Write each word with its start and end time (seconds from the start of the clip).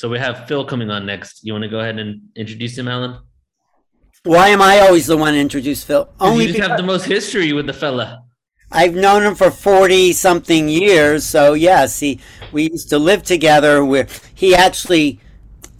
So 0.00 0.08
we 0.08 0.18
have 0.18 0.48
Phil 0.48 0.64
coming 0.64 0.90
on 0.90 1.04
next. 1.04 1.44
You 1.44 1.52
want 1.52 1.64
to 1.64 1.68
go 1.68 1.80
ahead 1.80 1.98
and 1.98 2.22
introduce 2.34 2.78
him, 2.78 2.88
Alan? 2.88 3.18
Why 4.22 4.48
am 4.48 4.62
I 4.62 4.78
always 4.78 5.06
the 5.06 5.18
one 5.18 5.34
to 5.34 5.38
introduce 5.38 5.84
Phil? 5.84 6.08
Only 6.18 6.46
you 6.46 6.52
just 6.54 6.66
have 6.66 6.78
the 6.78 6.82
most 6.82 7.04
history 7.04 7.52
with 7.52 7.66
the 7.66 7.74
fella. 7.74 8.24
I've 8.72 8.94
known 8.94 9.24
him 9.24 9.34
for 9.34 9.50
40 9.50 10.14
something 10.14 10.70
years. 10.70 11.26
So, 11.26 11.52
yes, 11.52 12.00
he, 12.00 12.18
we 12.50 12.70
used 12.70 12.88
to 12.88 12.98
live 12.98 13.24
together. 13.24 13.84
Where 13.84 14.06
he 14.34 14.54
actually, 14.54 15.20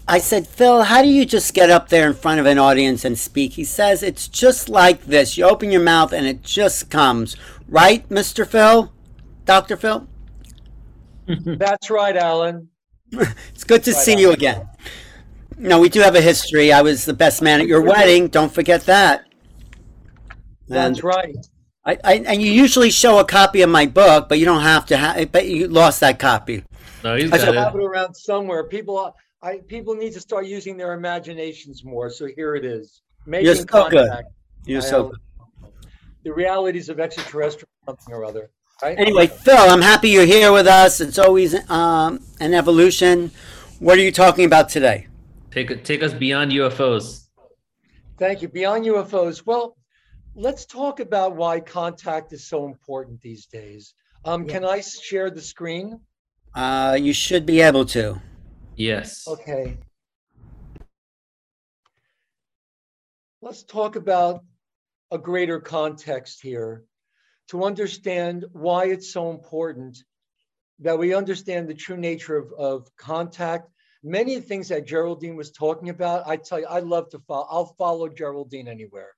I 0.07 0.19
said, 0.19 0.47
Phil, 0.47 0.83
how 0.83 1.01
do 1.01 1.09
you 1.09 1.25
just 1.25 1.55
get 1.55 1.71
up 1.71 1.89
there 1.89 2.07
in 2.07 2.13
front 2.13 2.41
of 2.41 2.45
an 2.45 2.59
audience 2.59 3.07
and 3.07 3.19
speak? 3.19 3.55
He 3.55 3.65
says, 3.65 4.03
it's 4.03 4.29
just 4.29 4.69
like 4.69 5.07
this. 5.07 5.39
You 5.39 5.47
open 5.47 5.71
your 5.71 5.81
mouth 5.81 6.13
and 6.13 6.27
it 6.27 6.43
just 6.43 6.91
comes. 6.91 7.39
Right, 7.67 8.07
Mr. 8.11 8.47
Phil? 8.47 8.93
Dr. 9.47 9.79
Phil? 9.79 10.07
That's 11.27 11.89
right, 11.89 12.19
Alan. 12.19 12.70
it's 13.49 13.65
good 13.65 13.85
to 13.85 13.93
right 13.93 14.01
see 14.01 14.15
on. 14.15 14.19
you 14.19 14.33
again. 14.33 14.69
No, 15.59 15.79
we 15.79 15.89
do 15.89 16.01
have 16.01 16.15
a 16.15 16.21
history. 16.21 16.73
I 16.73 16.83
was 16.83 17.05
the 17.05 17.13
best 17.13 17.43
man 17.43 17.61
at 17.61 17.67
your 17.67 17.83
wedding. 17.83 18.29
Don't 18.29 18.53
forget 18.53 18.87
that. 18.87 19.27
That's 20.69 20.99
and 20.99 21.05
right. 21.05 21.37
I, 21.85 21.99
I, 22.05 22.15
and 22.27 22.41
you 22.41 22.51
usually 22.51 22.91
show 22.91 23.19
a 23.19 23.25
copy 23.25 23.63
of 23.63 23.71
my 23.71 23.87
book, 23.87 24.29
but 24.29 24.39
you 24.39 24.45
don't 24.45 24.63
have 24.63 24.87
to 24.87 24.97
have. 24.97 25.33
But 25.33 25.49
you 25.49 25.69
lost 25.69 26.01
that 26.01 26.19
copy. 26.19 26.65
No, 27.03 27.17
he's 27.17 27.31
got 27.31 27.41
I 27.41 27.61
have 27.61 27.75
it 27.75 27.83
around 27.83 28.15
somewhere. 28.15 28.65
People, 28.65 28.99
uh, 28.99 29.13
I 29.43 29.59
people 29.67 29.95
need 29.95 30.13
to 30.13 30.21
start 30.21 30.47
using 30.47 30.77
their 30.77 30.93
imaginations 30.93 31.85
more. 31.85 32.11
So 32.11 32.27
here 32.37 32.55
it 32.55 32.65
is. 32.65 33.03
Making 33.27 33.47
You're 33.47 33.55
so 33.57 33.65
contact. 33.65 33.93
good. 34.65 34.71
You're 34.71 34.83
so 34.83 35.09
good. 35.09 35.19
The 36.25 36.33
realities 36.33 36.89
of 36.89 37.01
extraterrestrial 37.01 37.69
something 37.87 38.15
or 38.15 38.25
other. 38.25 38.51
Right? 38.83 38.99
Anyway, 38.99 39.27
Phil, 39.27 39.57
I'm 39.57 39.83
happy 39.83 40.09
you're 40.09 40.25
here 40.25 40.53
with 40.53 40.67
us. 40.67 41.01
It's 41.01 41.19
always 41.19 41.55
um, 41.69 42.21
an 42.41 42.55
evolution. 42.55 43.31
What 43.79 43.99
are 43.99 44.03
you 44.03 44.13
talking 44.13 44.47
about 44.47 44.71
today? 44.71 45.07
Take 45.51 45.85
take 45.85 46.03
us 46.03 46.15
beyond 46.15 46.53
UFOs. 46.53 47.27
Thank 48.17 48.41
you. 48.41 48.49
Beyond 48.49 48.87
UFOs. 48.87 49.45
Well, 49.45 49.77
let's 50.35 50.65
talk 50.65 51.01
about 51.01 51.37
why 51.37 51.61
contact 51.61 52.33
is 52.33 52.47
so 52.47 52.67
important 52.67 53.21
these 53.21 53.47
days. 53.47 53.95
Um, 54.25 54.45
yeah. 54.45 54.53
Can 54.53 54.65
I 54.65 54.81
share 54.81 55.31
the 55.31 55.43
screen? 55.43 56.01
Uh, 56.55 56.97
you 57.01 57.13
should 57.13 57.45
be 57.45 57.61
able 57.61 57.85
to. 57.87 58.21
Yes. 58.77 59.27
Okay. 59.29 59.77
Let's 63.43 63.63
talk 63.63 63.97
about 63.97 64.45
a 65.11 65.19
greater 65.19 65.61
context 65.61 66.41
here 66.43 66.85
to 67.51 67.65
understand 67.65 68.45
why 68.53 68.87
it's 68.87 69.13
so 69.13 69.31
important 69.31 70.03
that 70.79 70.99
we 70.99 71.15
understand 71.15 71.69
the 71.69 71.75
true 71.75 71.97
nature 71.97 72.37
of, 72.37 72.53
of 72.57 72.97
contact. 72.97 73.69
Many 74.03 74.37
of 74.37 74.43
the 74.43 74.49
things 74.49 74.69
that 74.69 74.87
Geraldine 74.87 75.37
was 75.37 75.51
talking 75.51 75.89
about, 75.89 76.27
I 76.27 76.37
tell 76.37 76.61
you, 76.61 76.67
I 76.67 76.79
love 76.81 77.11
to 77.11 77.19
follow. 77.19 77.47
I'll 77.51 77.75
follow 77.77 78.09
Geraldine 78.09 78.69
anywhere. 78.69 79.11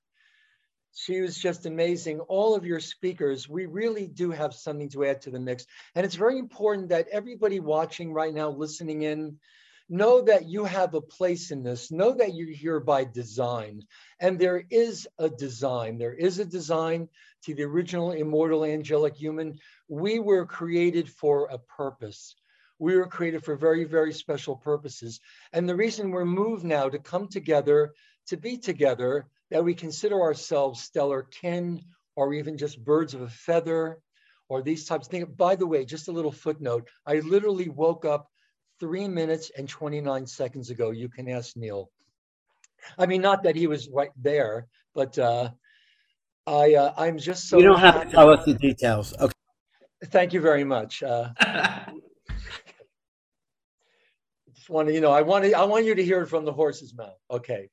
She 0.95 1.21
was 1.21 1.37
just 1.37 1.65
amazing. 1.65 2.19
All 2.21 2.55
of 2.55 2.65
your 2.65 2.79
speakers, 2.79 3.47
we 3.47 3.65
really 3.65 4.07
do 4.07 4.31
have 4.31 4.53
something 4.53 4.89
to 4.89 5.05
add 5.05 5.21
to 5.21 5.31
the 5.31 5.39
mix. 5.39 5.65
And 5.95 6.05
it's 6.05 6.15
very 6.15 6.37
important 6.37 6.89
that 6.89 7.07
everybody 7.11 7.59
watching 7.59 8.13
right 8.13 8.33
now, 8.33 8.49
listening 8.49 9.03
in, 9.03 9.37
know 9.89 10.21
that 10.21 10.47
you 10.47 10.65
have 10.65 10.93
a 10.93 11.01
place 11.01 11.51
in 11.51 11.63
this. 11.63 11.91
Know 11.91 12.13
that 12.13 12.33
you're 12.33 12.55
here 12.55 12.79
by 12.79 13.03
design. 13.03 13.81
And 14.19 14.39
there 14.39 14.63
is 14.69 15.07
a 15.19 15.29
design. 15.29 15.97
There 15.97 16.13
is 16.13 16.39
a 16.39 16.45
design 16.45 17.09
to 17.45 17.53
the 17.53 17.63
original 17.63 18.11
immortal 18.11 18.63
angelic 18.63 19.15
human. 19.15 19.59
We 19.87 20.19
were 20.19 20.45
created 20.45 21.09
for 21.09 21.47
a 21.47 21.57
purpose. 21.57 22.35
We 22.79 22.95
were 22.95 23.07
created 23.07 23.43
for 23.43 23.55
very, 23.55 23.83
very 23.83 24.13
special 24.13 24.55
purposes. 24.55 25.19
And 25.51 25.67
the 25.67 25.75
reason 25.75 26.11
we're 26.11 26.25
moved 26.25 26.63
now 26.63 26.89
to 26.89 26.99
come 26.99 27.27
together, 27.27 27.93
to 28.27 28.37
be 28.37 28.57
together, 28.57 29.27
that 29.51 29.63
we 29.63 29.75
consider 29.75 30.21
ourselves 30.21 30.81
stellar 30.81 31.23
kin 31.23 31.81
or 32.15 32.33
even 32.33 32.57
just 32.57 32.83
birds 32.83 33.13
of 33.13 33.21
a 33.21 33.29
feather 33.29 33.99
or 34.49 34.61
these 34.61 34.85
types 34.85 35.07
of 35.07 35.11
things. 35.11 35.27
By 35.37 35.55
the 35.55 35.67
way, 35.67 35.85
just 35.85 36.07
a 36.07 36.11
little 36.11 36.31
footnote 36.31 36.89
I 37.05 37.19
literally 37.19 37.69
woke 37.69 38.05
up 38.05 38.29
three 38.83 39.07
minutes 39.07 39.51
and 39.57 39.69
29 39.69 40.27
seconds 40.27 40.69
ago. 40.69 40.91
You 40.91 41.09
can 41.09 41.29
ask 41.29 41.55
Neil. 41.55 41.89
I 42.97 43.05
mean, 43.05 43.21
not 43.21 43.43
that 43.43 43.55
he 43.55 43.67
was 43.67 43.87
right 43.87 44.11
there, 44.17 44.67
but 44.93 45.17
uh, 45.17 45.51
I, 46.45 46.73
uh, 46.73 46.93
I'm 46.97 47.17
just 47.17 47.47
so. 47.47 47.57
You 47.57 47.63
don't 47.63 47.79
have 47.79 48.03
to 48.03 48.09
tell 48.09 48.29
us 48.29 48.45
the 48.45 48.55
details. 48.55 49.13
Okay. 49.19 49.33
Thank 50.05 50.33
you 50.33 50.41
very 50.41 50.65
much. 50.65 51.01
Uh, 51.01 51.29
just 54.53 54.69
want 54.69 54.89
to, 54.89 54.93
you 54.93 54.99
know, 54.99 55.11
I 55.11 55.21
want 55.21 55.45
to, 55.45 55.53
I 55.53 55.63
want 55.63 55.85
you 55.85 55.95
to 55.95 56.03
hear 56.03 56.23
it 56.23 56.27
from 56.27 56.43
the 56.43 56.51
horse's 56.51 56.93
mouth. 56.93 57.17
Okay 57.31 57.69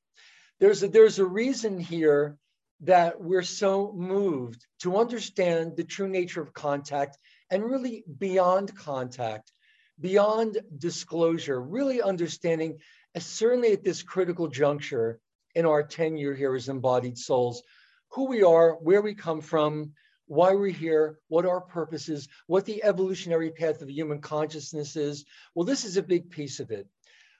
there's 0.61 0.83
a, 0.83 0.89
there's 0.89 1.19
a 1.19 1.25
reason 1.25 1.81
here 1.81 2.37
that 2.83 3.21
we're 3.21 3.43
so 3.43 3.93
moved 3.97 4.67
to 4.81 4.97
understand 4.97 5.77
the 5.77 5.85
true 5.85 6.09
nature 6.09 6.41
of 6.41 6.53
contact 6.53 7.19
and 7.51 7.65
really 7.65 8.05
beyond 8.19 8.75
contact, 8.77 9.53
beyond 10.01 10.59
disclosure, 10.79 11.61
really 11.61 12.03
understanding, 12.03 12.79
uh, 13.15 13.21
certainly 13.21 13.73
at 13.73 13.85
this 13.85 14.03
critical 14.03 14.49
juncture 14.49 15.21
in 15.55 15.67
our 15.67 15.83
tenure 15.83 16.35
here 16.35 16.55
as 16.55 16.69
embodied 16.69 17.19
souls, 17.19 17.63
who 18.09 18.27
we 18.27 18.43
are, 18.43 18.75
where 18.75 19.03
we 19.03 19.15
come 19.15 19.41
from, 19.41 19.93
why 20.27 20.55
we're 20.55 20.69
here, 20.69 21.19
what 21.29 21.45
our 21.45 21.61
purpose 21.61 22.09
is, 22.09 22.29
what 22.47 22.65
the 22.65 22.83
evolutionary 22.85 23.51
path 23.51 23.83
of 23.83 23.91
human 23.91 24.21
consciousness 24.21 24.97
is. 24.97 25.25
Well, 25.55 25.65
this 25.65 25.85
is 25.85 25.97
a 25.97 26.03
big 26.03 26.31
piece 26.31 26.61
of 26.61 26.71
it. 26.71 26.87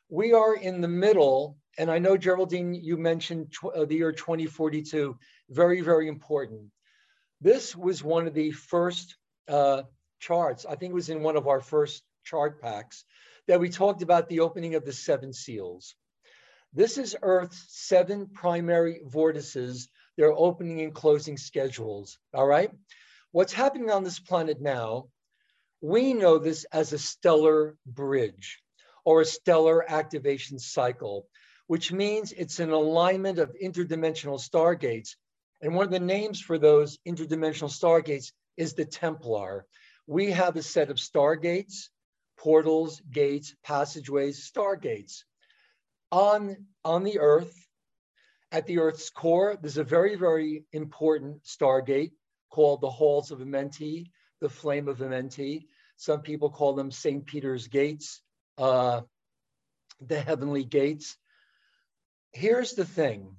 We 0.09 0.33
are 0.33 0.57
in 0.57 0.81
the 0.81 0.89
middle 0.89 1.57
and 1.79 1.91
I 1.91 1.99
know 1.99 2.17
Geraldine, 2.17 2.75
you 2.75 2.97
mentioned 2.97 3.55
uh, 3.65 3.85
the 3.85 3.95
year 3.95 4.13
2042, 4.13 5.17
very, 5.49 5.81
very 5.81 6.09
important. 6.09 6.63
This 7.41 7.75
was 7.75 8.05
one 8.05 8.27
of 8.27 8.35
the 8.35 8.51
first 8.51 9.17
uh, 9.49 9.85
charts, 10.19 10.67
I 10.67 10.75
think 10.75 10.91
it 10.91 10.95
was 10.95 11.09
in 11.09 11.23
one 11.23 11.37
of 11.37 11.49
our 11.49 11.61
first 11.61 12.03
chart 12.31 12.61
packs, 12.63 13.05
that 13.49 13.61
we 13.61 13.69
talked 13.69 14.03
about 14.03 14.29
the 14.29 14.41
opening 14.41 14.75
of 14.77 14.85
the 14.85 14.93
seven 14.93 15.33
seals. 15.33 15.95
This 16.73 16.99
is 16.99 17.17
Earth's 17.21 17.67
seven 17.69 18.29
primary 18.29 19.01
vortices, 19.05 19.89
their 20.17 20.33
opening 20.33 20.81
and 20.83 20.95
closing 20.95 21.37
schedules, 21.37 22.19
all 22.33 22.47
right? 22.47 22.71
What's 23.33 23.53
happening 23.53 23.91
on 23.91 24.05
this 24.05 24.21
planet 24.21 24.61
now, 24.61 25.09
we 25.81 26.15
know 26.15 26.39
this 26.39 26.65
as 26.73 26.93
a 26.93 26.99
stellar 26.99 27.77
bridge 27.85 28.61
or 29.05 29.23
a 29.23 29.25
stellar 29.27 29.85
activation 29.91 30.59
cycle 30.59 31.27
which 31.71 31.93
means 31.93 32.33
it's 32.33 32.59
an 32.59 32.73
alignment 32.73 33.39
of 33.39 33.55
interdimensional 33.63 34.41
stargates. 34.41 35.11
And 35.61 35.73
one 35.73 35.85
of 35.85 35.93
the 35.93 36.01
names 36.01 36.41
for 36.41 36.59
those 36.59 36.99
interdimensional 37.07 37.71
stargates 37.71 38.33
is 38.57 38.75
the 38.75 38.85
Templar. 38.85 39.67
We 40.09 40.33
have 40.33 40.57
a 40.57 40.65
set 40.65 40.91
of 40.91 40.97
stargates, 40.97 41.91
portals, 42.41 43.01
gates, 43.13 43.55
passageways, 43.63 44.51
stargates. 44.51 45.25
On, 46.11 46.57
on 46.85 47.05
the 47.05 47.21
Earth, 47.21 47.55
at 48.51 48.67
the 48.67 48.79
Earth's 48.79 49.11
core, 49.11 49.57
there's 49.61 49.79
a 49.79 49.85
very, 49.85 50.17
very 50.17 50.65
important 50.73 51.45
stargate 51.45 52.13
called 52.51 52.81
the 52.81 52.91
Halls 52.91 53.31
of 53.31 53.39
Amenti, 53.39 54.11
the 54.41 54.49
Flame 54.49 54.89
of 54.89 54.99
Amenti. 54.99 55.67
Some 55.97 56.23
people 56.23 56.51
call 56.51 56.75
them 56.75 56.91
St. 56.91 57.25
Peter's 57.25 57.69
Gates, 57.69 58.23
uh, 58.59 59.03
the 60.01 60.19
Heavenly 60.19 60.65
Gates 60.65 61.17
here's 62.33 62.73
the 62.73 62.85
thing 62.85 63.37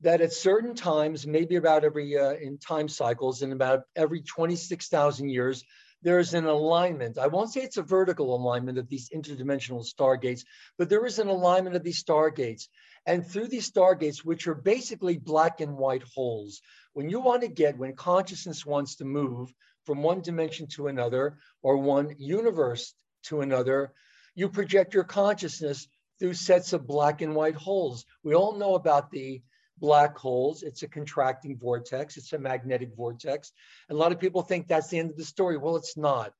that 0.00 0.20
at 0.20 0.32
certain 0.32 0.74
times, 0.74 1.26
maybe 1.26 1.56
about 1.56 1.84
every 1.84 2.18
uh, 2.18 2.34
in 2.34 2.58
time 2.58 2.88
cycles, 2.88 3.42
in 3.42 3.52
about 3.52 3.84
every 3.94 4.22
26,000 4.22 5.28
years, 5.28 5.64
there's 6.02 6.34
an 6.34 6.46
alignment. 6.46 7.18
I 7.18 7.26
won't 7.26 7.52
say 7.52 7.62
it's 7.62 7.78
a 7.78 7.82
vertical 7.82 8.34
alignment 8.34 8.78
of 8.78 8.88
these 8.88 9.10
interdimensional 9.10 9.84
stargates, 9.84 10.44
but 10.78 10.88
there 10.88 11.06
is 11.06 11.18
an 11.18 11.28
alignment 11.28 11.76
of 11.76 11.82
these 11.82 12.02
stargates. 12.02 12.68
And 13.06 13.26
through 13.26 13.48
these 13.48 13.70
stargates, 13.70 14.18
which 14.18 14.46
are 14.46 14.54
basically 14.54 15.16
black 15.16 15.60
and 15.60 15.76
white 15.76 16.02
holes, 16.14 16.60
when 16.92 17.08
you 17.08 17.20
want 17.20 17.42
to 17.42 17.48
get, 17.48 17.78
when 17.78 17.94
consciousness 17.94 18.64
wants 18.66 18.96
to 18.96 19.04
move 19.04 19.52
from 19.84 20.02
one 20.02 20.20
dimension 20.20 20.66
to 20.74 20.88
another 20.88 21.38
or 21.62 21.76
one 21.76 22.14
universe 22.18 22.94
to 23.24 23.40
another, 23.40 23.92
you 24.34 24.48
project 24.48 24.94
your 24.94 25.04
consciousness 25.04 25.88
through 26.18 26.34
sets 26.34 26.72
of 26.72 26.86
black 26.86 27.20
and 27.20 27.34
white 27.34 27.54
holes. 27.54 28.04
We 28.22 28.34
all 28.34 28.56
know 28.58 28.74
about 28.74 29.10
the 29.10 29.42
black 29.78 30.16
holes. 30.16 30.62
It's 30.62 30.82
a 30.82 30.88
contracting 30.88 31.56
vortex. 31.58 32.16
It's 32.16 32.32
a 32.32 32.38
magnetic 32.38 32.94
vortex. 32.96 33.52
And 33.88 33.96
a 33.96 33.98
lot 33.98 34.12
of 34.12 34.20
people 34.20 34.42
think 34.42 34.66
that's 34.66 34.88
the 34.88 34.98
end 34.98 35.10
of 35.10 35.16
the 35.16 35.24
story. 35.24 35.56
Well, 35.56 35.76
it's 35.76 35.96
not. 35.96 36.32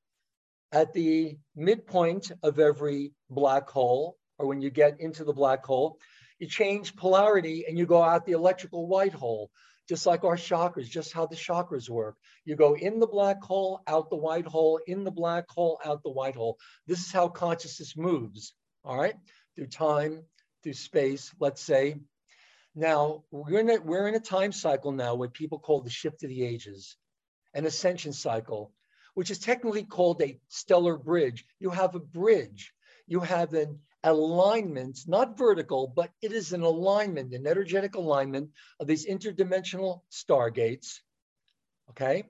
At 0.72 0.92
the 0.92 1.38
midpoint 1.54 2.32
of 2.42 2.58
every 2.58 3.12
black 3.30 3.68
hole, 3.68 4.16
or 4.38 4.46
when 4.46 4.60
you 4.60 4.70
get 4.70 5.00
into 5.00 5.24
the 5.24 5.32
black 5.32 5.64
hole, 5.64 5.98
you 6.38 6.46
change 6.46 6.96
polarity 6.96 7.64
and 7.66 7.78
you 7.78 7.86
go 7.86 8.02
out 8.02 8.26
the 8.26 8.32
electrical 8.32 8.86
white 8.86 9.14
hole, 9.14 9.50
just 9.88 10.04
like 10.06 10.24
our 10.24 10.36
chakras, 10.36 10.90
just 10.90 11.12
how 11.12 11.26
the 11.26 11.36
chakras 11.36 11.88
work. 11.88 12.16
You 12.44 12.56
go 12.56 12.74
in 12.74 12.98
the 12.98 13.06
black 13.06 13.42
hole, 13.42 13.80
out 13.86 14.10
the 14.10 14.16
white 14.16 14.46
hole, 14.46 14.80
in 14.86 15.04
the 15.04 15.10
black 15.10 15.48
hole, 15.48 15.78
out 15.84 16.02
the 16.02 16.10
white 16.10 16.34
hole. 16.34 16.58
This 16.86 17.00
is 17.00 17.12
how 17.12 17.28
consciousness 17.28 17.96
moves 17.96 18.52
all 18.86 18.96
right, 18.96 19.16
through 19.56 19.66
time, 19.66 20.22
through 20.62 20.72
space, 20.72 21.34
let's 21.40 21.60
say. 21.60 21.96
Now, 22.78 23.24
we're 23.30 23.60
in, 23.60 23.70
a, 23.70 23.80
we're 23.80 24.06
in 24.06 24.14
a 24.16 24.20
time 24.20 24.52
cycle 24.52 24.92
now, 24.92 25.14
what 25.14 25.32
people 25.32 25.58
call 25.58 25.80
the 25.80 25.88
shift 25.88 26.22
of 26.22 26.28
the 26.28 26.44
ages, 26.44 26.98
an 27.54 27.64
ascension 27.64 28.12
cycle, 28.12 28.70
which 29.14 29.30
is 29.30 29.38
technically 29.38 29.84
called 29.84 30.20
a 30.20 30.38
stellar 30.48 30.98
bridge. 30.98 31.46
You 31.58 31.70
have 31.70 31.94
a 31.94 32.00
bridge, 32.00 32.74
you 33.06 33.20
have 33.20 33.54
an 33.54 33.80
alignment, 34.04 34.98
not 35.06 35.38
vertical, 35.38 35.86
but 35.86 36.10
it 36.20 36.32
is 36.32 36.52
an 36.52 36.60
alignment, 36.60 37.32
an 37.32 37.46
energetic 37.46 37.94
alignment 37.94 38.50
of 38.78 38.86
these 38.86 39.06
interdimensional 39.06 40.02
stargates, 40.12 41.00
okay? 41.90 42.24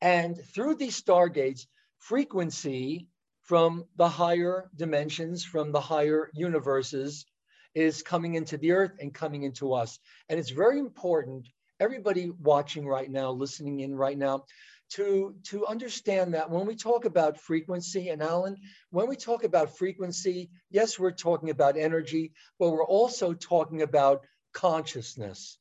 And 0.00 0.38
through 0.54 0.76
these 0.76 1.02
stargates, 1.02 1.66
frequency 1.98 3.08
from 3.42 3.84
the 3.96 4.08
higher 4.08 4.70
dimensions, 4.76 5.44
from 5.44 5.72
the 5.72 5.80
higher 5.80 6.30
universes, 6.34 7.26
is 7.74 8.02
coming 8.02 8.34
into 8.34 8.56
the 8.56 8.72
earth 8.72 8.92
and 9.00 9.14
coming 9.14 9.42
into 9.42 9.72
us. 9.72 9.98
And 10.28 10.38
it's 10.38 10.50
very 10.50 10.78
important, 10.78 11.46
everybody 11.80 12.30
watching 12.30 12.86
right 12.86 13.10
now, 13.10 13.30
listening 13.30 13.80
in 13.80 13.94
right 13.94 14.18
now, 14.18 14.44
to, 14.90 15.34
to 15.44 15.66
understand 15.66 16.34
that 16.34 16.50
when 16.50 16.66
we 16.66 16.74
talk 16.74 17.04
about 17.04 17.40
frequency, 17.40 18.08
and 18.08 18.22
Alan, 18.22 18.56
when 18.90 19.08
we 19.08 19.16
talk 19.16 19.44
about 19.44 19.76
frequency, 19.76 20.50
yes, 20.70 20.98
we're 20.98 21.10
talking 21.10 21.50
about 21.50 21.76
energy, 21.76 22.32
but 22.58 22.70
we're 22.70 22.86
also 22.86 23.34
talking 23.34 23.82
about 23.82 24.24
consciousness. 24.54 25.58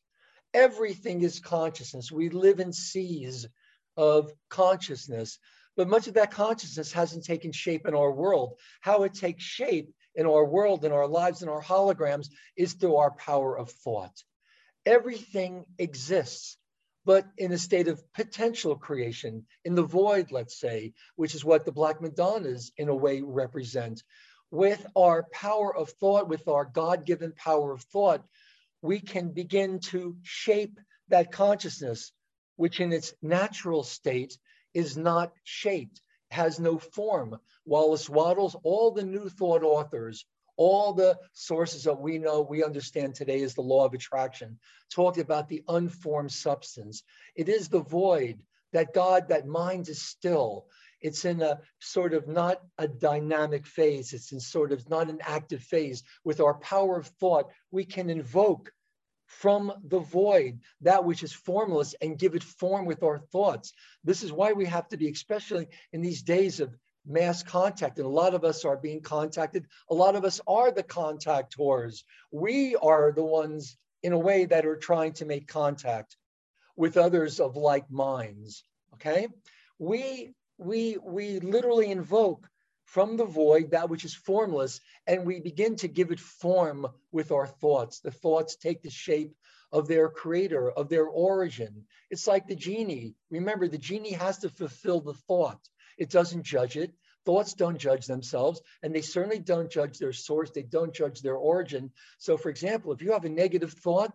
Everything 0.53 1.21
is 1.21 1.39
consciousness. 1.39 2.11
We 2.11 2.29
live 2.29 2.59
in 2.59 2.71
seas 2.71 3.45
of 3.97 4.31
consciousness, 4.49 5.39
but 5.75 5.89
much 5.89 6.07
of 6.07 6.13
that 6.13 6.31
consciousness 6.31 6.93
hasn't 6.93 7.25
taken 7.25 7.51
shape 7.51 7.85
in 7.85 7.93
our 7.93 8.11
world. 8.11 8.53
How 8.79 9.03
it 9.03 9.13
takes 9.13 9.43
shape 9.43 9.93
in 10.17 10.25
our 10.25 10.43
world, 10.43 10.83
in 10.83 10.91
our 10.91 11.07
lives, 11.07 11.41
in 11.41 11.47
our 11.47 11.61
holograms 11.61 12.27
is 12.57 12.73
through 12.73 12.97
our 12.97 13.11
power 13.11 13.57
of 13.57 13.69
thought. 13.69 14.23
Everything 14.85 15.63
exists, 15.77 16.57
but 17.05 17.25
in 17.37 17.51
a 17.53 17.57
state 17.57 17.87
of 17.87 18.03
potential 18.13 18.75
creation, 18.75 19.45
in 19.63 19.75
the 19.75 19.83
void, 19.83 20.31
let's 20.31 20.59
say, 20.59 20.93
which 21.15 21.35
is 21.35 21.45
what 21.45 21.63
the 21.63 21.71
Black 21.71 22.01
Madonnas 22.01 22.71
in 22.77 22.89
a 22.89 22.95
way 22.95 23.21
represent. 23.21 24.03
With 24.49 24.85
our 24.95 25.27
power 25.31 25.75
of 25.75 25.91
thought, 25.91 26.27
with 26.27 26.47
our 26.47 26.65
God 26.65 27.05
given 27.05 27.31
power 27.33 27.71
of 27.71 27.83
thought, 27.83 28.25
we 28.81 28.99
can 28.99 29.29
begin 29.29 29.79
to 29.91 30.17
shape 30.23 30.79
that 31.09 31.31
consciousness 31.31 32.11
which 32.55 32.79
in 32.79 32.91
its 32.91 33.13
natural 33.21 33.83
state 33.83 34.37
is 34.73 34.97
not 34.97 35.31
shaped, 35.43 36.01
has 36.31 36.59
no 36.59 36.77
form. 36.77 37.37
Wallace 37.65 38.09
Wattles, 38.09 38.55
all 38.63 38.91
the 38.91 39.03
new 39.03 39.29
thought 39.29 39.63
authors, 39.63 40.25
all 40.57 40.93
the 40.93 41.17
sources 41.33 41.83
that 41.83 41.99
we 41.99 42.17
know, 42.17 42.41
we 42.41 42.63
understand 42.63 43.15
today 43.15 43.41
is 43.41 43.53
the 43.53 43.61
law 43.61 43.85
of 43.85 43.93
attraction, 43.93 44.59
talked 44.91 45.19
about 45.19 45.47
the 45.47 45.63
unformed 45.67 46.31
substance. 46.31 47.03
It 47.35 47.47
is 47.47 47.69
the 47.69 47.83
void 47.83 48.39
that 48.73 48.93
God, 48.93 49.29
that 49.29 49.47
mind 49.47 49.87
is 49.87 50.01
still. 50.01 50.65
It's 50.99 51.25
in 51.25 51.41
a 51.41 51.59
sort 51.79 52.13
of 52.13 52.27
not 52.27 52.61
a 52.77 52.87
dynamic 52.87 53.67
phase. 53.67 54.13
It's 54.13 54.31
in 54.31 54.39
sort 54.39 54.71
of 54.71 54.89
not 54.89 55.09
an 55.09 55.19
active 55.21 55.61
phase. 55.61 56.03
With 56.23 56.39
our 56.39 56.55
power 56.55 56.97
of 56.97 57.07
thought, 57.19 57.51
we 57.69 57.85
can 57.85 58.09
invoke 58.09 58.71
from 59.27 59.73
the 59.83 59.99
void, 59.99 60.59
that 60.81 61.05
which 61.05 61.21
is 61.21 61.33
formless, 61.33 61.93
and 62.01 62.17
give 62.17 62.33
it 62.33 62.43
form 62.43 62.85
with 62.85 63.03
our 63.03 63.19
thoughts. 63.19 63.73
This 64.03 64.23
is 64.23 64.31
why 64.31 64.53
we 64.53 64.65
have 64.65 64.87
to 64.89 64.97
be, 64.97 65.09
especially 65.09 65.67
in 65.93 66.01
these 66.01 66.23
days 66.23 66.59
of 66.59 66.75
mass 67.05 67.43
contact, 67.43 67.97
and 67.99 68.05
a 68.05 68.09
lot 68.09 68.33
of 68.33 68.43
us 68.43 68.65
are 68.65 68.77
being 68.77 69.01
contacted. 69.01 69.67
A 69.89 69.93
lot 69.93 70.15
of 70.15 70.25
us 70.25 70.41
are 70.47 70.71
the 70.71 70.83
contactors. 70.83 72.03
We 72.31 72.75
are 72.75 73.11
the 73.11 73.23
ones, 73.23 73.77
in 74.03 74.13
a 74.13 74.19
way, 74.19 74.45
that 74.45 74.65
are 74.65 74.77
trying 74.77 75.13
to 75.13 75.25
make 75.25 75.47
contact 75.47 76.17
with 76.75 76.97
others 76.97 77.39
of 77.39 77.55
like 77.55 77.89
minds. 77.91 78.63
Okay, 78.95 79.27
we 79.77 80.33
we 80.57 80.97
we 81.03 81.39
literally 81.39 81.91
invoke 81.91 82.49
from 82.87 83.17
the 83.17 83.25
void, 83.25 83.71
that 83.71 83.89
which 83.89 84.05
is 84.05 84.15
formless, 84.15 84.79
and 85.05 85.25
we 85.25 85.41
begin 85.41 85.75
to 85.75 85.89
give 85.89 86.09
it 86.11 86.19
form 86.21 86.87
with 87.11 87.31
our 87.33 87.45
thoughts. 87.45 87.99
The 87.99 88.11
thoughts 88.11 88.55
take 88.55 88.81
the 88.81 88.89
shape 88.89 89.35
of 89.73 89.89
their 89.89 90.07
creator, 90.07 90.71
of 90.71 90.87
their 90.87 91.05
origin. 91.05 91.83
It's 92.09 92.27
like 92.27 92.47
the 92.47 92.55
genie. 92.55 93.15
Remember, 93.29 93.67
the 93.67 93.77
genie 93.77 94.13
has 94.13 94.37
to 94.39 94.49
fulfill 94.49 95.01
the 95.01 95.13
thought, 95.13 95.59
it 95.97 96.09
doesn't 96.09 96.43
judge 96.43 96.77
it. 96.77 96.93
Thoughts 97.25 97.55
don't 97.55 97.77
judge 97.77 98.05
themselves, 98.05 98.61
and 98.81 98.95
they 98.95 99.01
certainly 99.01 99.39
don't 99.39 99.69
judge 99.69 99.97
their 99.97 100.13
source. 100.13 100.51
They 100.51 100.63
don't 100.63 100.93
judge 100.93 101.21
their 101.21 101.35
origin. 101.35 101.91
So, 102.19 102.37
for 102.37 102.49
example, 102.49 102.93
if 102.93 103.01
you 103.01 103.11
have 103.11 103.25
a 103.25 103.29
negative 103.29 103.73
thought, 103.73 104.13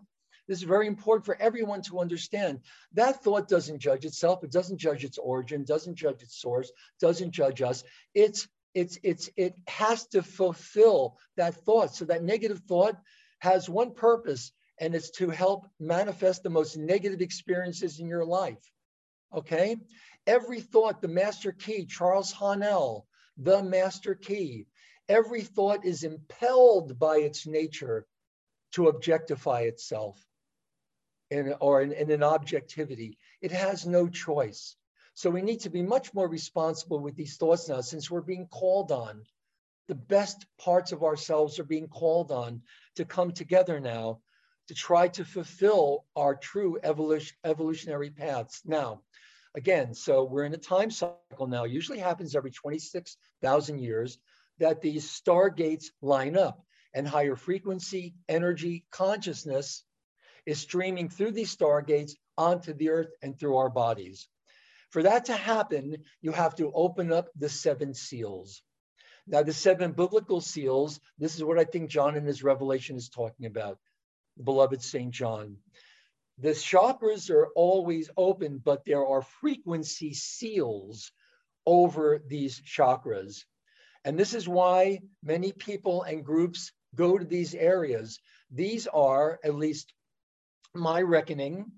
this 0.49 0.59
is 0.59 0.65
very 0.65 0.87
important 0.87 1.27
for 1.27 1.37
everyone 1.39 1.83
to 1.83 2.01
understand. 2.01 2.61
That 2.95 3.23
thought 3.23 3.49
doesn't 3.49 3.81
judge 3.81 4.07
itself. 4.07 4.43
It 4.43 4.51
doesn't 4.51 4.79
judge 4.79 5.05
its 5.05 5.19
origin, 5.19 5.65
doesn't 5.65 5.97
judge 5.97 6.23
its 6.23 6.41
source, 6.41 6.73
doesn't 7.01 7.33
judge 7.33 7.61
us. 7.61 7.85
It's 8.15 8.49
it's 8.75 8.99
it's 9.03 9.31
it 9.37 9.55
has 9.69 10.07
to 10.09 10.23
fulfill 10.23 11.19
that 11.37 11.55
thought. 11.65 11.95
So 11.95 12.05
that 12.07 12.23
negative 12.23 12.61
thought 12.69 12.97
has 13.39 13.69
one 13.69 13.95
purpose 13.95 14.53
and 14.81 14.95
it's 14.95 15.11
to 15.11 15.29
help 15.31 15.67
manifest 15.79 16.43
the 16.43 16.51
most 16.51 16.77
negative 16.77 17.21
experiences 17.21 18.01
in 18.01 18.09
your 18.09 18.25
life 18.25 18.73
okay? 19.35 19.77
Every 20.27 20.61
thought 20.61 21.01
the 21.01 21.09
master 21.09 21.53
key 21.53 21.87
charles 21.87 22.33
haanel 22.33 23.05
the 23.37 23.63
master 23.63 24.15
key 24.15 24.67
every 25.09 25.43
thought 25.43 25.85
is 25.85 26.05
impelled 26.05 26.99
by 26.99 27.17
its 27.17 27.47
nature 27.47 28.07
to 28.73 28.89
objectify 28.89 29.63
itself 29.63 30.17
in, 31.31 31.55
or 31.61 31.83
in, 31.83 31.93
in 31.93 32.11
an 32.11 32.23
objectivity. 32.23 33.19
It 33.41 33.53
has 33.53 33.85
no 33.87 34.09
choice 34.09 34.77
so 35.15 35.31
we 35.31 35.43
need 35.43 35.61
to 35.61 35.71
be 35.71 35.83
much 35.83 36.15
more 36.15 36.29
responsible 36.29 36.99
with 36.99 37.17
these 37.17 37.37
thoughts 37.37 37.69
now 37.69 37.81
since 37.81 38.11
we're 38.11 38.21
being 38.21 38.47
called 38.47 38.93
on. 38.93 39.25
The 39.89 39.95
best 39.95 40.47
parts 40.59 40.93
of 40.93 41.03
ourselves 41.03 41.59
are 41.59 41.65
being 41.65 41.89
called 41.89 42.31
on 42.33 42.63
to 42.97 43.05
come 43.05 43.33
together 43.33 43.81
now 43.81 44.21
to 44.69 44.75
try 44.75 45.09
to 45.09 45.25
fulfill 45.25 46.05
our 46.17 46.35
true 46.35 46.79
evolution, 46.83 47.37
evolutionary 47.45 48.11
paths. 48.11 48.63
Now, 48.65 49.03
again, 49.55 49.93
so 49.95 50.25
we're 50.25 50.45
in 50.45 50.55
a 50.55 50.59
time 50.59 50.91
cycle 50.91 51.47
now, 51.47 51.65
usually 51.65 51.99
happens 51.99 52.35
every 52.35 52.53
26,000 52.53 53.79
years, 53.79 54.19
that 54.59 54.81
these 54.81 55.11
stargates 55.11 55.87
line 56.01 56.37
up 56.37 56.65
and 56.95 57.07
higher 57.07 57.37
frequency, 57.37 58.15
energy, 58.29 58.85
consciousness 58.91 59.85
is 60.47 60.59
streaming 60.59 61.09
through 61.09 61.33
these 61.33 61.55
stargates 61.55 62.13
onto 62.39 62.73
the 62.73 62.91
earth 62.91 63.11
and 63.23 63.39
through 63.39 63.57
our 63.57 63.71
bodies. 63.71 64.29
For 64.93 65.03
that 65.03 65.25
to 65.27 65.33
happen, 65.35 66.05
you 66.21 66.33
have 66.33 66.55
to 66.57 66.71
open 66.73 67.13
up 67.13 67.29
the 67.35 67.49
seven 67.49 67.95
seals. 67.95 68.63
Now, 69.27 69.43
the 69.43 69.53
seven 69.53 69.93
biblical 69.93 70.43
seals, 70.43 71.01
this 71.19 71.35
is 71.35 71.43
what 71.43 71.59
I 71.59 71.65
think 71.65 71.89
John 71.89 72.15
in 72.15 72.27
his 72.27 72.43
revelation 72.43 72.97
is 72.97 73.09
talking 73.09 73.47
about, 73.47 73.79
beloved 74.43 74.83
St. 74.83 75.11
John. 75.11 75.57
The 76.39 76.51
chakras 76.51 77.31
are 77.31 77.49
always 77.55 78.11
open, 78.19 78.59
but 78.59 78.85
there 78.85 79.07
are 79.07 79.23
frequency 79.23 80.13
seals 80.13 81.11
over 81.65 82.23
these 82.27 82.61
chakras. 82.61 83.45
And 84.05 84.19
this 84.19 84.35
is 84.35 84.47
why 84.47 85.01
many 85.23 85.53
people 85.53 86.03
and 86.03 86.25
groups 86.25 86.73
go 86.95 87.17
to 87.17 87.25
these 87.25 87.55
areas. 87.55 88.19
These 88.51 88.87
are, 88.89 89.39
at 89.43 89.55
least 89.55 89.95
my 90.75 91.01
reckoning, 91.01 91.73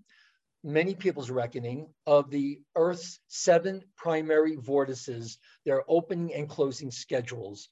many 0.64 0.94
people's 0.94 1.30
reckoning 1.30 1.86
of 2.06 2.30
the 2.30 2.60
Earth's 2.74 3.20
seven 3.28 3.82
primary 3.96 4.56
vortices, 4.56 5.38
their 5.64 5.82
opening 5.86 6.34
and 6.34 6.48
closing 6.48 6.90
schedules. 6.90 7.68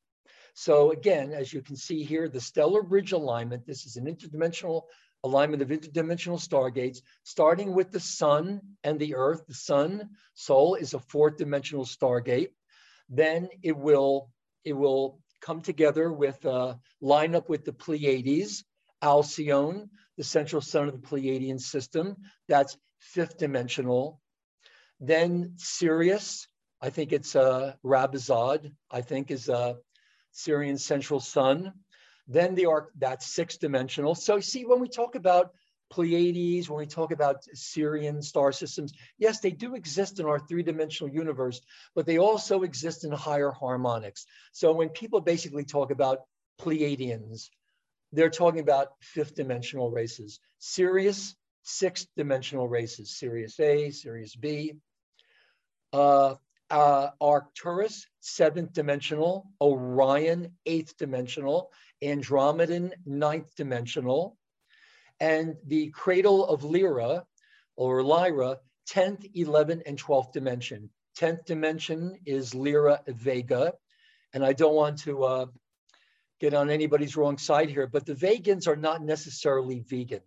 So 0.54 0.92
again, 0.92 1.32
as 1.32 1.52
you 1.52 1.62
can 1.62 1.76
see 1.76 2.04
here, 2.04 2.28
the 2.28 2.40
stellar 2.40 2.82
bridge 2.82 3.12
alignment, 3.12 3.66
this 3.66 3.86
is 3.86 3.96
an 3.96 4.04
interdimensional 4.04 4.82
alignment 5.24 5.62
of 5.62 5.68
interdimensional 5.68 6.38
stargates, 6.38 6.98
starting 7.22 7.74
with 7.74 7.90
the 7.90 8.00
sun 8.00 8.60
and 8.84 8.98
the 8.98 9.14
earth. 9.14 9.46
The 9.46 9.54
sun, 9.54 10.10
Sol, 10.34 10.74
is 10.74 10.92
a 10.92 10.98
fourth 10.98 11.38
dimensional 11.38 11.86
stargate. 11.86 12.48
Then 13.08 13.48
it 13.62 13.76
will, 13.76 14.30
it 14.64 14.74
will 14.74 15.20
come 15.40 15.62
together 15.62 16.12
with, 16.12 16.44
uh, 16.44 16.74
line 17.00 17.34
up 17.34 17.48
with 17.48 17.64
the 17.64 17.72
Pleiades, 17.72 18.64
Alcyone, 19.02 19.88
the 20.16 20.24
central 20.24 20.62
sun 20.62 20.88
of 20.88 20.92
the 20.92 21.06
Pleiadian 21.06 21.60
system. 21.60 22.16
That's 22.48 22.76
fifth 22.98 23.38
dimensional. 23.38 24.20
Then 25.00 25.54
Sirius, 25.56 26.46
I 26.80 26.90
think 26.90 27.12
it's 27.12 27.34
uh, 27.34 27.74
Rabazad, 27.84 28.72
I 28.90 29.00
think 29.00 29.30
is 29.30 29.48
a 29.48 29.76
Sirian 30.34 30.78
central 30.78 31.20
sun. 31.20 31.72
Then 32.28 32.54
the 32.54 32.66
arc, 32.66 32.90
that's 32.98 33.26
sixth 33.26 33.60
dimensional. 33.60 34.14
So 34.14 34.40
see, 34.40 34.64
when 34.64 34.80
we 34.80 34.88
talk 34.88 35.14
about 35.14 35.50
Pleiades, 35.90 36.70
when 36.70 36.78
we 36.78 36.86
talk 36.86 37.12
about 37.12 37.44
Sirian 37.54 38.22
star 38.22 38.52
systems, 38.52 38.92
yes, 39.18 39.40
they 39.40 39.50
do 39.50 39.74
exist 39.74 40.20
in 40.20 40.26
our 40.26 40.38
three-dimensional 40.38 41.12
universe, 41.12 41.60
but 41.94 42.06
they 42.06 42.18
also 42.18 42.62
exist 42.62 43.04
in 43.04 43.12
higher 43.12 43.50
harmonics. 43.50 44.24
So 44.52 44.72
when 44.72 44.88
people 44.88 45.20
basically 45.20 45.64
talk 45.64 45.90
about 45.90 46.20
Pleiadians. 46.60 47.48
They're 48.12 48.30
talking 48.30 48.60
about 48.60 48.88
fifth 49.00 49.34
dimensional 49.34 49.90
races. 49.90 50.40
Sirius, 50.58 51.34
sixth 51.62 52.08
dimensional 52.16 52.68
races, 52.68 53.16
Sirius 53.16 53.58
A, 53.60 53.90
Sirius 53.90 54.36
B. 54.36 54.74
Uh, 55.92 56.34
uh, 56.70 57.10
Arcturus, 57.20 58.06
seventh 58.20 58.72
dimensional, 58.72 59.50
Orion, 59.60 60.52
eighth 60.64 60.96
dimensional, 60.96 61.70
Andromedan, 62.02 62.92
ninth 63.04 63.54
dimensional, 63.56 64.38
and 65.20 65.56
the 65.66 65.90
cradle 65.90 66.46
of 66.46 66.64
Lyra 66.64 67.24
or 67.76 68.02
Lyra, 68.02 68.58
10th, 68.90 69.34
11th, 69.34 69.82
and 69.86 69.98
12th 70.02 70.32
dimension. 70.32 70.90
10th 71.18 71.44
dimension 71.44 72.18
is 72.26 72.54
Lyra 72.54 73.00
Vega. 73.06 73.74
And 74.32 74.44
I 74.44 74.52
don't 74.52 74.74
want 74.74 74.98
to 75.00 75.24
uh, 75.24 75.46
get 76.42 76.54
on 76.54 76.68
anybody's 76.70 77.16
wrong 77.16 77.38
side 77.38 77.70
here, 77.70 77.86
but 77.86 78.04
the 78.04 78.14
vegans 78.14 78.66
are 78.66 78.76
not 78.76 79.00
necessarily 79.00 79.80
vegan. 79.80 80.20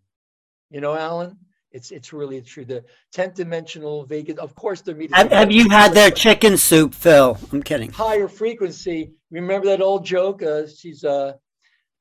You 0.72 0.82
know, 0.82 0.96
Alan? 0.96 1.38
It's 1.72 1.92
it's 1.92 2.14
really 2.14 2.42
true. 2.42 2.64
The 2.64 2.86
10th 3.14 3.36
dimensional 3.36 4.06
vegan, 4.06 4.40
of 4.40 4.56
course, 4.56 4.82
they're 4.82 4.96
meat. 4.96 5.14
Have, 5.14 5.30
have 5.32 5.52
you 5.52 5.70
had 5.70 5.94
their 5.94 6.10
chicken 6.10 6.56
soup, 6.56 6.94
Phil? 6.94 7.38
I'm 7.52 7.62
kidding. 7.62 7.92
Higher 7.92 8.30
frequency. 8.30 9.12
Remember 9.30 9.68
that 9.68 9.82
old 9.82 10.06
joke? 10.06 10.42
Uh, 10.42 10.68
she's 10.68 11.04
uh, 11.04 11.34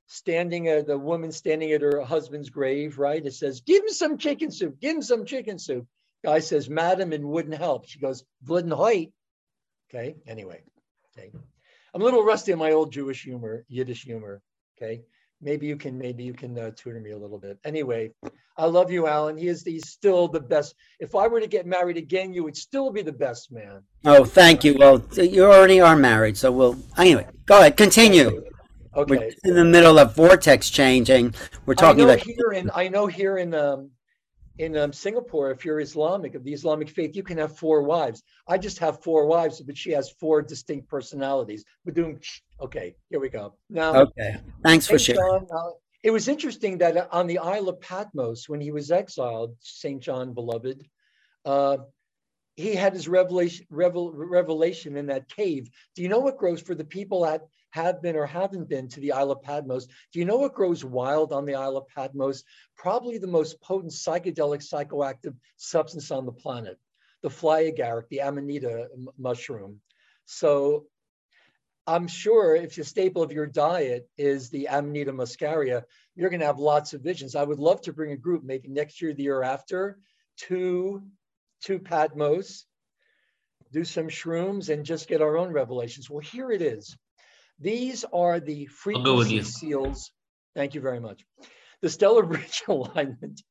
standing, 0.07 0.69
uh, 0.69 0.83
the 0.87 0.97
woman 0.97 1.33
standing 1.33 1.73
at 1.73 1.83
her 1.83 2.03
husband's 2.03 2.51
grave, 2.51 2.99
right? 2.99 3.27
It 3.27 3.35
says, 3.35 3.63
"Give 3.63 3.83
him 3.83 3.89
some 3.89 4.17
chicken 4.17 4.53
soup. 4.53 4.79
Give 4.81 4.95
him 4.95 5.03
some 5.03 5.25
chicken 5.25 5.59
soup." 5.59 5.87
Guy 6.25 6.39
says, 6.39 6.71
"Madam, 6.71 7.13
it 7.13 7.23
wouldn't 7.23 7.57
help." 7.57 7.89
She 7.89 7.99
goes, 7.99 8.23
"Wouldn't 8.47 8.75
height." 8.75 9.13
Okay. 9.91 10.15
Anyway, 10.25 10.63
okay. 11.19 11.33
I'm 11.95 12.03
a 12.03 12.05
little 12.05 12.25
rusty 12.25 12.53
on 12.53 12.59
my 12.59 12.73
old 12.73 12.93
Jewish 12.93 13.23
humor, 13.23 13.65
Yiddish 13.69 14.03
humor. 14.03 14.43
Okay? 14.77 15.03
Maybe 15.41 15.67
you 15.67 15.77
can 15.77 15.97
maybe 15.97 16.25
you 16.25 16.35
can 16.35 16.59
uh, 16.59 16.71
tutor 16.77 17.01
me 17.01 17.13
a 17.13 17.19
little 17.19 17.39
bit. 17.39 17.59
Anyway 17.65 18.11
i 18.57 18.67
love 18.67 18.91
you 18.91 19.07
alan. 19.07 19.37
He 19.37 19.49
is 19.49 19.63
he's 19.63 19.89
still 19.89 20.29
the 20.29 20.41
best. 20.41 20.75
If 21.01 21.15
i 21.15 21.27
were 21.27 21.41
to 21.41 21.47
get 21.47 21.67
married 21.67 21.97
again 21.97 22.33
you 22.33 22.45
would 22.45 22.57
still 22.57 22.91
be 22.91 23.03
the 23.03 23.13
best 23.13 23.53
man. 23.53 23.83
Oh 24.05 24.25
thank 24.25 24.65
you. 24.65 24.77
Well 24.79 25.03
you 25.17 25.45
already 25.45 25.81
are 25.81 25.97
married 25.97 26.37
so 26.37 26.53
we'll 26.53 26.77
anyway 26.97 27.27
go 27.47 27.61
ahead 27.61 27.77
continue. 27.77 28.45
Okay. 28.97 29.17
We're 29.17 29.51
in 29.51 29.57
the 29.57 29.65
middle 29.65 29.99
of 29.99 30.15
vortex 30.15 30.71
changing. 30.71 31.35
We're 31.67 31.75
talking 31.75 32.03
I 32.03 32.07
know 32.07 32.13
about 32.13 32.27
here 32.27 32.53
in 32.53 32.71
i 32.75 32.89
know 32.89 33.07
here 33.07 33.39
in 33.39 33.55
um 33.55 33.91
in 34.59 34.77
um, 34.77 34.93
Singapore, 34.93 35.51
if 35.51 35.65
you're 35.65 35.81
Islamic, 35.81 36.35
of 36.35 36.45
the 36.45 36.53
Islamic 36.53 36.89
faith, 36.89 37.17
you 37.17 37.23
can 37.23 37.39
have 37.39 37.57
four 37.59 37.83
wives. 37.83 38.23
I 38.47 38.59
just 38.59 38.79
have 38.79 39.03
four 39.03 39.27
wives, 39.27 39.61
but 39.61 39.77
she 39.77 39.91
has 39.91 40.11
four 40.11 40.43
distinct 40.43 40.89
personalities. 40.89 41.65
Okay. 42.61 42.95
Here 43.11 43.21
we 43.21 43.29
go. 43.29 43.55
Now, 43.69 43.95
okay. 43.95 44.37
Thanks 44.63 44.87
for 44.87 44.99
sharing. 44.99 45.21
John, 45.21 45.47
uh, 45.53 45.71
it 46.05 46.11
was 46.11 46.29
interesting 46.29 46.79
that 46.79 46.97
uh, 46.97 47.07
on 47.11 47.27
the 47.27 47.39
Isle 47.39 47.69
of 47.69 47.81
Patmos, 47.81 48.49
when 48.49 48.61
he 48.61 48.71
was 48.71 48.91
exiled, 48.91 49.57
Saint 49.61 50.03
John, 50.03 50.35
beloved, 50.35 50.87
uh, 51.45 51.79
he 52.57 52.77
had 52.77 52.93
his 52.93 53.09
revelation, 53.09 53.67
revel, 53.71 54.13
revelation 54.13 54.97
in 54.97 55.07
that 55.07 55.29
cave. 55.29 55.69
Do 55.97 56.03
you 56.03 56.09
know 56.09 56.21
what 56.21 56.39
grows 56.39 56.61
for 56.61 56.77
the 56.77 56.85
people 56.85 57.23
that 57.23 57.43
have 57.75 58.01
been 58.01 58.15
or 58.15 58.25
haven't 58.25 58.69
been 58.69 58.87
to 58.89 59.01
the 59.01 59.11
Isle 59.11 59.33
of 59.33 59.43
Patmos? 59.43 59.87
Do 60.13 60.21
you 60.21 60.25
know 60.25 60.37
what 60.37 60.55
grows 60.55 60.85
wild 60.85 61.33
on 61.33 61.45
the 61.45 61.57
Isle 61.57 61.77
of 61.77 61.89
Patmos? 61.89 62.45
Probably 62.77 63.19
the 63.19 63.27
most 63.27 63.61
potent 63.61 63.93
psychedelic 63.93 64.63
psychoactive 64.63 65.35
substance 65.57 66.13
on 66.13 66.25
the 66.25 66.33
planet, 66.33 66.79
the 67.23 67.31
fly 67.31 67.65
agaric, 67.65 68.09
the 68.11 68.21
amanita 68.21 68.87
mushroom. 69.19 69.81
So 70.25 70.87
I'm 71.85 72.07
sure 72.07 72.55
if 72.55 72.77
the 72.77 72.85
staple 72.85 73.25
of 73.25 73.33
your 73.33 73.47
diet 73.47 74.09
is 74.17 74.51
the 74.51 74.69
Amanita 74.69 75.13
muscaria, 75.13 75.83
you're 76.15 76.31
going 76.31 76.41
to 76.41 76.47
have 76.47 76.61
lots 76.61 76.95
of 76.95 77.03
visions. 77.03 77.35
I 77.35 77.43
would 77.43 77.59
love 77.59 77.81
to 77.83 77.93
bring 77.93 78.13
a 78.13 78.17
group, 78.17 78.45
maybe 78.45 78.69
next 78.69 79.03
year, 79.03 79.13
the 79.13 79.25
year 79.25 79.43
after, 79.43 79.99
to 80.47 81.03
to 81.65 81.79
Patmos, 81.81 82.67
do 83.73 83.85
some 83.85 84.09
shrooms, 84.09 84.69
and 84.69 84.87
just 84.87 85.09
get 85.09 85.23
our 85.23 85.37
own 85.37 85.53
revelations. 85.53 86.09
Well, 86.09 86.21
here 86.21 86.53
it 86.53 86.63
is. 86.63 86.97
These 87.61 88.05
are 88.13 88.41
the 88.41 88.67
frequency 88.67 89.43
seals. 89.43 90.11
Thank 90.55 90.75
you 90.75 90.81
very 90.81 91.01
much. 91.01 91.25
The 91.83 91.91
stellar 91.91 92.23
bridge 92.27 92.63
alignment 92.69 93.43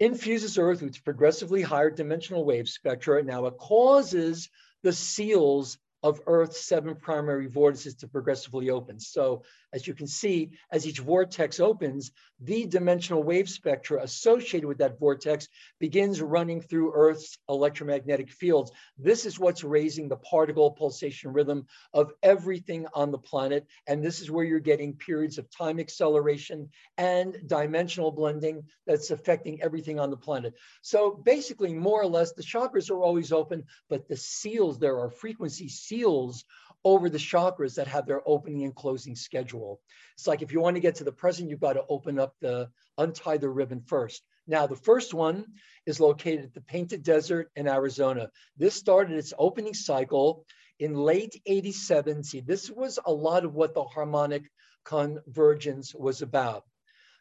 infuses 0.00 0.58
Earth 0.58 0.82
with 0.82 1.04
progressively 1.04 1.62
higher 1.62 1.90
dimensional 1.90 2.44
wave 2.44 2.68
spectra. 2.68 3.22
Now 3.22 3.46
it 3.46 3.58
causes 3.58 4.48
the 4.82 4.92
seals 4.92 5.78
of 6.04 6.20
Earth's 6.26 6.60
seven 6.60 6.94
primary 6.94 7.46
vortices 7.46 7.94
to 7.94 8.06
progressively 8.06 8.68
open. 8.68 9.00
So 9.00 9.42
as 9.72 9.86
you 9.86 9.94
can 9.94 10.06
see, 10.06 10.50
as 10.70 10.86
each 10.86 10.98
vortex 10.98 11.60
opens, 11.60 12.12
the 12.40 12.66
dimensional 12.66 13.22
wave 13.22 13.48
spectra 13.48 14.02
associated 14.02 14.66
with 14.66 14.78
that 14.78 14.98
vortex 14.98 15.48
begins 15.80 16.20
running 16.20 16.60
through 16.60 16.92
Earth's 16.94 17.38
electromagnetic 17.48 18.30
fields. 18.30 18.70
This 18.98 19.24
is 19.24 19.38
what's 19.38 19.64
raising 19.64 20.08
the 20.08 20.18
particle 20.18 20.72
pulsation 20.72 21.32
rhythm 21.32 21.66
of 21.94 22.12
everything 22.22 22.86
on 22.92 23.10
the 23.10 23.18
planet. 23.18 23.66
And 23.86 24.04
this 24.04 24.20
is 24.20 24.30
where 24.30 24.44
you're 24.44 24.60
getting 24.60 24.92
periods 24.92 25.38
of 25.38 25.50
time 25.50 25.80
acceleration 25.80 26.68
and 26.98 27.34
dimensional 27.46 28.12
blending 28.12 28.64
that's 28.86 29.10
affecting 29.10 29.62
everything 29.62 29.98
on 29.98 30.10
the 30.10 30.18
planet. 30.18 30.52
So 30.82 31.12
basically, 31.12 31.72
more 31.72 32.02
or 32.02 32.08
less, 32.08 32.32
the 32.32 32.42
chakras 32.42 32.90
are 32.90 33.02
always 33.02 33.32
open, 33.32 33.64
but 33.88 34.06
the 34.06 34.18
seals, 34.18 34.78
there 34.78 34.98
are 34.98 35.08
frequency 35.08 35.68
seals 35.68 35.93
over 36.02 37.08
the 37.08 37.18
chakras 37.18 37.76
that 37.76 37.88
have 37.88 38.06
their 38.06 38.20
opening 38.26 38.64
and 38.64 38.74
closing 38.74 39.16
schedule. 39.16 39.80
It's 40.14 40.26
like 40.26 40.42
if 40.42 40.52
you 40.52 40.60
want 40.60 40.76
to 40.76 40.80
get 40.80 40.96
to 40.96 41.04
the 41.04 41.12
present, 41.12 41.48
you've 41.48 41.60
got 41.60 41.74
to 41.74 41.84
open 41.88 42.18
up 42.18 42.34
the, 42.40 42.68
untie 42.98 43.38
the 43.38 43.48
ribbon 43.48 43.80
first. 43.80 44.22
Now, 44.46 44.66
the 44.66 44.76
first 44.76 45.14
one 45.14 45.46
is 45.86 46.00
located 46.00 46.44
at 46.44 46.54
the 46.54 46.60
Painted 46.60 47.02
Desert 47.02 47.50
in 47.56 47.66
Arizona. 47.66 48.30
This 48.56 48.74
started 48.74 49.16
its 49.16 49.32
opening 49.38 49.72
cycle 49.72 50.44
in 50.78 50.94
late 50.94 51.40
87. 51.46 52.24
See, 52.24 52.40
this 52.40 52.70
was 52.70 52.98
a 53.04 53.12
lot 53.12 53.44
of 53.44 53.54
what 53.54 53.74
the 53.74 53.84
harmonic 53.84 54.44
convergence 54.84 55.94
was 55.94 56.20
about. 56.20 56.64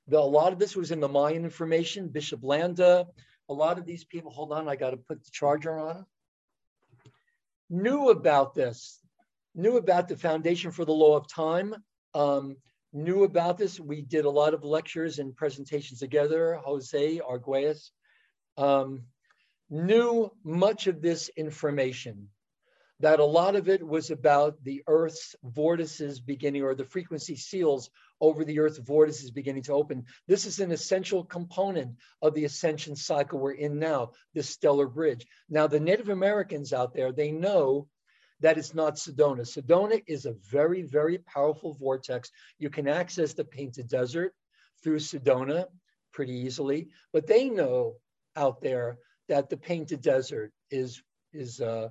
The, 0.08 0.20
a 0.20 0.20
lot 0.20 0.51
of 0.51 0.60
this 0.60 0.75
was 0.75 0.92
in 0.92 1.00
the 1.00 1.08
Mayan 1.08 1.46
information, 1.46 2.10
Bishop 2.10 2.42
Landa, 2.44 3.08
a 3.50 3.53
lot 3.53 3.77
of 3.77 3.86
these 3.86 4.03
people, 4.03 4.32
hold 4.32 4.51
on, 4.51 4.68
I 4.68 4.75
got 4.75 4.92
to 4.92 4.98
put 4.98 5.24
the 5.24 5.32
charger 5.32 5.80
on, 5.80 6.06
knew 7.74 8.10
about 8.10 8.53
this 8.53 9.03
knew 9.56 9.77
about 9.77 10.08
the 10.08 10.18
Foundation 10.18 10.72
for 10.72 10.86
the 10.86 10.92
Law 10.92 11.15
of 11.15 11.27
Time, 11.27 11.75
um, 12.13 12.58
knew 12.92 13.24
about 13.24 13.58
this. 13.58 13.80
We 13.80 14.01
did 14.01 14.25
a 14.25 14.30
lot 14.30 14.53
of 14.53 14.63
lectures 14.63 15.20
and 15.20 15.36
presentations 15.36 16.00
together, 16.00 16.60
Jose 16.63 17.20
Arguelles, 17.20 17.92
um, 18.58 19.03
knew 19.70 20.32
much 20.44 20.88
of 20.88 21.01
this 21.01 21.30
information, 21.38 22.30
that 23.03 23.19
a 23.19 23.25
lot 23.25 23.57
of 23.57 23.67
it 23.67 23.86
was 23.86 24.12
about 24.12 24.63
the 24.63 24.81
Earth's 24.88 25.36
vortices 25.43 26.22
beginning, 26.22 26.63
or 26.63 26.74
the 26.74 26.86
frequency 26.86 27.36
seals 27.36 27.89
over 28.22 28.45
the 28.45 28.57
Earth's 28.57 28.77
vortices 28.77 29.29
beginning 29.29 29.62
to 29.62 29.74
open. 29.74 30.05
This 30.25 30.45
is 30.45 30.62
an 30.62 30.72
essential 30.72 31.25
component 31.25 31.98
of 32.22 32.33
the 32.33 32.45
ascension 32.45 32.95
cycle 32.95 33.39
we're 33.39 33.51
in 33.51 33.77
now, 33.77 34.12
the 34.33 34.41
stellar 34.41 34.88
bridge. 34.88 35.27
Now, 35.50 35.67
the 35.67 35.81
Native 35.81 36.07
Americans 36.07 36.72
out 36.72 36.93
there, 36.93 37.12
they 37.12 37.29
know 37.29 37.89
that 38.39 38.57
it's 38.57 38.74
not 38.74 38.95
Sedona. 38.95 39.41
Sedona 39.41 40.01
is 40.07 40.25
a 40.25 40.38
very, 40.50 40.83
very 40.83 41.17
powerful 41.17 41.74
vortex. 41.74 42.31
You 42.57 42.69
can 42.69 42.88
access 42.88 43.33
the 43.33 43.43
Painted 43.43 43.89
Desert 43.89 44.33
through 44.81 45.00
Sedona 45.00 45.65
pretty 46.13 46.36
easily, 46.36 46.88
but 47.12 47.27
they 47.27 47.50
know 47.50 47.95
out 48.38 48.62
there 48.62 48.98
that 49.27 49.50
the 49.50 49.57
Painted 49.57 50.01
Desert 50.01 50.53
is, 50.72 51.03
is 51.33 51.60
uh, 51.60 51.89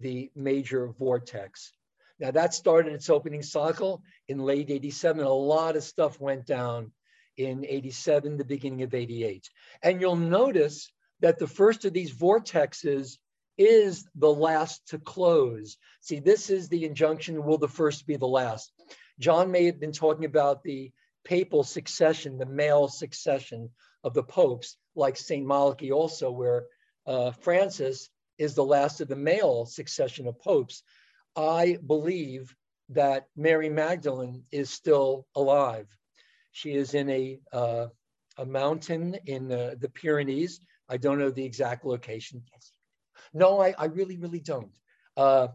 the 0.00 0.30
major 0.34 0.88
vortex. 0.88 1.72
Now 2.18 2.30
that 2.32 2.54
started 2.54 2.92
its 2.92 3.10
opening 3.10 3.42
cycle 3.42 4.02
in 4.26 4.38
late 4.38 4.70
87. 4.70 5.24
A 5.24 5.28
lot 5.28 5.76
of 5.76 5.84
stuff 5.84 6.20
went 6.20 6.46
down 6.46 6.92
in 7.36 7.64
87, 7.64 8.36
the 8.36 8.44
beginning 8.44 8.82
of 8.82 8.94
88. 8.94 9.48
And 9.82 10.00
you'll 10.00 10.16
notice 10.16 10.90
that 11.20 11.38
the 11.38 11.46
first 11.46 11.84
of 11.84 11.92
these 11.92 12.12
vortexes 12.12 13.18
is 13.56 14.06
the 14.14 14.32
last 14.32 14.88
to 14.88 14.98
close. 14.98 15.76
See, 16.00 16.20
this 16.20 16.50
is 16.50 16.68
the 16.68 16.84
injunction, 16.84 17.44
will 17.44 17.58
the 17.58 17.68
first 17.68 18.06
be 18.06 18.16
the 18.16 18.26
last? 18.26 18.72
John 19.18 19.50
may 19.50 19.66
have 19.66 19.80
been 19.80 19.92
talking 19.92 20.24
about 20.24 20.62
the 20.62 20.92
papal 21.24 21.64
succession, 21.64 22.38
the 22.38 22.46
male 22.46 22.88
succession 22.88 23.70
of 24.04 24.14
the 24.14 24.22
popes, 24.22 24.76
like 24.94 25.16
St. 25.16 25.44
Malachy 25.44 25.92
also, 25.92 26.30
where 26.30 26.66
uh, 27.06 27.32
Francis 27.32 28.10
is 28.38 28.54
the 28.54 28.64
last 28.64 29.00
of 29.00 29.08
the 29.08 29.16
male 29.16 29.66
succession 29.66 30.26
of 30.26 30.40
popes. 30.40 30.82
I 31.36 31.78
believe 31.86 32.54
that 32.90 33.26
Mary 33.36 33.68
Magdalene 33.68 34.44
is 34.50 34.70
still 34.70 35.26
alive. 35.34 35.86
She 36.52 36.72
is 36.72 36.94
in 36.94 37.10
a, 37.10 37.38
uh, 37.52 37.86
a 38.38 38.46
mountain 38.46 39.16
in 39.26 39.48
the 39.48 39.90
Pyrenees. 39.94 40.60
I 40.88 40.96
don't 40.96 41.18
know 41.18 41.30
the 41.30 41.44
exact 41.44 41.84
location. 41.84 42.42
No, 43.34 43.60
I, 43.60 43.74
I 43.76 43.86
really, 43.86 44.16
really 44.16 44.40
don't. 44.40 44.72
Uh, 45.16 45.48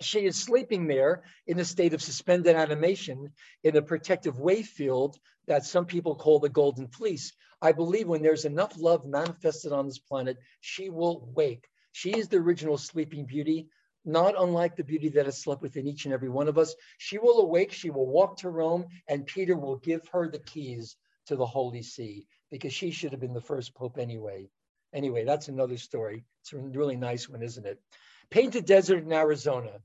she 0.00 0.24
is 0.24 0.36
sleeping 0.36 0.86
there 0.86 1.22
in 1.46 1.58
a 1.58 1.64
state 1.64 1.92
of 1.92 2.02
suspended 2.02 2.56
animation 2.56 3.32
in 3.64 3.76
a 3.76 3.82
protective 3.82 4.38
wave 4.38 4.66
field 4.66 5.18
that 5.46 5.66
some 5.66 5.84
people 5.84 6.14
call 6.14 6.38
the 6.38 6.48
golden 6.48 6.88
fleece. 6.88 7.32
I 7.60 7.72
believe 7.72 8.08
when 8.08 8.22
there's 8.22 8.46
enough 8.46 8.78
love 8.78 9.04
manifested 9.04 9.72
on 9.72 9.86
this 9.86 9.98
planet, 9.98 10.38
she 10.60 10.88
will 10.88 11.28
wake. 11.34 11.66
She 11.92 12.10
is 12.10 12.28
the 12.28 12.38
original 12.38 12.78
sleeping 12.78 13.24
beauty, 13.24 13.68
not 14.04 14.40
unlike 14.40 14.76
the 14.76 14.84
beauty 14.84 15.08
that 15.10 15.26
has 15.26 15.38
slept 15.38 15.62
within 15.62 15.86
each 15.86 16.04
and 16.04 16.14
every 16.14 16.28
one 16.28 16.48
of 16.48 16.58
us. 16.58 16.74
She 16.98 17.18
will 17.18 17.40
awake, 17.40 17.72
she 17.72 17.90
will 17.90 18.06
walk 18.06 18.38
to 18.38 18.50
Rome, 18.50 18.86
and 19.08 19.26
Peter 19.26 19.56
will 19.56 19.76
give 19.76 20.06
her 20.08 20.28
the 20.28 20.38
keys 20.38 20.96
to 21.26 21.36
the 21.36 21.46
Holy 21.46 21.82
See 21.82 22.26
because 22.50 22.72
she 22.72 22.90
should 22.90 23.12
have 23.12 23.20
been 23.20 23.34
the 23.34 23.40
first 23.40 23.74
pope 23.74 23.98
anyway. 23.98 24.48
Anyway, 24.92 25.24
that's 25.24 25.48
another 25.48 25.76
story. 25.76 26.24
It's 26.42 26.52
a 26.52 26.58
really 26.58 26.96
nice 26.96 27.28
one, 27.28 27.42
isn't 27.42 27.66
it? 27.66 27.80
Painted 28.30 28.64
Desert 28.64 29.04
in 29.04 29.12
Arizona 29.12 29.80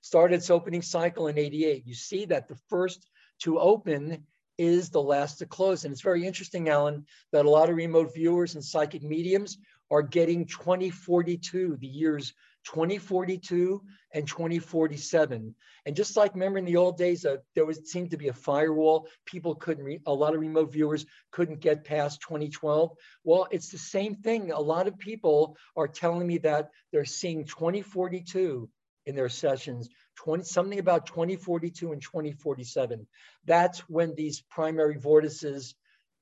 started 0.00 0.36
its 0.36 0.50
opening 0.50 0.82
cycle 0.82 1.28
in 1.28 1.38
88. 1.38 1.86
You 1.86 1.94
see 1.94 2.24
that 2.26 2.48
the 2.48 2.58
first 2.68 3.08
to 3.40 3.58
open 3.58 4.26
is 4.56 4.90
the 4.90 5.02
last 5.02 5.38
to 5.38 5.46
close. 5.46 5.84
And 5.84 5.92
it's 5.92 6.02
very 6.02 6.26
interesting, 6.26 6.68
Alan, 6.68 7.06
that 7.32 7.46
a 7.46 7.50
lot 7.50 7.70
of 7.70 7.76
remote 7.76 8.12
viewers 8.14 8.54
and 8.54 8.64
psychic 8.64 9.02
mediums 9.02 9.58
are 9.90 10.02
getting 10.02 10.46
2042, 10.46 11.78
the 11.80 11.86
years 11.86 12.32
2042 12.64 13.82
and 14.12 14.26
2047. 14.26 15.54
And 15.86 15.96
just 15.96 16.16
like 16.16 16.34
remember 16.34 16.58
in 16.58 16.64
the 16.64 16.76
old 16.76 16.98
days, 16.98 17.24
uh, 17.24 17.36
there 17.54 17.64
was 17.64 17.90
seemed 17.90 18.10
to 18.10 18.18
be 18.18 18.28
a 18.28 18.32
firewall. 18.32 19.08
People 19.24 19.54
couldn't, 19.54 19.84
re- 19.84 20.00
a 20.06 20.12
lot 20.12 20.34
of 20.34 20.40
remote 20.40 20.72
viewers 20.72 21.06
couldn't 21.30 21.60
get 21.60 21.84
past 21.84 22.20
2012. 22.20 22.90
Well, 23.24 23.48
it's 23.50 23.70
the 23.70 23.78
same 23.78 24.16
thing. 24.16 24.50
A 24.50 24.60
lot 24.60 24.86
of 24.86 24.98
people 24.98 25.56
are 25.76 25.88
telling 25.88 26.26
me 26.26 26.38
that 26.38 26.70
they're 26.92 27.04
seeing 27.04 27.44
2042 27.44 28.68
in 29.06 29.16
their 29.16 29.30
sessions, 29.30 29.88
20, 30.16 30.44
something 30.44 30.78
about 30.78 31.06
2042 31.06 31.92
and 31.92 32.02
2047. 32.02 33.06
That's 33.46 33.78
when 33.88 34.14
these 34.14 34.42
primary 34.50 34.98
vortices 34.98 35.74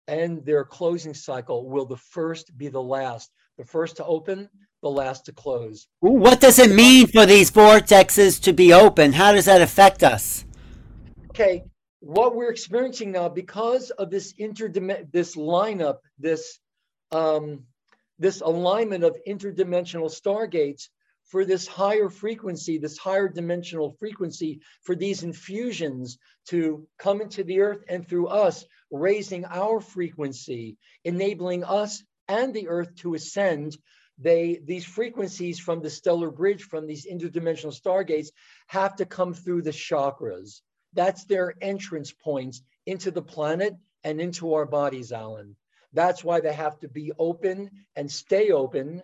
and 0.06 0.44
their 0.44 0.64
closing 0.64 1.14
cycle 1.14 1.68
will 1.68 1.87
the 1.87 1.96
first 1.96 2.56
be 2.56 2.68
the 2.68 2.82
last. 2.82 3.32
The 3.58 3.64
first 3.64 3.96
to 3.96 4.04
open, 4.04 4.48
the 4.82 4.90
last 4.90 5.25
to 5.26 5.32
close. 5.32 5.88
What 6.00 6.40
does 6.40 6.58
it 6.58 6.70
mean 6.70 7.06
for 7.06 7.26
these 7.26 7.50
vortexes 7.50 8.40
to 8.42 8.52
be 8.52 8.72
open? 8.72 9.12
How 9.12 9.32
does 9.32 9.46
that 9.46 9.62
affect 9.62 10.02
us? 10.02 10.44
Okay, 11.30 11.64
what 12.00 12.36
we're 12.36 12.50
experiencing 12.50 13.12
now 13.12 13.28
because 13.28 13.90
of 13.90 14.10
this 14.10 14.34
interdim 14.34 15.10
this 15.10 15.36
lineup, 15.36 15.98
this 16.18 16.58
um, 17.12 17.64
this 18.18 18.40
alignment 18.40 19.04
of 19.04 19.16
interdimensional 19.26 20.10
stargates, 20.10 20.88
for 21.26 21.44
this 21.44 21.66
higher 21.66 22.08
frequency, 22.08 22.78
this 22.78 22.96
higher 22.96 23.28
dimensional 23.28 23.96
frequency, 23.98 24.60
for 24.82 24.94
these 24.94 25.22
infusions 25.22 26.18
to 26.48 26.86
come 26.98 27.20
into 27.20 27.42
the 27.44 27.60
earth 27.60 27.82
and 27.88 28.08
through 28.08 28.28
us, 28.28 28.64
raising 28.90 29.44
our 29.46 29.80
frequency, 29.80 30.76
enabling 31.04 31.64
us 31.64 32.04
and 32.28 32.52
the 32.52 32.68
earth 32.68 32.95
to 32.97 33.14
ascend. 33.14 33.76
They, 34.18 34.61
these 34.64 34.85
frequencies 34.85 35.59
from 35.59 35.83
the 35.83 35.90
stellar 35.90 36.30
bridge, 36.30 36.62
from 36.62 36.87
these 36.87 37.06
interdimensional 37.06 37.78
stargates, 37.78 38.28
have 38.66 38.97
to 38.97 39.04
come 39.04 39.35
through 39.35 39.62
the 39.62 39.71
chakras. 39.71 40.61
That's 40.95 41.25
their 41.25 41.54
entrance 41.61 42.12
points 42.12 42.62
into 42.87 43.11
the 43.11 43.23
planet 43.23 43.75
and 44.04 44.21
into 44.21 44.54
our 44.54 44.64
bodies, 44.64 45.12
Alan. 45.12 45.56
That's 45.92 46.25
why 46.25 46.41
they 46.41 46.52
have 46.52 46.78
to 46.80 46.89
be 46.89 47.12
open 47.19 47.71
and 47.95 48.10
stay 48.10 48.50
open 48.50 49.02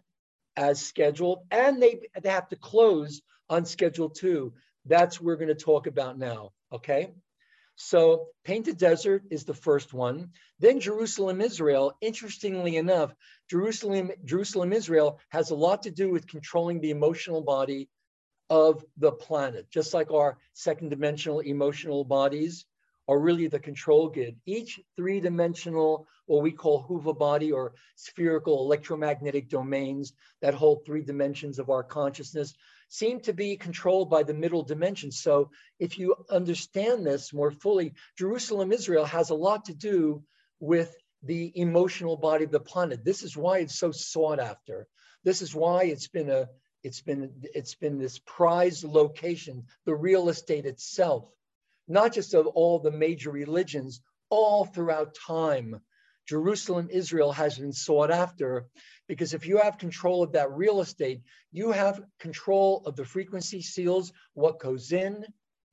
as 0.57 0.81
scheduled, 0.81 1.41
and 1.51 1.83
they, 1.83 2.01
they 2.21 2.29
have 2.31 2.49
to 2.49 2.57
close 2.57 3.23
on 3.49 3.65
schedule 3.65 4.11
two. 4.11 4.55
That's 4.87 5.21
what 5.21 5.27
we're 5.27 5.37
going 5.37 5.49
to 5.49 5.55
talk 5.55 5.87
about 5.87 6.19
now, 6.19 6.53
okay? 6.73 7.13
So 7.85 8.29
Painted 8.45 8.79
Desert 8.79 9.25
is 9.31 9.45
the 9.45 9.55
first 9.55 9.92
one. 9.92 10.31
Then 10.61 10.79
Jerusalem, 10.79 11.40
Israel. 11.40 11.97
Interestingly 12.01 12.77
enough, 12.77 13.12
Jerusalem, 13.51 14.12
Jerusalem, 14.25 14.73
Israel 14.73 15.18
has 15.31 15.51
a 15.51 15.57
lot 15.57 15.83
to 15.83 15.90
do 15.90 16.09
with 16.09 16.29
controlling 16.29 16.81
the 16.81 16.90
emotional 16.90 17.42
body 17.42 17.88
of 18.49 18.85
the 18.99 19.11
planet, 19.11 19.68
just 19.68 19.95
like 19.95 20.12
our 20.12 20.38
second 20.53 20.90
dimensional 20.90 21.40
emotional 21.40 22.05
bodies 22.05 22.66
are 23.09 23.18
really 23.18 23.49
the 23.49 23.59
control 23.59 24.09
grid. 24.09 24.37
Each 24.47 24.79
three-dimensional, 24.97 26.07
what 26.27 26.42
we 26.42 26.53
call 26.53 26.83
Hova 26.83 27.12
body 27.12 27.51
or 27.51 27.75
spherical 27.97 28.61
electromagnetic 28.61 29.49
domains 29.49 30.12
that 30.40 30.55
hold 30.55 30.87
three 30.87 31.03
dimensions 31.03 31.59
of 31.59 31.68
our 31.68 31.83
consciousness 31.83 32.55
seem 32.93 33.21
to 33.21 33.33
be 33.33 33.57
controlled 33.57 34.11
by 34.11 34.23
the 34.23 34.35
middle 34.35 34.63
dimension. 34.63 35.11
So 35.11 35.51
if 35.79 35.99
you 35.99 36.15
understand 36.31 37.07
this 37.07 37.33
more 37.33 37.51
fully, 37.51 37.95
Jerusalem, 38.19 38.73
Israel 38.73 39.05
has 39.07 39.31
a 39.31 39.35
lot 39.35 39.65
to 39.67 39.75
do 39.75 40.23
with 40.61 40.95
the 41.23 41.53
emotional 41.55 42.17
body 42.17 42.45
of 42.45 42.51
the 42.51 42.61
planet. 42.61 43.05
This 43.05 43.23
is 43.23 43.37
why 43.37 43.59
it's 43.59 43.79
so 43.79 43.93
sought 43.93 44.41
after. 44.41 44.87
This 45.25 45.41
is 45.41 45.55
why 45.55 45.85
it's 45.85 46.09
been 46.09 46.31
a 46.31 46.49
it's 46.83 47.01
been 47.01 47.31
it's 47.55 47.77
been 47.77 47.99
this 47.99 48.19
prized 48.27 48.85
location, 48.85 49.65
the 49.87 49.95
real 49.95 50.29
estate 50.29 50.67
itself 50.67 51.25
not 51.89 52.13
just 52.13 52.35
of 52.35 52.47
all 52.47 52.79
the 52.79 52.91
major 52.91 53.31
religions, 53.31 54.01
all 54.31 54.65
throughout 54.65 55.15
time. 55.15 55.81
Jerusalem, 56.29 56.89
Israel 56.91 57.33
has 57.33 57.59
been 57.59 57.73
sought 57.73 58.11
after 58.11 58.67
because 59.09 59.35
if 59.35 59.47
you 59.47 59.59
have 59.59 59.79
control 59.79 60.23
of 60.23 60.33
that 60.33 60.53
real 60.53 60.81
estate, 60.81 61.23
you 61.51 61.73
have 61.73 62.03
control 62.21 62.83
of 62.87 62.97
the 62.97 63.05
frequency 63.05 63.61
seals, 63.61 64.13
what 64.35 64.61
goes 64.61 64.93
in 64.93 65.25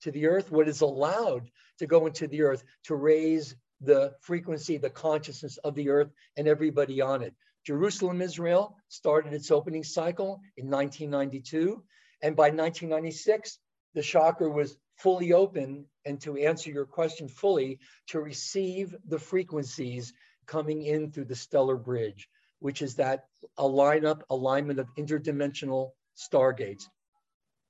to 0.01 0.11
the 0.11 0.27
earth, 0.27 0.51
what 0.51 0.67
is 0.67 0.81
allowed 0.81 1.49
to 1.77 1.87
go 1.87 2.07
into 2.07 2.27
the 2.27 2.41
earth 2.41 2.63
to 2.85 2.95
raise 2.95 3.55
the 3.81 4.13
frequency, 4.21 4.77
the 4.77 4.89
consciousness 4.89 5.57
of 5.57 5.75
the 5.75 5.89
earth 5.89 6.11
and 6.37 6.47
everybody 6.47 7.01
on 7.01 7.21
it. 7.21 7.33
Jerusalem, 7.65 8.21
Israel 8.21 8.75
started 8.87 9.33
its 9.33 9.51
opening 9.51 9.83
cycle 9.83 10.41
in 10.57 10.69
1992. 10.69 11.83
And 12.21 12.35
by 12.35 12.49
1996, 12.49 13.59
the 13.93 14.01
chakra 14.01 14.49
was 14.49 14.77
fully 14.97 15.33
open 15.33 15.85
and 16.05 16.19
to 16.21 16.35
answer 16.37 16.71
your 16.71 16.85
question 16.85 17.29
fully, 17.29 17.79
to 18.07 18.19
receive 18.19 18.95
the 19.07 19.19
frequencies 19.19 20.13
coming 20.49 20.81
in 20.81 21.11
through 21.11 21.25
the 21.25 21.35
stellar 21.35 21.77
bridge, 21.77 22.27
which 22.59 22.81
is 22.81 22.95
that 22.95 23.25
a 23.57 23.63
lineup, 23.63 24.21
alignment 24.31 24.79
of 24.79 24.87
interdimensional 24.97 25.91
stargates. 26.17 26.83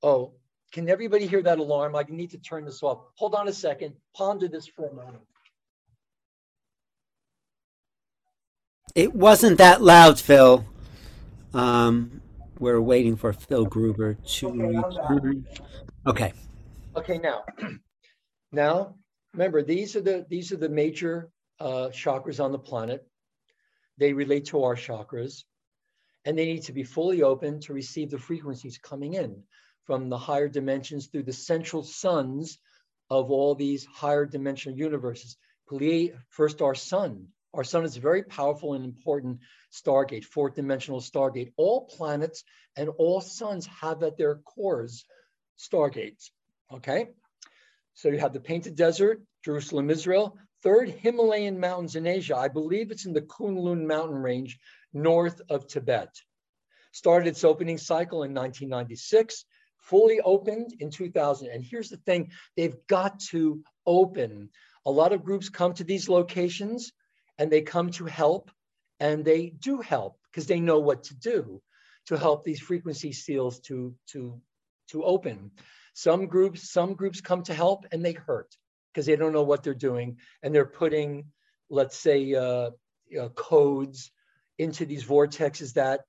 Oh, 0.02 0.32
can 0.72 0.88
everybody 0.88 1.26
hear 1.26 1.42
that 1.42 1.58
alarm? 1.58 1.94
I 1.94 2.04
need 2.08 2.30
to 2.30 2.38
turn 2.38 2.64
this 2.64 2.82
off. 2.82 3.00
Hold 3.16 3.34
on 3.34 3.48
a 3.48 3.52
second. 3.52 3.94
Ponder 4.16 4.48
this 4.48 4.66
for 4.66 4.88
a 4.88 4.94
moment. 4.94 5.22
It 8.94 9.14
wasn't 9.14 9.58
that 9.58 9.82
loud, 9.82 10.18
Phil. 10.18 10.64
Um, 11.52 12.22
we're 12.58 12.80
waiting 12.80 13.16
for 13.16 13.32
Phil 13.32 13.66
Gruber 13.66 14.14
to 14.14 14.48
Okay, 14.48 14.58
return. 14.58 15.46
Okay. 16.06 16.32
Okay, 16.96 17.18
now, 17.18 17.44
now 18.52 18.94
remember 19.34 19.62
these 19.62 19.94
are 19.96 20.00
the 20.00 20.26
these 20.28 20.50
are 20.50 20.56
the 20.56 20.68
major 20.68 21.30
uh, 21.60 21.90
chakras 21.92 22.42
on 22.42 22.52
the 22.52 22.58
planet. 22.58 23.06
They 23.98 24.12
relate 24.12 24.46
to 24.46 24.64
our 24.64 24.76
chakras, 24.76 25.44
and 26.24 26.38
they 26.38 26.46
need 26.46 26.62
to 26.64 26.72
be 26.72 26.84
fully 26.84 27.22
open 27.22 27.60
to 27.60 27.74
receive 27.74 28.10
the 28.10 28.18
frequencies 28.18 28.78
coming 28.78 29.14
in 29.14 29.42
from 29.84 30.08
the 30.08 30.18
higher 30.18 30.48
dimensions 30.48 31.06
through 31.06 31.24
the 31.24 31.32
central 31.32 31.82
suns 31.82 32.58
of 33.10 33.30
all 33.30 33.54
these 33.54 33.84
higher 33.84 34.24
dimensional 34.24 34.78
universes. 34.78 35.36
First 36.30 36.62
our 36.62 36.74
sun. 36.74 37.28
Our 37.52 37.64
sun 37.64 37.84
is 37.84 37.96
a 37.96 38.00
very 38.00 38.22
powerful 38.22 38.74
and 38.74 38.84
important 38.84 39.40
stargate, 39.72 40.24
fourth 40.24 40.54
dimensional 40.54 41.00
stargate. 41.00 41.52
All 41.56 41.86
planets 41.86 42.44
and 42.76 42.88
all 42.88 43.20
suns 43.20 43.66
have 43.80 44.02
at 44.02 44.16
their 44.16 44.36
cores 44.36 45.04
stargates. 45.58 46.30
Okay, 46.72 47.08
so 47.94 48.08
you 48.08 48.18
have 48.18 48.32
the 48.32 48.40
Painted 48.40 48.76
Desert, 48.76 49.22
Jerusalem, 49.44 49.90
Israel, 49.90 50.38
third 50.62 50.90
Himalayan 50.90 51.58
mountains 51.58 51.96
in 51.96 52.06
Asia. 52.06 52.36
I 52.36 52.48
believe 52.48 52.90
it's 52.90 53.06
in 53.06 53.12
the 53.12 53.22
Kunlun 53.22 53.86
mountain 53.86 54.16
range 54.16 54.58
north 54.92 55.40
of 55.48 55.66
Tibet. 55.66 56.14
Started 56.92 57.28
its 57.28 57.44
opening 57.44 57.78
cycle 57.78 58.24
in 58.24 58.34
1996, 58.34 59.44
fully 59.78 60.20
opened 60.20 60.74
in 60.80 60.90
2000. 60.90 61.48
And 61.48 61.64
here's 61.64 61.88
the 61.88 61.96
thing 61.98 62.30
they've 62.56 62.76
got 62.88 63.20
to 63.30 63.62
open. 63.86 64.50
A 64.86 64.90
lot 64.90 65.12
of 65.12 65.24
groups 65.24 65.48
come 65.48 65.72
to 65.74 65.84
these 65.84 66.08
locations 66.08 66.92
and 67.38 67.50
they 67.50 67.62
come 67.62 67.90
to 67.92 68.04
help, 68.04 68.50
and 68.98 69.24
they 69.24 69.48
do 69.48 69.80
help 69.80 70.18
because 70.30 70.46
they 70.46 70.60
know 70.60 70.78
what 70.78 71.04
to 71.04 71.14
do 71.14 71.62
to 72.06 72.18
help 72.18 72.44
these 72.44 72.60
frequency 72.60 73.12
seals 73.12 73.60
to, 73.60 73.94
to, 74.08 74.38
to 74.88 75.02
open. 75.04 75.52
Some 75.94 76.26
groups, 76.26 76.70
some 76.70 76.94
groups 76.94 77.22
come 77.22 77.42
to 77.44 77.54
help 77.54 77.86
and 77.92 78.04
they 78.04 78.12
hurt 78.12 78.54
because 78.92 79.06
they 79.06 79.16
don't 79.16 79.32
know 79.32 79.42
what 79.42 79.62
they're 79.62 79.74
doing 79.74 80.18
and 80.42 80.54
they're 80.54 80.64
putting, 80.64 81.26
let's 81.68 81.96
say, 81.96 82.34
uh, 82.34 82.70
know, 83.10 83.28
codes 83.30 84.10
into 84.58 84.86
these 84.86 85.04
vortexes 85.04 85.74
that 85.74 86.00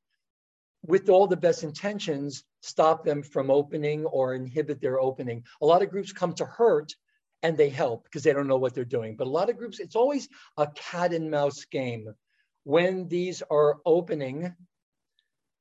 with 0.84 1.10
all 1.10 1.28
the 1.28 1.38
best 1.38 1.64
intentions, 1.64 2.44
stop 2.62 3.04
them 3.04 3.22
from 3.24 3.52
opening 3.52 4.06
or 4.06 4.34
inhibit 4.34 4.82
their 4.82 5.00
opening. 5.00 5.44
A 5.62 5.66
lot 5.66 5.84
of 5.84 5.90
groups 5.90 6.12
come 6.12 6.34
to 6.34 6.46
hurt 6.46 6.96
and 7.44 7.58
they 7.58 7.70
help 7.70 8.04
because 8.04 8.24
they 8.24 8.34
don't 8.34 8.48
know 8.48 8.58
what 8.58 8.74
they're 8.74 8.86
doing. 8.86 9.16
But 9.16 9.28
a 9.28 9.30
lot 9.30 9.50
of 9.50 9.58
groups, 9.58 9.80
it's 9.80 9.96
always 9.96 10.28
a 10.58 10.68
cat 10.68 11.14
and 11.14 11.30
mouse 11.30 11.66
game. 11.66 12.14
When 12.64 13.08
these 13.08 13.42
are 13.50 13.78
opening 13.86 14.56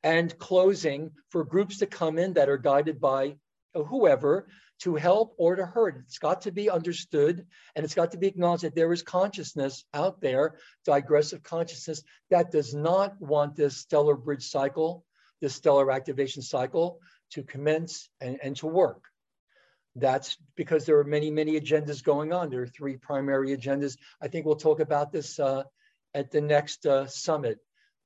and 0.03 0.37
closing 0.39 1.13
for 1.31 1.45
groups 1.45 1.79
to 1.79 1.87
come 1.87 2.19
in 2.19 2.35
that 2.35 2.49
are 2.49 2.59
guided 2.59 3.01
by 3.01 3.37
whoever 3.75 4.49
to 4.81 4.95
help 4.95 5.35
or 5.37 5.57
to 5.57 5.67
hurt. 5.67 6.03
It's 6.07 6.19
got 6.19 6.43
to 6.43 6.53
be 6.53 6.71
understood 6.71 7.47
and 7.77 7.85
it's 7.85 7.95
got 7.95 8.13
to 8.13 8.19
be 8.19 8.27
acknowledged 8.27 8.65
that 8.65 8.75
there 8.75 8.93
is 8.93 9.03
consciousness 9.03 9.85
out 9.93 10.21
there, 10.21 10.57
digressive 10.85 11.43
consciousness, 11.43 12.03
that 12.31 12.51
does 12.51 12.75
not 12.75 13.21
want 13.21 13.57
this 13.57 13.77
stellar 13.77 14.17
bridge 14.17 14.45
cycle, 14.45 15.05
this 15.41 15.55
stellar 15.55 15.91
activation 15.91 16.43
cycle 16.43 16.99
to 17.33 17.43
commence 17.43 18.09
and, 18.21 18.39
and 18.43 18.57
to 18.57 18.67
work. 18.67 19.05
That's 19.97 20.37
because 20.57 20.87
there 20.87 20.99
are 20.99 21.05
many, 21.05 21.31
many 21.31 21.61
agendas 21.61 22.03
going 22.03 22.33
on. 22.33 22.49
There 22.49 22.63
are 22.63 22.67
three 22.67 22.97
primary 22.97 23.57
agendas. 23.57 23.97
I 24.21 24.29
think 24.29 24.47
we'll 24.47 24.57
talk 24.57 24.81
about 24.81 25.13
this 25.13 25.39
uh, 25.39 25.65
at 26.15 26.31
the 26.31 26.41
next 26.41 26.87
uh, 26.87 27.07
summit. 27.07 27.59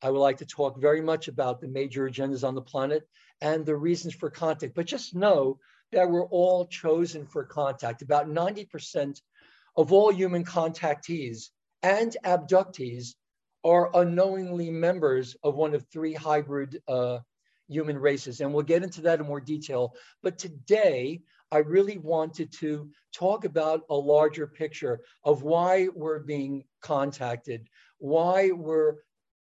I 0.03 0.11
would 0.11 0.19
like 0.19 0.39
to 0.39 0.47
talk 0.47 0.81
very 0.81 1.01
much 1.01 1.29
about 1.29 1.61
the 1.61 1.69
major 1.69 2.09
agendas 2.09 2.47
on 2.47 2.55
the 2.55 2.63
planet 2.63 3.09
and 3.41 3.65
the 3.65 3.77
reasons 3.77 4.15
for 4.15 4.29
contact. 4.29 4.75
But 4.75 4.87
just 4.87 5.15
know 5.15 5.59
that 5.94 6.11
we're 6.11 6.26
all 6.26 6.66
chosen 6.66 7.26
for 7.26 7.44
contact. 7.44 8.02
About 8.02 8.28
90% 8.28 9.20
of 9.76 9.92
all 9.92 10.12
human 10.12 10.44
contactees 10.44 11.50
and 11.83 12.16
abductees 12.24 13.14
are 13.64 13.90
unknowingly 13.94 14.70
members 14.70 15.37
of 15.42 15.54
one 15.54 15.74
of 15.74 15.87
three 15.90 16.12
hybrid 16.12 16.80
uh, 16.87 17.18
human 17.68 17.98
races. 17.98 18.40
And 18.40 18.52
we'll 18.52 18.62
get 18.62 18.83
into 18.83 19.00
that 19.02 19.20
in 19.20 19.26
more 19.26 19.40
detail. 19.40 19.94
But 20.22 20.38
today, 20.38 21.22
I 21.50 21.59
really 21.59 21.98
wanted 21.98 22.52
to 22.61 22.90
talk 23.12 23.44
about 23.44 23.83
a 23.88 23.94
larger 23.94 24.46
picture 24.46 25.00
of 25.24 25.42
why 25.42 25.88
we're 25.94 26.18
being 26.18 26.64
contacted, 26.83 27.68
why 27.98 28.50
we're, 28.50 28.96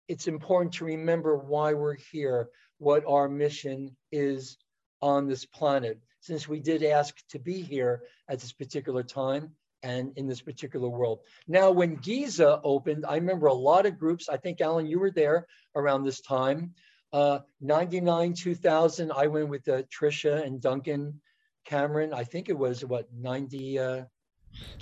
it's 0.07 0.27
important 0.27 0.73
to 0.73 0.85
remember 0.85 1.37
why 1.37 1.73
we're 1.73 1.97
here, 2.11 2.49
what 2.79 3.03
our 3.07 3.29
mission 3.29 3.95
is 4.11 4.57
on 5.01 5.27
this 5.27 5.45
planet, 5.45 5.99
since 6.19 6.47
we 6.47 6.59
did 6.59 6.83
ask 6.83 7.15
to 7.29 7.39
be 7.39 7.61
here 7.61 8.01
at 8.29 8.39
this 8.39 8.51
particular 8.51 9.03
time 9.03 9.51
and 9.83 10.11
in 10.17 10.27
this 10.27 10.41
particular 10.41 10.89
world. 10.89 11.19
Now, 11.47 11.71
when 11.71 11.95
Giza 11.95 12.59
opened, 12.63 13.05
I 13.07 13.15
remember 13.15 13.47
a 13.47 13.53
lot 13.53 13.85
of 13.85 13.97
groups, 13.97 14.27
I 14.27 14.37
think, 14.37 14.61
Alan, 14.61 14.85
you 14.85 14.99
were 14.99 15.11
there 15.11 15.47
around 15.75 16.03
this 16.03 16.21
time. 16.21 16.73
Uh, 17.13 17.39
99, 17.61 18.33
2000, 18.33 19.11
I 19.11 19.27
went 19.27 19.49
with 19.49 19.67
uh, 19.67 19.83
Trisha 19.83 20.45
and 20.45 20.61
Duncan 20.61 21.19
Cameron. 21.65 22.13
I 22.13 22.23
think 22.23 22.49
it 22.49 22.57
was, 22.57 22.83
what, 22.85 23.07
90? 23.15 23.79
Uh, 23.79 24.01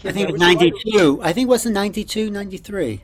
I 0.04 0.12
think 0.12 0.30
it 0.30 0.32
was 0.32 0.41
92. 0.41 1.19
I 1.21 1.34
think 1.34 1.47
it 1.47 1.50
was 1.50 1.65
92, 1.65 2.32
93. 2.32 3.04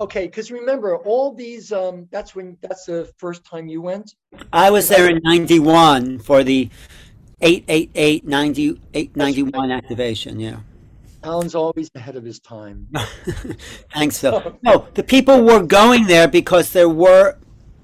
Okay, 0.00 0.26
because 0.26 0.50
remember 0.50 0.96
all 0.98 1.32
these. 1.32 1.72
Um, 1.72 2.08
that's 2.10 2.34
when 2.34 2.56
that's 2.60 2.86
the 2.86 3.12
first 3.16 3.44
time 3.44 3.68
you 3.68 3.80
went. 3.80 4.14
I 4.52 4.70
was 4.70 4.88
there 4.88 5.08
in 5.08 5.20
'91 5.22 6.18
for 6.18 6.42
the 6.42 6.68
888 7.40 8.26
98 8.26 9.16
91 9.16 9.68
right. 9.70 9.76
activation. 9.76 10.40
Yeah. 10.40 10.58
Alan's 11.22 11.54
always 11.54 11.90
ahead 11.94 12.16
of 12.16 12.24
his 12.24 12.40
time. 12.40 12.88
Thanks, 13.94 14.18
Phil. 14.18 14.58
no, 14.62 14.86
the 14.94 15.02
people 15.02 15.42
were 15.42 15.62
going 15.62 16.06
there 16.06 16.28
because 16.28 16.72
there 16.72 16.88
were 16.88 17.36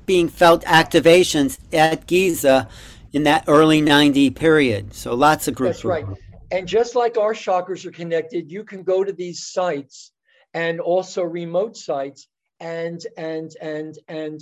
being 0.04 0.28
felt 0.28 0.64
activations 0.64 1.58
at 1.72 2.06
Giza 2.06 2.68
in 3.12 3.22
that 3.24 3.44
early 3.46 3.80
90 3.80 4.30
period. 4.30 4.92
So 4.92 5.14
lots 5.14 5.48
of 5.48 5.54
groups. 5.54 5.84
Were 5.84 5.94
That's 5.94 6.08
right. 6.08 6.18
And 6.50 6.66
just 6.66 6.96
like 6.96 7.16
our 7.16 7.32
chakras 7.32 7.86
are 7.86 7.92
connected, 7.92 8.50
you 8.50 8.64
can 8.64 8.82
go 8.82 9.04
to 9.04 9.12
these 9.12 9.46
sites 9.46 10.12
and 10.54 10.80
also 10.80 11.22
remote 11.22 11.76
sites 11.76 12.28
and 12.58 13.00
and 13.16 13.52
and 13.60 13.98
and 14.08 14.40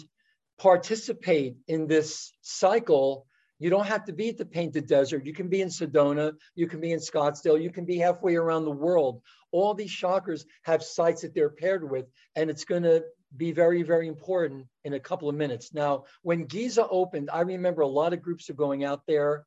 participate 0.59 1.57
in 1.69 1.87
this 1.87 2.33
cycle. 2.43 3.27
You 3.61 3.71
don't 3.71 3.87
have 3.87 4.05
to 4.05 4.13
be 4.13 4.29
at 4.29 4.39
the 4.39 4.47
painted 4.47 4.87
desert. 4.87 5.27
You 5.27 5.33
can 5.33 5.49
be 5.49 5.63
in 5.63 5.69
sedona. 5.69 6.33
You 6.55 6.69
can 6.69 6.81
be 6.81 6.93
in 6.93 7.01
scottsdale. 7.01 7.61
You 7.61 7.71
can 7.71 7.85
be 7.85 7.99
halfway 7.99 8.37
around 8.37 8.65
the 8.65 8.71
world. 8.71 9.21
All 9.51 9.75
these 9.75 9.91
chakras 9.91 10.45
have 10.63 10.83
sites 10.83 11.23
that 11.23 11.35
they're 11.35 11.51
paired 11.51 11.89
with 11.89 12.07
and 12.37 12.51
it's 12.51 12.65
going 12.65 12.85
to 12.85 13.05
be 13.37 13.53
very 13.53 13.83
very 13.83 14.09
important 14.09 14.67
in 14.85 14.95
a 14.95 15.01
couple 15.01 15.29
of 15.29 15.35
minutes. 15.35 15.75
Now 15.75 16.05
when 16.23 16.47
giza 16.47 16.87
opened 16.89 17.31
i 17.33 17.41
remember 17.41 17.83
a 17.83 17.87
lot 17.87 18.13
of 18.13 18.23
groups 18.23 18.49
are 18.49 18.55
going 18.55 18.85
out 18.85 19.03
there 19.07 19.45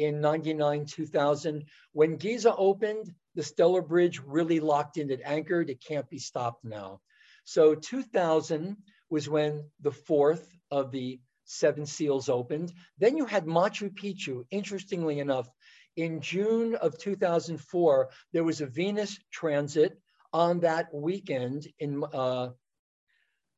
in 0.00 0.20
99 0.20 0.86
2000 0.86 1.64
when 1.92 2.16
giza 2.16 2.54
opened 2.56 3.12
the 3.34 3.42
Stellar 3.42 3.82
Bridge 3.82 4.20
really 4.24 4.60
locked 4.60 4.96
in, 4.96 5.10
it 5.10 5.20
anchored, 5.24 5.70
it 5.70 5.84
can't 5.86 6.08
be 6.10 6.18
stopped 6.18 6.64
now. 6.64 7.00
So 7.44 7.74
2000 7.74 8.76
was 9.08 9.28
when 9.28 9.70
the 9.80 9.92
fourth 9.92 10.46
of 10.70 10.90
the 10.90 11.20
seven 11.44 11.86
seals 11.86 12.28
opened. 12.28 12.72
Then 12.98 13.16
you 13.16 13.26
had 13.26 13.46
Machu 13.46 13.90
Picchu. 13.90 14.44
Interestingly 14.50 15.18
enough, 15.18 15.48
in 15.96 16.20
June 16.20 16.76
of 16.76 16.96
2004, 16.98 18.10
there 18.32 18.44
was 18.44 18.60
a 18.60 18.66
Venus 18.66 19.18
transit 19.32 20.00
on 20.32 20.60
that 20.60 20.94
weekend 20.94 21.66
in 21.78 22.04
uh, 22.12 22.50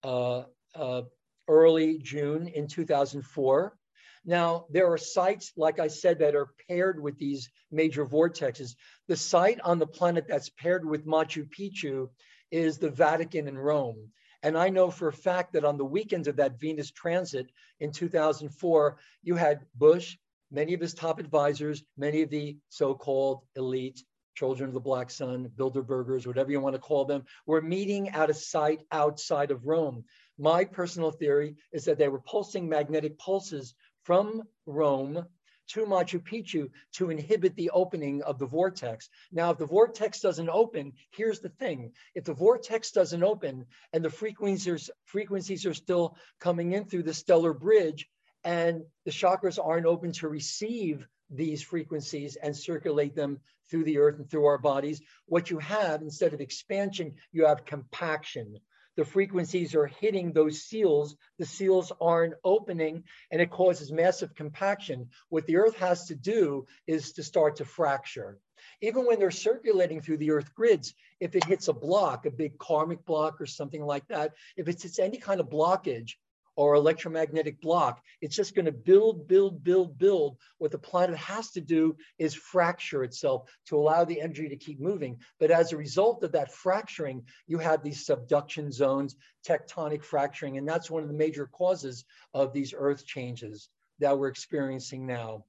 uh, 0.03 0.43
uh, 0.75 1.03
early 1.49 1.99
June 1.99 2.49
in 2.49 2.67
2004. 2.67 3.77
Now, 4.25 4.67
there 4.71 4.91
are 4.93 4.99
sites, 4.99 5.53
like 5.57 5.81
I 5.81 5.89
said, 5.89 6.21
that 6.21 6.37
are 6.37 6.55
paired 6.69 7.03
with 7.03 7.19
these 7.19 7.51
major 7.71 8.07
vortexes. 8.07 8.77
The 9.09 9.17
site 9.17 9.61
on 9.63 9.79
the 9.79 9.87
planet 9.87 10.27
that's 10.29 10.51
paired 10.51 10.85
with 10.85 11.07
Machu 11.07 11.49
Picchu 11.51 12.09
is 12.51 12.79
the 12.79 12.91
Vatican 12.91 13.49
in 13.49 13.59
Rome. 13.59 14.13
And 14.45 14.57
I 14.57 14.69
know 14.69 14.91
for 14.91 15.09
a 15.09 15.13
fact 15.13 15.53
that 15.53 15.65
on 15.65 15.77
the 15.77 15.85
weekends 15.85 16.29
of 16.29 16.37
that 16.37 16.61
Venus 16.61 16.91
transit 16.91 17.51
in 17.81 17.93
2004, 17.93 18.99
you 19.23 19.35
had 19.37 19.67
Bush, 19.75 20.17
many 20.51 20.75
of 20.75 20.81
his 20.81 20.95
top 20.95 21.19
advisors, 21.19 21.83
many 21.97 22.23
of 22.23 22.31
the 22.31 22.59
so 22.69 22.95
called 22.95 23.43
elite 23.57 24.03
children 24.35 24.69
of 24.69 24.75
the 24.75 24.81
Black 24.81 25.11
Sun, 25.11 25.51
Bilderbergers, 25.57 26.27
whatever 26.27 26.51
you 26.51 26.61
want 26.61 26.75
to 26.75 26.81
call 26.81 27.05
them, 27.05 27.25
were 27.47 27.61
meeting 27.61 28.09
at 28.11 28.31
a 28.31 28.35
site 28.35 28.83
outside 28.91 29.51
of 29.51 29.67
Rome. 29.67 30.05
My 30.39 30.65
personal 30.65 31.11
theory 31.11 31.57
is 31.73 31.85
that 31.85 31.99
they 31.99 32.09
were 32.09 32.21
pulsing 32.21 32.69
magnetic 32.69 33.19
pulses 33.19 33.75
from 34.05 34.43
Rome 34.67 35.27
to 35.69 35.87
Machu 35.87 36.21
Picchu 36.21 36.69
to 36.93 37.11
inhibit 37.11 37.57
the 37.57 37.71
opening 37.71 38.23
of 38.23 38.39
the 38.39 38.47
vortex. 38.47 39.09
Now, 39.31 39.51
if 39.51 39.59
the 39.59 39.67
vortex 39.67 40.21
doesn't 40.21 40.51
open, 40.51 40.93
here's 41.13 41.41
the 41.41 41.49
thing. 41.49 41.93
If 42.15 42.25
the 42.25 42.35
vortex 42.35 42.91
doesn't 42.91 43.23
open 43.23 43.67
and 43.93 44.05
the 44.05 44.11
frequencies, 44.11 44.91
frequencies 45.05 45.65
are 45.65 45.75
still 45.75 46.17
coming 46.41 46.73
in 46.73 46.85
through 46.85 47.05
the 47.05 47.15
stellar 47.15 47.55
bridge 47.55 48.09
and 48.45 48.83
the 49.05 49.13
chakras 49.13 49.59
aren't 49.63 49.87
open 49.87 50.13
to 50.13 50.29
receive 50.29 51.07
these 51.31 51.63
frequencies 51.63 52.37
and 52.37 52.55
circulate 52.55 53.15
them 53.15 53.39
through 53.71 53.85
the 53.85 53.99
earth 53.99 54.19
and 54.19 54.31
through 54.31 54.45
our 54.45 54.59
bodies, 54.59 55.01
what 55.27 55.49
you 55.49 55.59
have 55.59 56.03
instead 56.03 56.35
of 56.35 56.41
expansion, 56.43 57.15
you 57.31 57.47
have 57.47 57.65
compaction 57.65 58.59
the 58.97 59.05
frequencies 59.05 59.75
are 59.75 59.87
hitting 59.87 60.33
those 60.33 60.63
seals. 60.63 61.17
The 61.39 61.47
seals 61.47 61.93
aren't 62.01 62.35
opening 62.45 63.05
and 63.31 63.41
it 63.41 63.51
causes 63.51 63.91
massive 63.91 64.35
compaction. 64.35 65.09
What 65.29 65.47
the 65.47 65.57
earth 65.57 65.77
has 65.77 66.07
to 66.07 66.15
do 66.15 66.67
is 66.87 67.13
to 67.13 67.23
start 67.23 67.57
to 67.57 67.65
fracture. 67.65 68.39
Even 68.81 69.07
when 69.07 69.19
they're 69.19 69.31
circulating 69.31 70.01
through 70.01 70.19
the 70.19 70.31
earth 70.31 70.55
grids, 70.55 70.95
if 71.21 71.35
it 71.35 71.45
hits 71.45 71.69
a 71.69 71.73
block, 71.73 72.27
a 72.27 72.31
big 72.31 72.59
karmic 72.59 73.05
block 73.05 73.41
or 73.41 73.47
something 73.47 73.85
like 73.85 74.07
that, 74.09 74.35
if 74.57 74.69
it's, 74.69 74.85
it's 74.85 74.99
any 74.99 75.19
kind 75.19 75.41
of 75.41 75.49
blockage, 75.49 76.13
or 76.57 76.75
electromagnetic 76.75 77.61
block. 77.61 78.03
It's 78.21 78.37
just 78.37 78.55
going 78.55 78.67
to 78.67 78.73
build, 78.73 79.27
build, 79.27 79.65
build, 79.65 79.99
build. 79.99 80.37
What 80.59 80.71
the 80.71 80.79
planet 80.79 81.17
has 81.17 81.51
to 81.53 81.61
do 81.61 81.97
is 82.19 82.35
fracture 82.35 83.05
itself 83.05 83.49
to 83.67 83.77
allow 83.77 84.05
the 84.05 84.21
energy 84.21 84.49
to 84.49 84.57
keep 84.57 84.81
moving. 84.81 85.19
But 85.41 85.51
as 85.51 85.73
a 85.73 85.77
result 85.77 86.23
of 86.23 86.33
that 86.33 86.53
fracturing, 86.53 87.25
you 87.47 87.59
have 87.59 87.83
these 87.83 88.05
subduction 88.05 88.71
zones, 88.71 89.17
tectonic 89.47 90.05
fracturing, 90.05 90.59
and 90.59 90.69
that's 90.69 90.91
one 90.91 91.03
of 91.03 91.09
the 91.09 91.15
major 91.15 91.47
causes 91.47 92.05
of 92.35 92.53
these 92.53 92.75
earth 92.77 93.07
changes 93.07 93.69
that 93.99 94.19
we're 94.19 94.29
experiencing 94.29 95.07
now 95.07 95.45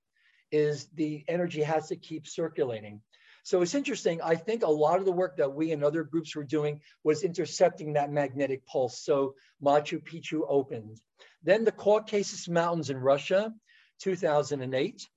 is 0.52 0.88
the 0.94 1.24
energy 1.28 1.64
has 1.64 1.88
to 1.88 1.96
keep 1.96 2.28
circulating. 2.28 3.02
So 3.44 3.62
it's 3.62 3.76
interesting. 3.76 4.22
I 4.22 4.36
think 4.36 4.64
a 4.64 4.72
lot 4.72 5.00
of 5.00 5.06
the 5.06 5.12
work 5.12 5.38
that 5.38 5.54
we 5.54 5.74
and 5.74 5.84
other 5.84 6.04
groups 6.04 6.34
were 6.36 6.46
doing 6.46 6.80
was 7.04 7.24
intercepting 7.24 7.94
that 7.94 8.10
magnetic 8.10 8.66
pulse. 8.66 9.00
So 9.00 9.36
Machu 9.62 10.02
Picchu 10.02 10.42
opened. 10.48 11.02
Then 11.44 11.66
the 11.66 11.74
Caucasus 11.74 12.48
Mountains 12.48 12.90
in 12.90 12.98
Russia, 12.98 13.54
2008. 14.00 15.10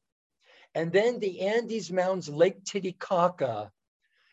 And 0.75 0.93
then 0.93 1.21
the 1.21 1.41
Andes 1.43 1.93
Mountains, 1.93 2.29
Lake 2.29 2.65
Titicaca 2.65 3.71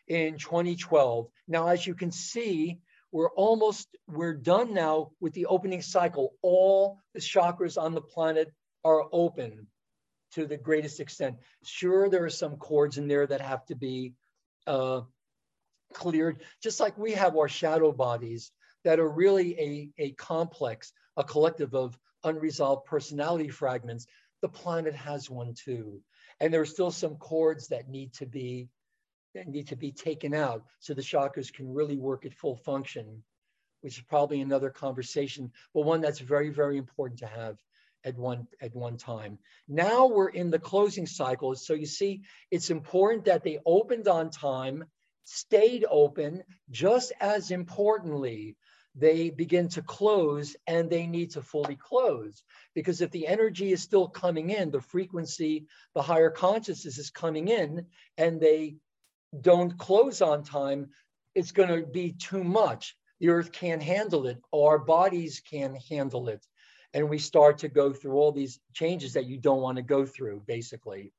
in 0.08 0.38
2012. 0.38 1.28
Now, 1.46 1.68
as 1.68 1.86
you 1.86 1.94
can 1.94 2.10
see, 2.10 2.80
we're 3.12 3.30
almost, 3.30 3.88
we're 4.08 4.34
done 4.34 4.74
now 4.74 5.12
with 5.20 5.34
the 5.34 5.46
opening 5.46 5.82
cycle. 5.82 6.34
All 6.42 6.98
the 7.14 7.20
chakras 7.20 7.80
on 7.80 7.94
the 7.94 8.02
planet 8.02 8.52
are 8.84 9.04
open 9.12 9.68
to 10.34 10.46
the 10.46 10.56
greatest 10.56 11.00
extent. 11.00 11.36
Sure, 11.64 12.08
there 12.08 12.24
are 12.24 12.30
some 12.30 12.56
cords 12.56 12.98
in 12.98 13.08
there 13.08 13.26
that 13.26 13.40
have 13.40 13.64
to 13.66 13.74
be 13.74 14.14
uh, 14.66 15.02
cleared, 15.92 16.42
just 16.62 16.80
like 16.80 16.98
we 16.98 17.12
have 17.12 17.36
our 17.36 17.48
shadow 17.48 17.92
bodies 17.92 18.50
that 18.84 19.00
are 19.00 19.08
really 19.08 19.58
a, 19.98 20.02
a 20.02 20.10
complex, 20.12 20.92
a 21.16 21.24
collective 21.24 21.74
of 21.74 21.98
unresolved 22.24 22.84
personality 22.84 23.48
fragments. 23.48 24.06
The 24.42 24.48
planet 24.48 24.94
has 24.94 25.30
one 25.30 25.54
too. 25.54 26.00
And 26.40 26.52
there 26.52 26.60
are 26.60 26.66
still 26.66 26.90
some 26.90 27.16
cords 27.16 27.68
that 27.68 27.88
need 27.88 28.12
to 28.14 28.26
be 28.26 28.68
that 29.34 29.48
need 29.48 29.68
to 29.68 29.76
be 29.76 29.90
taken 29.90 30.32
out 30.32 30.62
so 30.78 30.94
the 30.94 31.02
chakras 31.02 31.52
can 31.52 31.72
really 31.72 31.96
work 31.96 32.24
at 32.24 32.32
full 32.32 32.56
function, 32.56 33.22
which 33.80 33.98
is 33.98 34.04
probably 34.04 34.40
another 34.40 34.70
conversation, 34.70 35.50
but 35.74 35.82
one 35.82 36.00
that's 36.00 36.20
very, 36.20 36.50
very 36.50 36.78
important 36.78 37.18
to 37.18 37.26
have 37.26 37.56
at 38.04 38.16
one 38.16 38.46
at 38.60 38.74
one 38.74 38.96
time. 38.96 39.38
Now 39.68 40.06
we're 40.06 40.28
in 40.28 40.50
the 40.50 40.58
closing 40.58 41.06
cycle. 41.06 41.54
So 41.54 41.74
you 41.74 41.86
see, 41.86 42.22
it's 42.50 42.70
important 42.70 43.24
that 43.24 43.44
they 43.44 43.58
opened 43.64 44.08
on 44.08 44.30
time, 44.30 44.84
stayed 45.24 45.84
open, 45.88 46.42
just 46.70 47.12
as 47.20 47.50
importantly, 47.50 48.56
they 48.94 49.30
begin 49.30 49.68
to 49.70 49.82
close 49.82 50.56
and 50.66 50.88
they 50.88 51.06
need 51.06 51.32
to 51.32 51.42
fully 51.42 51.76
close. 51.76 52.42
Because 52.74 53.00
if 53.00 53.10
the 53.10 53.26
energy 53.26 53.72
is 53.72 53.82
still 53.82 54.08
coming 54.08 54.50
in, 54.50 54.70
the 54.70 54.80
frequency, 54.80 55.66
the 55.94 56.02
higher 56.02 56.30
consciousness 56.30 56.98
is 56.98 57.10
coming 57.10 57.48
in, 57.48 57.86
and 58.16 58.40
they 58.40 58.76
don't 59.40 59.76
close 59.76 60.22
on 60.22 60.44
time, 60.44 60.90
it's 61.34 61.50
going 61.50 61.68
to 61.68 61.86
be 61.86 62.12
too 62.12 62.44
much. 62.44 62.96
The 63.20 63.30
earth 63.30 63.52
can't 63.52 63.82
handle 63.82 64.26
it, 64.26 64.38
our 64.54 64.78
bodies 64.78 65.40
can't 65.40 65.76
handle 65.88 66.28
it. 66.28 66.44
And 66.94 67.10
we 67.10 67.18
start 67.18 67.58
to 67.58 67.68
go 67.68 67.92
through 67.92 68.14
all 68.14 68.32
these 68.32 68.60
changes 68.72 69.12
that 69.14 69.26
you 69.26 69.36
don't 69.36 69.60
want 69.60 69.76
to 69.76 69.82
go 69.82 70.06
through, 70.06 70.44
basically. 70.46 71.12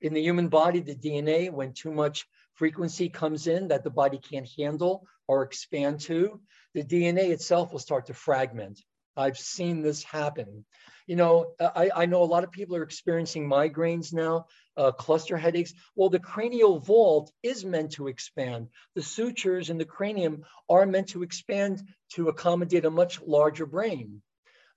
In 0.00 0.14
the 0.14 0.22
human 0.22 0.48
body, 0.48 0.80
the 0.80 0.94
DNA, 0.94 1.50
when 1.50 1.72
too 1.72 1.90
much 1.90 2.26
frequency 2.54 3.08
comes 3.08 3.46
in 3.46 3.68
that 3.68 3.84
the 3.84 3.90
body 3.90 4.18
can't 4.18 4.48
handle 4.56 5.06
or 5.26 5.42
expand 5.42 6.00
to, 6.00 6.40
the 6.74 6.84
DNA 6.84 7.30
itself 7.30 7.72
will 7.72 7.80
start 7.80 8.06
to 8.06 8.14
fragment. 8.14 8.80
I've 9.16 9.38
seen 9.38 9.82
this 9.82 10.02
happen. 10.02 10.64
You 11.06 11.16
know, 11.16 11.54
I, 11.60 11.90
I 11.94 12.06
know 12.06 12.22
a 12.22 12.24
lot 12.24 12.44
of 12.44 12.50
people 12.50 12.76
are 12.76 12.82
experiencing 12.82 13.48
migraines 13.48 14.12
now, 14.12 14.46
uh, 14.76 14.92
cluster 14.92 15.36
headaches. 15.36 15.72
Well, 15.94 16.10
the 16.10 16.18
cranial 16.18 16.78
vault 16.80 17.32
is 17.42 17.64
meant 17.64 17.92
to 17.92 18.08
expand. 18.08 18.68
The 18.94 19.02
sutures 19.02 19.70
in 19.70 19.78
the 19.78 19.84
cranium 19.84 20.44
are 20.68 20.84
meant 20.84 21.08
to 21.10 21.22
expand 21.22 21.82
to 22.14 22.28
accommodate 22.28 22.84
a 22.84 22.90
much 22.90 23.22
larger 23.22 23.66
brain, 23.66 24.20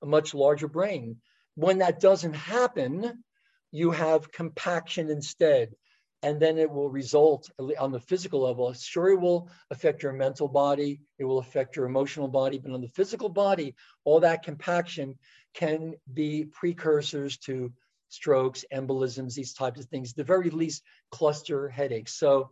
a 0.02 0.06
much 0.06 0.34
larger 0.34 0.68
brain. 0.68 1.18
When 1.56 1.80
that 1.80 2.00
doesn't 2.00 2.36
happen, 2.36 3.24
you 3.72 3.92
have 3.92 4.32
compaction 4.32 5.10
instead 5.10 5.74
and 6.22 6.40
then 6.40 6.58
it 6.58 6.70
will 6.70 6.90
result 6.90 7.50
on 7.80 7.92
the 7.92 8.00
physical 8.00 8.42
level. 8.42 8.74
Sure, 8.74 9.10
it 9.10 9.22
will 9.22 9.50
affect 9.72 10.04
your 10.04 10.12
mental 10.12 10.48
body, 10.48 11.02
it 11.18 11.24
will 11.24 11.40
affect 11.40 11.76
your 11.76 11.86
emotional 11.86 12.28
body, 12.28 12.60
but 12.60 12.74
on 12.74 12.82
the 12.82 12.90
physical 12.90 13.30
body, 13.30 13.76
all 14.04 14.20
that 14.20 14.44
compaction 14.44 15.18
can 15.54 15.94
be 16.14 16.46
precursors 16.46 17.38
to 17.38 17.72
strokes, 18.10 18.66
embolisms, 18.74 19.34
these 19.34 19.54
types 19.54 19.80
of 19.80 19.86
things, 19.86 20.14
the 20.14 20.24
very 20.24 20.50
least 20.50 20.84
cluster 21.12 21.70
headaches. 21.70 22.14
So, 22.14 22.52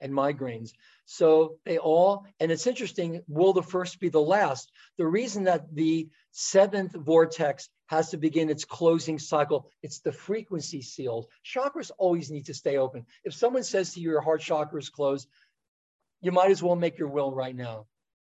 and 0.00 0.12
migraines. 0.12 0.72
So 1.04 1.56
they 1.64 1.78
all, 1.78 2.26
and 2.40 2.52
it's 2.52 2.66
interesting, 2.66 3.22
will 3.28 3.52
the 3.52 3.62
first 3.62 4.00
be 4.00 4.08
the 4.08 4.20
last? 4.20 4.70
The 4.96 5.06
reason 5.06 5.44
that 5.44 5.74
the 5.74 6.08
seventh 6.32 6.94
vortex 6.94 7.68
has 7.86 8.10
to 8.10 8.16
begin 8.18 8.50
its 8.50 8.64
closing 8.64 9.18
cycle, 9.18 9.70
it's 9.82 10.00
the 10.00 10.12
frequency 10.12 10.82
sealed. 10.82 11.26
Chakras 11.44 11.90
always 11.98 12.30
need 12.30 12.46
to 12.46 12.54
stay 12.54 12.76
open. 12.76 13.06
If 13.24 13.34
someone 13.34 13.64
says 13.64 13.94
to 13.94 14.00
you, 14.00 14.10
your 14.10 14.20
heart 14.20 14.42
chakra 14.42 14.78
is 14.78 14.90
closed, 14.90 15.26
you 16.20 16.32
might 16.32 16.50
as 16.50 16.62
well 16.62 16.76
make 16.76 16.98
your 16.98 17.08
will 17.08 17.32
right 17.32 17.56
now, 17.56 17.86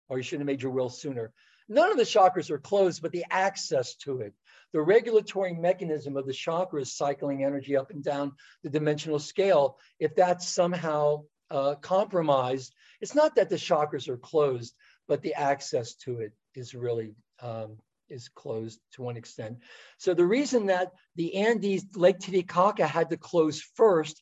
or 0.10 0.17
you 0.17 0.23
should 0.23 0.39
have 0.39 0.47
made 0.47 0.62
your 0.62 0.71
will 0.71 0.89
sooner. 0.89 1.31
None 1.69 1.91
of 1.91 1.97
the 1.97 2.03
chakras 2.03 2.49
are 2.49 2.60
closed, 2.60 3.01
but 3.01 3.12
the 3.12 3.25
access 3.29 3.95
to 3.97 4.21
it. 4.21 4.34
The 4.73 4.81
regulatory 4.81 5.53
mechanism 5.53 6.17
of 6.17 6.25
the 6.25 6.34
chakras 6.34 6.88
cycling 6.88 7.43
energy 7.43 7.77
up 7.77 7.91
and 7.91 8.03
down 8.03 8.34
the 8.63 8.69
dimensional 8.69 9.19
scale, 9.19 9.77
if 9.99 10.15
that's 10.15 10.47
somehow 10.47 11.23
uh, 11.51 11.75
compromised, 11.75 12.73
it's 13.01 13.15
not 13.15 13.35
that 13.35 13.49
the 13.49 13.55
chakras 13.55 14.07
are 14.07 14.17
closed, 14.17 14.73
but 15.07 15.21
the 15.21 15.33
access 15.33 15.95
to 15.95 16.19
it 16.19 16.33
is 16.55 16.73
really 16.73 17.13
um, 17.41 17.77
is 18.09 18.29
closed 18.29 18.79
to 18.93 19.01
one 19.01 19.17
extent. 19.17 19.57
So 19.97 20.13
the 20.13 20.25
reason 20.25 20.67
that 20.67 20.91
the 21.15 21.35
Andes 21.35 21.85
Lake 21.95 22.19
Titicaca 22.19 22.87
had 22.87 23.09
to 23.09 23.17
close 23.17 23.61
first 23.75 24.21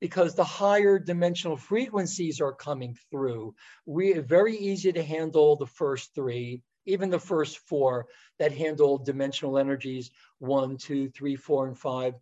because 0.00 0.34
the 0.34 0.44
higher 0.44 0.98
dimensional 0.98 1.56
frequencies 1.56 2.40
are 2.40 2.52
coming 2.52 2.96
through. 3.10 3.54
We 3.86 4.12
very 4.12 4.56
easy 4.56 4.92
to 4.92 5.02
handle 5.02 5.56
the 5.56 5.66
first 5.66 6.14
three, 6.14 6.62
even 6.86 7.10
the 7.10 7.18
first 7.18 7.58
four 7.58 8.06
that 8.38 8.52
handle 8.52 8.98
dimensional 8.98 9.58
energies 9.58 10.10
one, 10.38 10.76
two, 10.76 11.08
three, 11.10 11.34
four, 11.34 11.66
and 11.66 11.76
five 11.76 12.14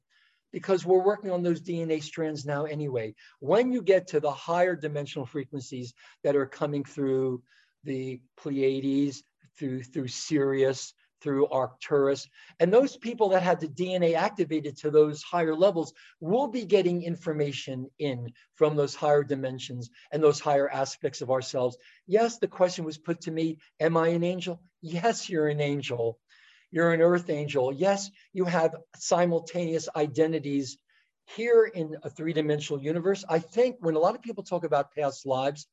because 0.57 0.87
we're 0.87 1.05
working 1.05 1.31
on 1.31 1.43
those 1.43 1.61
DNA 1.61 2.03
strands 2.03 2.47
now 2.47 2.65
anyway. 2.65 3.15
When 3.41 3.73
you 3.73 3.83
get 3.83 4.07
to 4.07 4.21
the 4.21 4.31
higher 4.31 4.75
dimensional 4.75 5.27
frequencies 5.27 5.93
that 6.25 6.35
are 6.35 6.47
coming 6.47 6.83
through 6.83 7.43
the 7.85 8.23
Pleiades, 8.39 9.23
through, 9.59 9.83
through 9.83 10.09
Sirius, 10.09 10.95
through 11.21 11.47
Arcturus, 11.49 12.27
and 12.59 12.73
those 12.73 12.97
people 12.97 13.29
that 13.29 13.43
had 13.43 13.61
the 13.61 13.69
DNA 13.69 14.15
activated 14.15 14.79
to 14.79 14.91
those 14.91 15.23
higher 15.23 15.55
levels 15.55 15.93
will 16.21 16.47
be 16.47 16.65
getting 16.65 17.03
information 17.03 17.91
in 17.99 18.33
from 18.55 18.77
those 18.77 18.95
higher 18.95 19.23
dimensions 19.23 19.91
and 20.11 20.23
those 20.23 20.41
higher 20.41 20.71
aspects 20.71 21.21
of 21.21 21.31
ourselves. 21.31 21.77
Yes, 22.07 22.39
the 22.39 22.49
question 22.49 22.87
was 22.87 22.97
put 22.97 23.21
to 23.21 23.31
me, 23.31 23.59
am 23.79 23.95
I 23.99 24.09
an 24.09 24.25
angel? 24.25 24.63
Yes, 24.81 25.29
you're 25.29 25.49
an 25.49 25.61
angel. 25.61 26.19
You're 26.77 26.93
an 26.93 27.01
earth 27.01 27.31
angel. 27.31 27.73
Yes, 27.73 28.11
you 28.35 28.45
have 28.45 28.77
simultaneous 28.99 29.89
identities 29.97 30.77
here 31.35 31.65
in 31.65 31.97
a 32.03 32.11
three 32.11 32.35
dimensional 32.35 32.83
universe. 32.83 33.25
I 33.27 33.39
think 33.39 33.77
when 33.81 33.95
a 33.95 33.99
lot 33.99 34.15
of 34.15 34.21
people 34.21 34.45
talk 34.45 34.63
about 34.63 34.93
past 34.95 35.25
lives, 35.25 35.67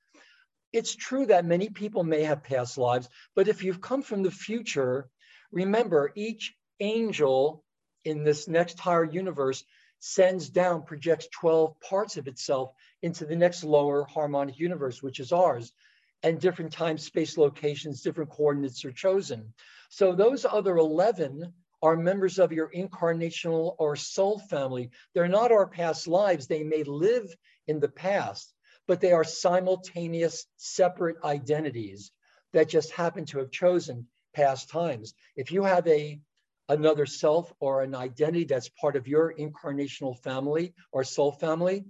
it's 0.72 0.96
true 0.96 1.26
that 1.26 1.44
many 1.44 1.68
people 1.68 2.06
may 2.06 2.24
have 2.24 2.42
past 2.42 2.78
lives, 2.78 3.10
but 3.36 3.50
if 3.50 3.66
you've 3.66 3.82
come 3.82 4.02
from 4.02 4.24
the 4.24 4.32
future, 4.32 5.10
remember 5.52 6.13
each 6.16 6.56
angel 6.80 7.66
in 8.06 8.24
this 8.24 8.48
next 8.48 8.80
higher 8.80 9.04
universe 9.04 9.66
sends 10.00 10.48
down, 10.48 10.84
projects 10.84 11.28
12 11.34 11.82
parts 11.82 12.16
of 12.16 12.30
itself 12.30 12.72
into 13.02 13.26
the 13.26 13.36
next 13.36 13.66
lower 13.66 14.06
harmonic 14.06 14.58
universe, 14.58 15.04
which 15.04 15.20
is 15.20 15.34
ours. 15.34 15.74
And 16.24 16.40
different 16.40 16.72
time, 16.72 16.98
space 16.98 17.38
locations, 17.38 18.02
different 18.02 18.30
coordinates 18.30 18.86
are 18.86 18.92
chosen. 18.92 19.54
So 19.90 20.14
those 20.14 20.46
other 20.46 20.78
11 20.78 21.54
are 21.82 21.98
members 21.98 22.40
of 22.40 22.54
your 22.54 22.72
incarnational 22.72 23.76
or 23.78 23.98
soul 23.98 24.40
family. 24.40 24.90
They're 25.14 25.28
not 25.28 25.52
our 25.52 25.68
past 25.68 26.08
lives. 26.08 26.48
They 26.48 26.64
may 26.64 26.84
live 26.84 27.36
in 27.68 27.82
the 27.82 27.90
past, 27.90 28.54
but 28.88 29.02
they 29.02 29.12
are 29.12 29.26
simultaneous, 29.26 30.46
separate 30.56 31.18
identities 31.26 32.12
that 32.54 32.70
just 32.70 32.92
happen 32.92 33.26
to 33.26 33.40
have 33.40 33.52
chosen 33.52 34.08
past 34.34 34.70
times. 34.70 35.14
If 35.36 35.52
you 35.52 35.64
have 35.64 35.86
a 35.88 36.20
another 36.70 37.06
self 37.06 37.52
or 37.60 37.82
an 37.82 37.94
identity 37.94 38.46
that's 38.46 38.70
part 38.70 38.96
of 38.96 39.08
your 39.08 39.34
incarnational 39.34 40.18
family 40.24 40.74
or 40.94 41.04
soul 41.04 41.34
family, 41.34 41.84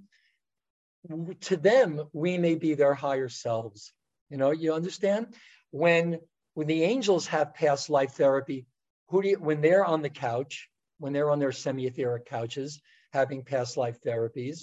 to 1.42 1.58
them, 1.58 2.02
we 2.14 2.40
may 2.40 2.56
be 2.56 2.74
their 2.74 2.96
higher 2.96 3.30
selves. 3.30 3.94
You 4.34 4.40
know, 4.40 4.50
you 4.50 4.74
understand? 4.74 5.28
When 5.70 6.20
when 6.56 6.66
the 6.66 6.82
angels 6.82 7.28
have 7.28 7.54
past 7.54 7.92
life 7.92 8.14
therapy, 8.14 8.66
who 9.10 9.22
do 9.22 9.30
you, 9.30 9.36
when 9.36 9.62
they're 9.62 9.86
on 9.86 10.02
the 10.02 10.10
couch, 10.10 10.70
when 10.98 11.14
they're 11.14 11.30
on 11.30 11.38
their 11.38 11.52
semi-etheric 11.52 12.26
couches 12.26 12.82
having 13.12 13.44
past 13.44 13.78
life 13.78 14.00
therapies, 14.02 14.62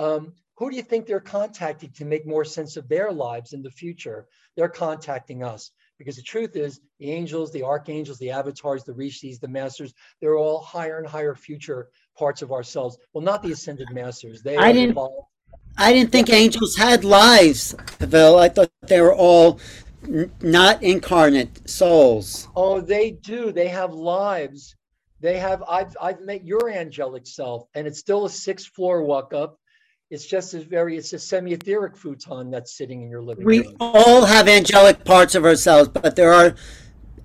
um, 0.00 0.32
who 0.56 0.68
do 0.68 0.74
you 0.74 0.82
think 0.82 1.06
they're 1.06 1.20
contacting 1.20 1.92
to 1.92 2.04
make 2.04 2.26
more 2.26 2.44
sense 2.44 2.76
of 2.76 2.88
their 2.88 3.12
lives 3.12 3.52
in 3.52 3.62
the 3.62 3.70
future? 3.70 4.26
They're 4.56 4.68
contacting 4.68 5.44
us 5.44 5.70
because 5.96 6.16
the 6.16 6.22
truth 6.22 6.56
is 6.56 6.80
the 6.98 7.12
angels, 7.12 7.52
the 7.52 7.62
archangels, 7.62 8.18
the 8.18 8.32
avatars, 8.32 8.82
the 8.82 8.94
rishis, 8.94 9.38
the 9.38 9.46
masters, 9.46 9.94
they're 10.20 10.36
all 10.36 10.60
higher 10.60 10.98
and 10.98 11.06
higher 11.06 11.36
future 11.36 11.88
parts 12.18 12.42
of 12.42 12.50
ourselves. 12.50 12.98
Well, 13.12 13.22
not 13.22 13.44
the 13.44 13.52
ascended 13.52 13.90
masters. 13.92 14.42
They 14.42 14.56
I 14.56 14.72
didn't. 14.72 14.98
I 15.76 15.92
didn't 15.92 16.12
think 16.12 16.30
angels 16.30 16.76
had 16.76 17.04
lives, 17.04 17.74
Pavel. 17.98 18.38
I 18.38 18.48
thought 18.48 18.70
they 18.82 19.00
were 19.00 19.14
all 19.14 19.60
not 20.40 20.82
incarnate 20.82 21.68
souls. 21.68 22.48
Oh, 22.54 22.80
they 22.80 23.12
do. 23.12 23.52
They 23.52 23.68
have 23.68 23.92
lives. 23.92 24.76
They 25.20 25.38
have. 25.38 25.62
I've 25.68 25.96
I've 26.00 26.20
met 26.20 26.44
your 26.44 26.70
angelic 26.70 27.26
self, 27.26 27.66
and 27.74 27.86
it's 27.86 27.98
still 27.98 28.24
a 28.26 28.30
sixth 28.30 28.68
floor 28.68 29.02
walk 29.02 29.32
up. 29.32 29.58
It's 30.10 30.26
just 30.26 30.54
a 30.54 30.60
very, 30.60 30.96
it's 30.96 31.12
a 31.12 31.18
semi-etheric 31.18 31.96
futon 31.96 32.50
that's 32.50 32.76
sitting 32.76 33.02
in 33.02 33.10
your 33.10 33.22
living 33.22 33.44
We 33.44 33.60
room. 33.60 33.68
We 33.70 33.76
all 33.80 34.24
have 34.24 34.46
angelic 34.46 35.04
parts 35.04 35.34
of 35.34 35.44
ourselves, 35.44 35.88
but 35.88 36.14
there 36.14 36.32
are 36.32 36.54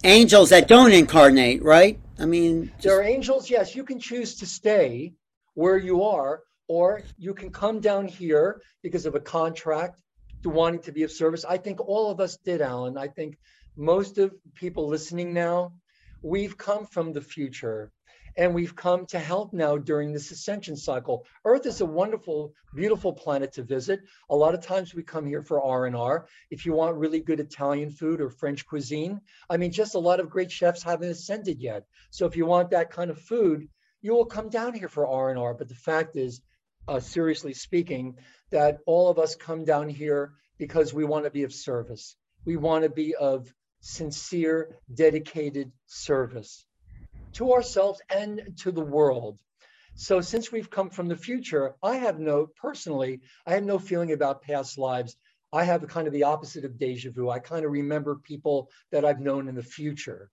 angels 0.03 0.49
that 0.49 0.67
don't 0.67 0.93
incarnate, 0.93 1.61
right? 1.61 1.99
I 2.17 2.25
mean, 2.25 2.71
There 2.81 2.97
are 2.97 3.03
angels, 3.03 3.49
yes, 3.49 3.75
you 3.75 3.83
can 3.83 3.99
choose 3.99 4.35
to 4.35 4.45
stay 4.45 5.13
where 5.53 5.77
you 5.77 6.03
are, 6.03 6.41
or 6.69 7.01
you 7.17 7.33
can 7.33 7.49
come 7.49 7.81
down 7.81 8.07
here 8.07 8.61
because 8.83 9.05
of 9.05 9.15
a 9.15 9.19
contract 9.19 9.99
to 10.43 10.49
wanting 10.49 10.81
to 10.83 10.91
be 10.91 11.03
of 11.03 11.11
service. 11.11 11.43
I 11.43 11.57
think 11.57 11.81
all 11.81 12.11
of 12.11 12.21
us 12.21 12.37
did, 12.37 12.61
Alan. 12.61 12.97
I 12.97 13.07
think 13.07 13.37
most 13.75 14.17
of 14.19 14.33
people 14.53 14.87
listening 14.87 15.33
now, 15.33 15.73
we've 16.21 16.57
come 16.57 16.85
from 16.85 17.11
the 17.11 17.21
future 17.21 17.91
and 18.37 18.53
we've 18.53 18.75
come 18.75 19.05
to 19.07 19.19
help 19.19 19.51
now 19.51 19.77
during 19.77 20.13
this 20.13 20.31
ascension 20.31 20.77
cycle. 20.77 21.25
Earth 21.43 21.65
is 21.65 21.81
a 21.81 21.85
wonderful, 21.85 22.53
beautiful 22.75 23.13
planet 23.13 23.51
to 23.53 23.63
visit. 23.63 24.01
A 24.29 24.35
lot 24.35 24.53
of 24.53 24.63
times 24.63 24.93
we 24.93 25.01
come 25.01 25.25
here 25.25 25.41
for 25.41 25.61
R&R. 25.61 26.27
If 26.51 26.65
you 26.65 26.73
want 26.73 26.97
really 26.97 27.19
good 27.19 27.39
Italian 27.39 27.89
food 27.89 28.21
or 28.21 28.29
French 28.29 28.65
cuisine, 28.65 29.19
I 29.49 29.57
mean, 29.57 29.71
just 29.71 29.95
a 29.95 29.99
lot 29.99 30.19
of 30.19 30.29
great 30.29 30.51
chefs 30.51 30.83
haven't 30.83 31.09
ascended 31.09 31.59
yet. 31.59 31.83
So 32.11 32.27
if 32.27 32.37
you 32.37 32.45
want 32.45 32.69
that 32.69 32.91
kind 32.91 33.09
of 33.09 33.19
food, 33.19 33.67
you 34.01 34.13
will 34.13 34.25
come 34.25 34.49
down 34.49 34.73
here 34.73 34.87
for 34.87 35.07
R&R. 35.07 35.53
But 35.55 35.67
the 35.67 35.75
fact 35.75 36.15
is, 36.15 36.41
uh, 36.89 36.99
seriously 36.99 37.53
speaking, 37.53 38.15
that 38.49 38.79
all 38.85 39.09
of 39.09 39.19
us 39.19 39.35
come 39.35 39.63
down 39.63 39.87
here 39.87 40.33
because 40.57 40.93
we 40.93 41.05
want 41.05 41.25
to 41.25 41.31
be 41.31 41.43
of 41.43 41.53
service. 41.53 42.15
We 42.45 42.57
want 42.57 42.83
to 42.83 42.89
be 42.89 43.15
of 43.15 43.53
sincere, 43.81 44.75
dedicated 44.93 45.71
service 45.85 46.65
to 47.33 47.53
ourselves 47.53 48.01
and 48.13 48.57
to 48.57 48.71
the 48.71 48.81
world. 48.81 49.39
So 49.95 50.21
since 50.21 50.51
we've 50.51 50.69
come 50.69 50.89
from 50.89 51.07
the 51.07 51.15
future, 51.15 51.75
I 51.83 51.97
have 51.97 52.19
no, 52.19 52.47
personally, 52.47 53.21
I 53.45 53.53
have 53.53 53.63
no 53.63 53.77
feeling 53.77 54.11
about 54.11 54.41
past 54.41 54.77
lives. 54.77 55.15
I 55.51 55.63
have 55.63 55.87
kind 55.87 56.07
of 56.07 56.13
the 56.13 56.23
opposite 56.23 56.65
of 56.65 56.77
deja 56.77 57.11
vu. 57.11 57.29
I 57.29 57.39
kind 57.39 57.65
of 57.65 57.71
remember 57.71 58.15
people 58.15 58.69
that 58.91 59.05
I've 59.05 59.19
known 59.19 59.47
in 59.47 59.55
the 59.55 59.63
future. 59.63 60.31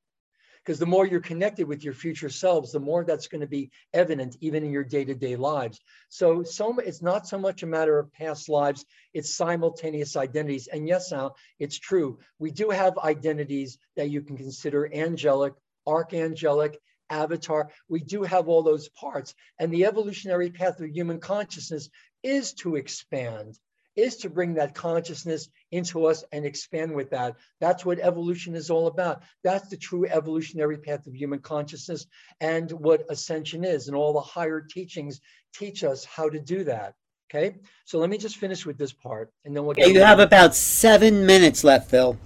Because 0.66 0.80
the 0.80 0.86
more 0.86 1.06
you're 1.06 1.20
connected 1.20 1.68
with 1.68 1.84
your 1.84 1.94
future 1.94 2.28
selves, 2.28 2.72
the 2.72 2.80
more 2.80 3.04
that's 3.04 3.28
going 3.28 3.42
to 3.42 3.46
be 3.46 3.70
evident 3.94 4.36
even 4.40 4.64
in 4.64 4.72
your 4.72 4.82
day-to-day 4.82 5.36
lives. 5.36 5.80
So, 6.08 6.42
so 6.42 6.78
it's 6.80 7.00
not 7.00 7.28
so 7.28 7.38
much 7.38 7.62
a 7.62 7.66
matter 7.66 7.96
of 8.00 8.12
past 8.12 8.48
lives, 8.48 8.84
it's 9.14 9.36
simultaneous 9.36 10.16
identities. 10.16 10.66
And 10.66 10.88
yes, 10.88 11.12
Al, 11.12 11.36
it's 11.60 11.78
true. 11.78 12.18
We 12.40 12.50
do 12.50 12.70
have 12.70 12.98
identities 12.98 13.78
that 13.94 14.10
you 14.10 14.22
can 14.22 14.36
consider 14.36 14.90
angelic, 14.92 15.54
archangelic, 15.86 16.74
avatar. 17.08 17.70
We 17.88 18.00
do 18.00 18.24
have 18.24 18.48
all 18.48 18.64
those 18.64 18.88
parts. 18.88 19.34
And 19.60 19.72
the 19.72 19.84
evolutionary 19.84 20.50
path 20.50 20.80
of 20.80 20.90
human 20.90 21.20
consciousness 21.20 21.88
is 22.24 22.54
to 22.54 22.74
expand, 22.74 23.56
is 23.96 24.16
to 24.18 24.30
bring 24.30 24.54
that 24.54 24.74
consciousness 24.74 25.48
into 25.72 26.06
us 26.06 26.22
and 26.32 26.44
expand 26.44 26.94
with 26.94 27.10
that. 27.10 27.36
That's 27.60 27.84
what 27.84 27.98
evolution 27.98 28.54
is 28.54 28.70
all 28.70 28.86
about. 28.86 29.22
That's 29.42 29.68
the 29.68 29.76
true 29.76 30.06
evolutionary 30.06 30.78
path 30.78 31.06
of 31.06 31.14
human 31.14 31.40
consciousness 31.40 32.06
and 32.40 32.70
what 32.70 33.04
ascension 33.10 33.64
is. 33.64 33.88
And 33.88 33.96
all 33.96 34.12
the 34.12 34.20
higher 34.20 34.60
teachings 34.60 35.20
teach 35.54 35.82
us 35.82 36.04
how 36.04 36.28
to 36.28 36.38
do 36.40 36.64
that. 36.64 36.94
Okay, 37.28 37.56
so 37.84 37.98
let 37.98 38.08
me 38.08 38.18
just 38.18 38.36
finish 38.36 38.64
with 38.64 38.78
this 38.78 38.92
part 38.92 39.32
and 39.44 39.56
then 39.56 39.64
we'll 39.64 39.74
get. 39.74 39.88
you 39.88 39.98
have 39.98 40.20
about 40.20 40.54
seven 40.54 41.26
minutes 41.26 41.64
left, 41.64 41.90
Phil. 41.90 42.16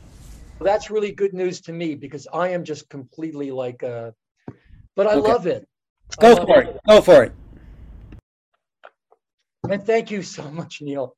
Well, 0.58 0.66
that's 0.66 0.90
really 0.90 1.12
good 1.12 1.32
news 1.32 1.62
to 1.62 1.72
me 1.72 1.94
because 1.94 2.28
I 2.34 2.48
am 2.48 2.64
just 2.64 2.90
completely 2.90 3.50
like, 3.50 3.82
uh, 3.82 4.10
but 4.94 5.06
I 5.06 5.14
Okay. 5.14 5.32
love 5.32 5.46
it. 5.46 5.66
Go 6.18 6.34
love 6.34 6.46
for 6.46 6.60
it. 6.60 6.80
Go 6.86 7.00
for 7.00 7.24
it. 7.24 7.32
And 9.70 9.82
thank 9.82 10.10
you 10.10 10.22
so 10.22 10.50
much, 10.50 10.82
Neil. 10.82 11.16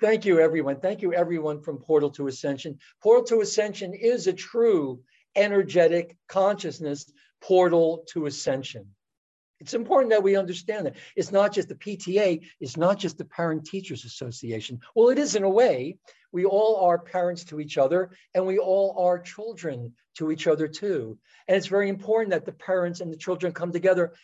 Thank 0.00 0.24
you, 0.24 0.40
everyone. 0.40 0.80
Thank 0.80 1.02
you, 1.02 1.12
everyone 1.12 1.60
from 1.60 1.76
Portal 1.76 2.08
to 2.12 2.26
Ascension. 2.26 2.78
Portal 3.02 3.24
to 3.24 3.42
Ascension 3.42 3.92
is 3.92 4.26
a 4.26 4.32
true 4.32 5.02
energetic 5.36 6.16
consciousness 6.26 7.12
portal 7.42 8.04
to 8.08 8.24
ascension. 8.24 8.86
It's 9.60 9.74
important 9.74 10.10
that 10.10 10.22
we 10.22 10.36
understand 10.36 10.86
that 10.86 10.96
it's 11.16 11.30
not 11.30 11.52
just 11.52 11.68
the 11.68 11.74
PTA, 11.74 12.42
it's 12.60 12.78
not 12.78 12.98
just 12.98 13.18
the 13.18 13.26
Parent 13.26 13.66
Teachers 13.66 14.06
Association. 14.06 14.80
Well, 14.94 15.10
it 15.10 15.18
is 15.18 15.34
in 15.34 15.44
a 15.44 15.50
way. 15.50 15.98
We 16.32 16.46
all 16.46 16.76
are 16.76 16.98
parents 16.98 17.44
to 17.44 17.60
each 17.60 17.76
other, 17.76 18.10
and 18.34 18.46
we 18.46 18.56
all 18.58 18.96
are 18.98 19.18
children 19.18 19.92
to 20.16 20.30
each 20.30 20.46
other 20.46 20.66
too. 20.66 21.18
And 21.46 21.58
it's 21.58 21.66
very 21.66 21.90
important 21.90 22.30
that 22.30 22.46
the 22.46 22.52
parents 22.52 23.02
and 23.02 23.12
the 23.12 23.18
children 23.18 23.52
come 23.52 23.70
together. 23.70 24.14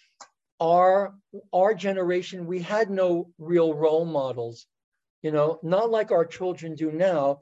Our 0.58 1.14
our 1.52 1.74
generation, 1.74 2.46
we 2.46 2.60
had 2.60 2.88
no 2.88 3.28
real 3.36 3.74
role 3.74 4.06
models, 4.06 4.66
you 5.26 5.32
know, 5.32 5.58
not 5.64 5.90
like 5.90 6.12
our 6.12 6.24
children 6.24 6.76
do 6.76 6.92
now. 6.92 7.40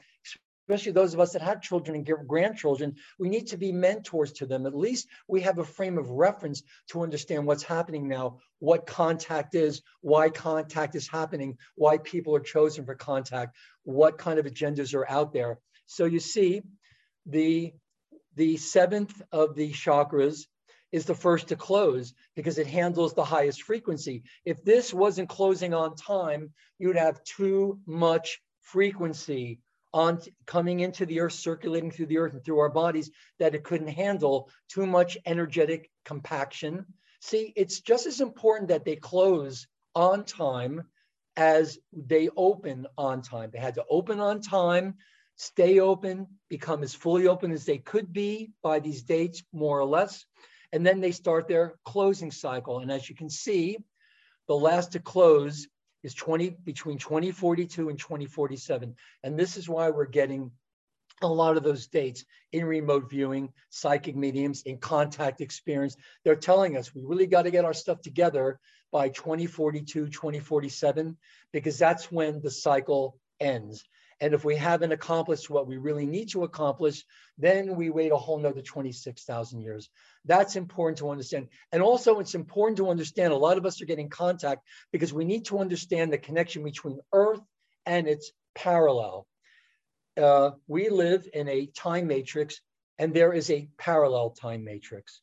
Especially 0.66 0.92
those 0.92 1.12
of 1.12 1.20
us 1.20 1.34
that 1.34 1.42
have 1.42 1.60
children 1.60 1.94
and 1.94 2.26
grandchildren, 2.26 2.94
we 3.18 3.28
need 3.28 3.48
to 3.48 3.58
be 3.58 3.72
mentors 3.72 4.32
to 4.32 4.46
them. 4.46 4.64
At 4.64 4.74
least 4.74 5.06
we 5.28 5.42
have 5.42 5.58
a 5.58 5.64
frame 5.64 5.98
of 5.98 6.08
reference 6.08 6.62
to 6.92 7.02
understand 7.02 7.44
what's 7.46 7.62
happening 7.62 8.08
now, 8.08 8.38
what 8.60 8.86
contact 8.86 9.54
is, 9.54 9.82
why 10.00 10.30
contact 10.30 10.94
is 10.94 11.06
happening, 11.06 11.58
why 11.74 11.98
people 11.98 12.34
are 12.34 12.40
chosen 12.40 12.86
for 12.86 12.94
contact, 12.94 13.54
what 13.82 14.16
kind 14.16 14.38
of 14.38 14.46
agendas 14.46 14.94
are 14.94 15.06
out 15.06 15.34
there. 15.34 15.58
So 15.84 16.06
you 16.06 16.20
see, 16.20 16.62
the 17.26 17.74
the 18.34 18.56
seventh 18.56 19.20
of 19.30 19.54
the 19.54 19.72
chakras 19.72 20.46
is 20.94 21.06
the 21.06 21.14
first 21.14 21.48
to 21.48 21.56
close 21.56 22.14
because 22.36 22.56
it 22.56 22.68
handles 22.68 23.14
the 23.14 23.24
highest 23.24 23.64
frequency. 23.64 24.22
If 24.44 24.62
this 24.62 24.94
wasn't 24.94 25.28
closing 25.28 25.74
on 25.74 25.96
time, 25.96 26.52
you'd 26.78 26.94
have 26.94 27.24
too 27.24 27.80
much 27.84 28.40
frequency 28.60 29.58
on 29.92 30.20
coming 30.46 30.78
into 30.78 31.04
the 31.04 31.18
earth, 31.18 31.32
circulating 31.32 31.90
through 31.90 32.06
the 32.06 32.18
earth 32.18 32.34
and 32.34 32.44
through 32.44 32.60
our 32.60 32.68
bodies 32.68 33.10
that 33.40 33.56
it 33.56 33.64
couldn't 33.64 33.88
handle 33.88 34.48
too 34.68 34.86
much 34.86 35.18
energetic 35.26 35.90
compaction. 36.04 36.86
See, 37.20 37.52
it's 37.56 37.80
just 37.80 38.06
as 38.06 38.20
important 38.20 38.68
that 38.68 38.84
they 38.84 38.94
close 38.94 39.66
on 39.96 40.24
time 40.24 40.84
as 41.36 41.76
they 41.92 42.28
open 42.36 42.86
on 42.96 43.20
time. 43.20 43.50
They 43.52 43.58
had 43.58 43.74
to 43.74 43.84
open 43.90 44.20
on 44.20 44.40
time, 44.40 44.94
stay 45.34 45.80
open, 45.80 46.28
become 46.48 46.84
as 46.84 46.94
fully 46.94 47.26
open 47.26 47.50
as 47.50 47.64
they 47.64 47.78
could 47.78 48.12
be 48.12 48.52
by 48.62 48.78
these 48.78 49.02
dates, 49.02 49.42
more 49.52 49.80
or 49.80 49.86
less. 49.86 50.24
And 50.72 50.84
then 50.84 51.00
they 51.00 51.12
start 51.12 51.48
their 51.48 51.74
closing 51.84 52.30
cycle. 52.30 52.80
And 52.80 52.90
as 52.90 53.08
you 53.08 53.14
can 53.14 53.30
see, 53.30 53.78
the 54.48 54.54
last 54.54 54.92
to 54.92 54.98
close 54.98 55.68
is 56.02 56.14
20 56.14 56.50
between 56.64 56.98
2042 56.98 57.88
and 57.88 57.98
2047. 57.98 58.94
And 59.22 59.38
this 59.38 59.56
is 59.56 59.68
why 59.68 59.90
we're 59.90 60.04
getting 60.06 60.50
a 61.22 61.26
lot 61.28 61.56
of 61.56 61.62
those 61.62 61.86
dates 61.86 62.24
in 62.52 62.64
remote 62.64 63.08
viewing, 63.08 63.52
psychic 63.70 64.16
mediums, 64.16 64.62
in 64.62 64.78
contact 64.78 65.40
experience. 65.40 65.96
They're 66.24 66.36
telling 66.36 66.76
us 66.76 66.94
we 66.94 67.02
really 67.02 67.26
got 67.26 67.42
to 67.42 67.50
get 67.50 67.64
our 67.64 67.72
stuff 67.72 68.00
together 68.02 68.58
by 68.92 69.08
2042, 69.08 70.08
2047, 70.08 71.16
because 71.52 71.78
that's 71.78 72.12
when 72.12 72.42
the 72.42 72.50
cycle 72.50 73.18
ends. 73.40 73.84
And 74.20 74.34
if 74.34 74.44
we 74.44 74.56
haven't 74.56 74.92
accomplished 74.92 75.50
what 75.50 75.66
we 75.66 75.76
really 75.76 76.06
need 76.06 76.30
to 76.30 76.44
accomplish, 76.44 77.04
then 77.38 77.76
we 77.76 77.90
wait 77.90 78.12
a 78.12 78.16
whole 78.16 78.38
nother 78.38 78.62
26,000 78.62 79.60
years. 79.60 79.90
That's 80.24 80.56
important 80.56 80.98
to 80.98 81.10
understand. 81.10 81.48
And 81.72 81.82
also, 81.82 82.20
it's 82.20 82.34
important 82.34 82.78
to 82.78 82.90
understand 82.90 83.32
a 83.32 83.36
lot 83.36 83.58
of 83.58 83.66
us 83.66 83.82
are 83.82 83.86
getting 83.86 84.08
contact 84.08 84.62
because 84.92 85.12
we 85.12 85.24
need 85.24 85.46
to 85.46 85.58
understand 85.58 86.12
the 86.12 86.18
connection 86.18 86.64
between 86.64 87.00
Earth 87.12 87.40
and 87.86 88.06
its 88.06 88.32
parallel. 88.54 89.26
Uh, 90.16 90.52
we 90.68 90.88
live 90.88 91.28
in 91.32 91.48
a 91.48 91.66
time 91.66 92.06
matrix, 92.06 92.60
and 92.98 93.12
there 93.12 93.32
is 93.32 93.50
a 93.50 93.68
parallel 93.78 94.30
time 94.30 94.64
matrix. 94.64 95.20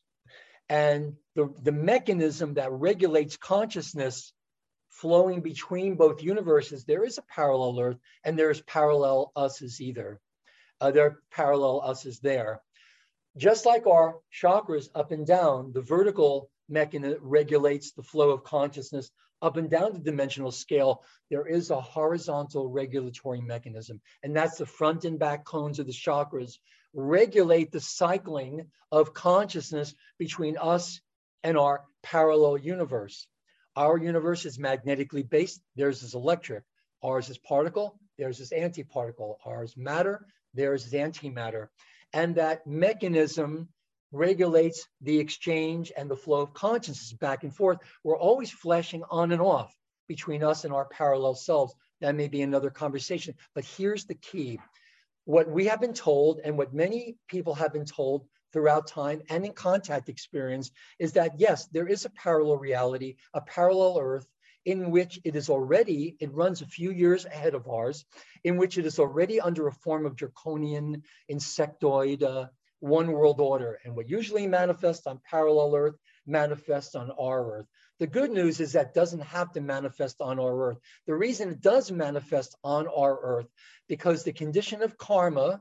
And 0.68 1.14
the, 1.34 1.52
the 1.62 1.72
mechanism 1.72 2.54
that 2.54 2.72
regulates 2.72 3.36
consciousness 3.36 4.32
flowing 4.92 5.40
between 5.40 5.96
both 5.96 6.22
universes, 6.22 6.84
there 6.84 7.04
is 7.04 7.18
a 7.18 7.22
parallel 7.22 7.80
Earth 7.80 7.98
and 8.24 8.38
there's 8.38 8.60
parallel 8.62 9.32
us's 9.34 9.80
either. 9.80 10.20
Uh, 10.80 10.90
there 10.90 11.06
are 11.06 11.22
parallel 11.30 11.80
us's 11.84 12.20
there. 12.20 12.60
Just 13.36 13.64
like 13.64 13.86
our 13.86 14.16
chakras 14.32 14.88
up 14.94 15.10
and 15.10 15.26
down, 15.26 15.72
the 15.72 15.80
vertical 15.80 16.50
mechanism 16.68 17.18
regulates 17.22 17.92
the 17.92 18.02
flow 18.02 18.30
of 18.30 18.44
consciousness 18.44 19.10
up 19.40 19.56
and 19.56 19.70
down 19.70 19.92
the 19.92 19.98
dimensional 19.98 20.52
scale. 20.52 21.02
There 21.30 21.46
is 21.46 21.70
a 21.70 21.80
horizontal 21.80 22.68
regulatory 22.68 23.40
mechanism, 23.40 24.00
and 24.22 24.36
that's 24.36 24.58
the 24.58 24.66
front 24.66 25.04
and 25.04 25.18
back 25.18 25.44
cones 25.44 25.78
of 25.78 25.86
the 25.86 25.92
chakras 25.92 26.58
regulate 26.94 27.72
the 27.72 27.80
cycling 27.80 28.66
of 28.90 29.14
consciousness 29.14 29.94
between 30.18 30.58
us 30.58 31.00
and 31.42 31.56
our 31.56 31.84
parallel 32.02 32.58
universe. 32.58 33.26
Our 33.76 33.98
universe 33.98 34.44
is 34.44 34.58
magnetically 34.58 35.22
based. 35.22 35.62
Theirs 35.76 36.02
is 36.02 36.14
electric. 36.14 36.64
Ours 37.02 37.30
is 37.30 37.38
particle. 37.38 37.98
Theirs 38.18 38.40
is 38.40 38.50
antiparticle. 38.50 39.36
Ours 39.46 39.74
matter. 39.76 40.26
Theirs 40.54 40.86
is 40.86 40.92
antimatter. 40.92 41.68
And 42.12 42.34
that 42.34 42.66
mechanism 42.66 43.68
regulates 44.12 44.86
the 45.00 45.18
exchange 45.18 45.90
and 45.96 46.10
the 46.10 46.16
flow 46.16 46.42
of 46.42 46.52
consciousness 46.52 47.14
back 47.14 47.44
and 47.44 47.56
forth. 47.56 47.78
We're 48.04 48.18
always 48.18 48.50
flashing 48.50 49.02
on 49.10 49.32
and 49.32 49.40
off. 49.40 49.74
between 50.08 50.42
us 50.44 50.64
and 50.64 50.74
our 50.74 50.84
parallel 50.84 51.34
selves. 51.34 51.74
That 52.00 52.14
may 52.14 52.28
be 52.28 52.42
another 52.42 52.70
conversation. 52.70 53.34
But 53.54 53.64
here's 53.64 54.04
the 54.04 54.14
key. 54.14 54.60
What 55.24 55.48
we 55.48 55.66
have 55.66 55.80
been 55.80 55.94
told 55.94 56.40
and 56.44 56.58
what 56.58 56.74
many 56.74 57.16
people 57.28 57.54
have 57.54 57.72
been 57.72 57.86
told 57.86 58.26
throughout 58.52 58.86
time 58.86 59.22
and 59.28 59.44
in 59.44 59.52
contact 59.52 60.08
experience 60.08 60.70
is 60.98 61.12
that 61.12 61.38
yes, 61.38 61.66
there 61.66 61.86
is 61.86 62.04
a 62.04 62.10
parallel 62.10 62.58
reality, 62.58 63.16
a 63.34 63.40
parallel 63.40 63.98
earth 64.00 64.26
in 64.64 64.90
which 64.90 65.20
it 65.24 65.34
is 65.34 65.50
already, 65.50 66.16
it 66.20 66.32
runs 66.32 66.62
a 66.62 66.66
few 66.66 66.90
years 66.90 67.24
ahead 67.24 67.54
of 67.54 67.68
ours, 67.68 68.04
in 68.44 68.56
which 68.56 68.78
it 68.78 68.86
is 68.86 68.98
already 68.98 69.40
under 69.40 69.66
a 69.66 69.72
form 69.72 70.06
of 70.06 70.16
draconian, 70.16 71.02
insectoid, 71.30 72.22
uh, 72.22 72.46
one 72.82 73.12
world 73.12 73.40
order. 73.40 73.78
And 73.84 73.94
what 73.94 74.08
usually 74.08 74.46
manifests 74.46 75.06
on 75.06 75.20
parallel 75.28 75.74
Earth 75.74 75.96
manifests 76.26 76.94
on 76.94 77.10
our 77.12 77.58
Earth. 77.58 77.66
The 77.98 78.06
good 78.06 78.30
news 78.30 78.60
is 78.60 78.72
that 78.72 78.94
doesn't 78.94 79.20
have 79.20 79.52
to 79.52 79.60
manifest 79.60 80.20
on 80.20 80.40
our 80.40 80.70
Earth. 80.70 80.78
The 81.06 81.14
reason 81.14 81.50
it 81.50 81.60
does 81.60 81.92
manifest 81.92 82.56
on 82.64 82.88
our 82.88 83.18
Earth, 83.20 83.48
because 83.88 84.24
the 84.24 84.32
condition 84.32 84.82
of 84.82 84.98
karma, 84.98 85.60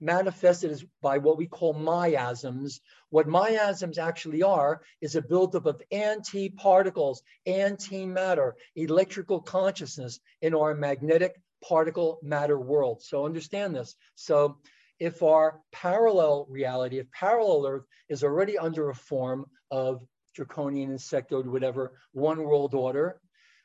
manifested 0.00 0.70
as 0.70 0.84
by 1.02 1.18
what 1.18 1.38
we 1.38 1.46
call 1.46 1.72
miasms. 1.72 2.80
What 3.10 3.28
miasms 3.28 3.98
actually 3.98 4.42
are 4.42 4.82
is 5.00 5.16
a 5.16 5.22
buildup 5.22 5.66
of 5.66 5.82
anti-particles, 5.90 7.22
antimatter, 7.46 8.52
electrical 8.74 9.40
consciousness 9.40 10.20
in 10.42 10.54
our 10.54 10.74
magnetic 10.74 11.40
particle 11.66 12.18
matter 12.22 12.58
world. 12.58 13.02
So 13.02 13.24
understand 13.24 13.74
this. 13.74 13.94
So 14.14 14.58
if 14.98 15.22
our 15.22 15.60
parallel 15.72 16.46
reality, 16.48 16.98
if 16.98 17.10
parallel 17.10 17.66
Earth 17.66 17.84
is 18.08 18.22
already 18.22 18.58
under 18.58 18.90
a 18.90 18.94
form 18.94 19.46
of 19.70 20.04
draconian, 20.34 20.92
insectoid, 20.92 21.46
whatever, 21.46 21.98
one 22.12 22.42
world 22.42 22.74
order, 22.74 23.20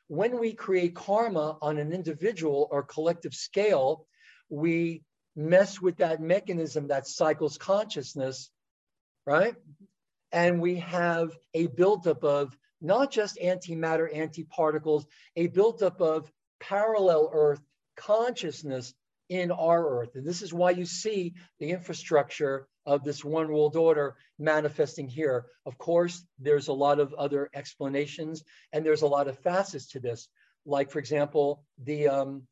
when 0.08 0.38
we 0.38 0.52
create 0.52 0.94
karma 0.94 1.56
on 1.62 1.78
an 1.78 1.92
individual 1.92 2.68
or 2.70 2.82
collective 2.82 3.34
scale, 3.34 4.06
we 4.50 5.02
mess 5.34 5.80
with 5.80 5.98
that 5.98 6.20
mechanism 6.20 6.88
that 6.88 7.06
cycles 7.06 7.58
consciousness, 7.58 8.50
right? 9.26 9.54
And 10.30 10.60
we 10.60 10.76
have 10.76 11.36
a 11.54 11.66
buildup 11.66 12.24
of 12.24 12.56
not 12.80 13.10
just 13.10 13.38
antimatter, 13.38 14.12
antiparticles, 14.14 15.04
a 15.36 15.46
buildup 15.46 16.00
of 16.00 16.30
parallel 16.60 17.30
Earth 17.32 17.60
consciousness 17.96 18.94
in 19.28 19.50
our 19.50 20.00
Earth. 20.00 20.14
And 20.14 20.26
this 20.26 20.42
is 20.42 20.52
why 20.52 20.70
you 20.70 20.84
see 20.84 21.34
the 21.58 21.70
infrastructure 21.70 22.66
of 22.84 23.04
this 23.04 23.24
one 23.24 23.48
world 23.48 23.76
order 23.76 24.16
manifesting 24.38 25.08
here. 25.08 25.46
Of 25.64 25.78
course, 25.78 26.24
there's 26.38 26.68
a 26.68 26.72
lot 26.72 26.98
of 26.98 27.14
other 27.14 27.48
explanations 27.54 28.42
and 28.72 28.84
there's 28.84 29.02
a 29.02 29.06
lot 29.06 29.28
of 29.28 29.38
facets 29.38 29.88
to 29.88 30.00
this. 30.00 30.28
Like, 30.66 30.90
for 30.90 30.98
example, 30.98 31.64
the 31.82 32.08
um, 32.08 32.42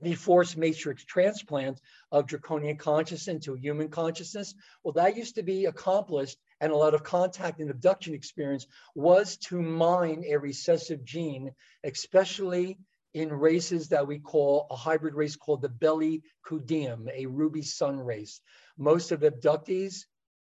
the 0.00 0.14
force 0.14 0.56
matrix 0.56 1.04
transplant 1.04 1.80
of 2.12 2.26
draconian 2.26 2.76
consciousness 2.76 3.28
into 3.28 3.54
human 3.54 3.88
consciousness. 3.88 4.54
Well, 4.82 4.92
that 4.92 5.16
used 5.16 5.36
to 5.36 5.42
be 5.42 5.64
accomplished, 5.64 6.38
and 6.60 6.72
a 6.72 6.76
lot 6.76 6.94
of 6.94 7.02
contact 7.02 7.60
and 7.60 7.70
abduction 7.70 8.14
experience 8.14 8.66
was 8.94 9.36
to 9.38 9.60
mine 9.60 10.24
a 10.28 10.36
recessive 10.36 11.04
gene, 11.04 11.52
especially 11.84 12.78
in 13.14 13.32
races 13.32 13.88
that 13.88 14.06
we 14.06 14.18
call 14.18 14.66
a 14.70 14.76
hybrid 14.76 15.14
race 15.14 15.36
called 15.36 15.62
the 15.62 15.68
Belly 15.70 16.22
Cudium, 16.46 17.08
a 17.14 17.24
ruby 17.24 17.62
sun 17.62 17.98
race. 17.98 18.42
Most 18.76 19.10
of 19.10 19.20
abductees, 19.20 20.04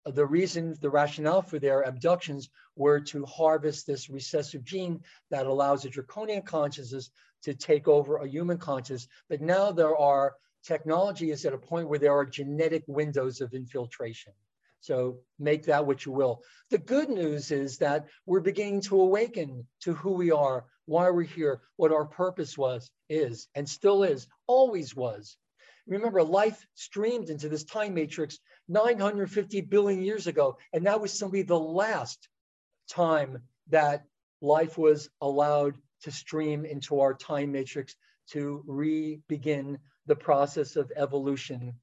the 0.07 0.27
reason, 0.27 0.77
the 0.81 0.91
rationale 0.91 1.43
for 1.43 1.59
their 1.59 1.83
abductions 1.83 2.51
were 2.77 3.01
to 3.01 3.25
harvest 3.25 3.87
this 3.87 4.11
recessive 4.11 4.65
gene 4.65 5.01
that 5.31 5.47
allows 5.47 5.85
a 5.85 5.91
draconian 5.91 6.43
consciousness 6.43 7.11
to 7.45 7.55
take 7.55 7.89
over 7.89 8.17
a 8.17 8.29
human 8.29 8.59
conscious. 8.59 9.09
But 9.29 9.41
now 9.41 9.73
there 9.73 9.97
are, 9.97 10.35
technology 10.65 11.31
is 11.31 11.45
at 11.45 11.53
a 11.53 11.59
point 11.59 11.89
where 11.89 11.99
there 11.99 12.17
are 12.17 12.27
genetic 12.27 12.85
windows 12.87 13.41
of 13.41 13.55
infiltration. 13.55 14.33
So 14.81 15.21
make 15.39 15.65
that 15.65 15.87
what 15.87 16.05
you 16.05 16.13
will. 16.13 16.43
The 16.69 16.77
good 16.77 17.09
news 17.09 17.51
is 17.51 17.79
that 17.79 18.07
we're 18.27 18.41
beginning 18.41 18.83
to 18.83 19.01
awaken 19.01 19.67
to 19.81 19.95
who 19.95 20.13
we 20.13 20.31
are, 20.31 20.67
why 20.85 21.09
we're 21.09 21.23
here, 21.23 21.63
what 21.77 21.93
our 21.93 22.05
purpose 22.05 22.59
was, 22.59 22.91
is, 23.09 23.49
and 23.55 23.67
still 23.67 24.03
is, 24.03 24.27
always 24.47 24.95
was. 24.95 25.39
Remember, 25.87 26.23
life 26.23 26.67
streamed 26.75 27.31
into 27.31 27.49
this 27.49 27.65
time 27.65 27.95
matrix 27.95 28.39
950 28.69 29.61
billion 29.63 30.03
years 30.03 30.27
ago, 30.27 30.57
and 30.73 30.87
that 30.87 31.01
was 31.01 31.13
simply 31.13 31.43
the 31.43 31.59
last 31.59 32.29
time 32.89 33.39
that 33.69 34.05
life 34.41 34.77
was 34.79 35.09
allowed 35.21 35.77
to 36.03 36.11
stream 36.11 36.65
into 36.65 37.01
our 37.01 37.15
time 37.15 37.53
matrix 37.53 37.97
to 38.31 38.63
re-begin 38.67 39.79
the 40.07 40.17
process 40.17 40.77
of 40.77 40.93
evolution 40.97 41.75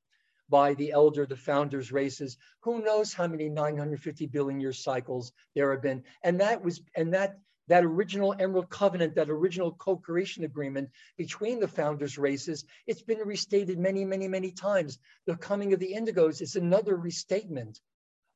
by 0.50 0.74
the 0.74 0.92
elder, 0.92 1.26
the 1.26 1.36
founders 1.36 1.92
races. 1.92 2.38
Who 2.62 2.84
knows 2.84 3.14
how 3.14 3.28
many 3.28 3.50
950 3.50 4.28
billion 4.28 4.60
year 4.60 4.74
cycles 4.74 5.32
there 5.56 5.72
have 5.72 5.82
been. 5.82 6.04
And 6.24 6.42
that 6.42 6.64
was, 6.64 6.82
and 6.96 7.14
that 7.14 7.40
that 7.68 7.84
original 7.84 8.36
Emerald 8.38 8.70
Covenant, 8.70 9.16
that 9.16 9.30
original 9.30 9.72
co-creation 9.72 10.43
agreement 10.43 10.89
between 11.18 11.59
the 11.59 11.68
founders 11.68 12.18
races, 12.18 12.66
it's 12.88 13.01
been 13.01 13.20
restated 13.20 13.80
many, 13.80 14.03
many, 14.05 14.28
many 14.28 14.51
times. 14.51 14.99
The 15.26 15.36
coming 15.36 15.74
of 15.74 15.80
the 15.80 15.93
Indigos 15.93 16.41
is 16.41 16.55
another 16.55 16.95
restatement 16.95 17.80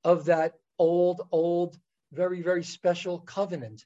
of 0.03 0.25
that 0.25 0.53
old, 0.77 1.21
old, 1.31 1.77
very, 2.11 2.41
very 2.41 2.63
special 2.63 3.19
covenant. 3.19 3.85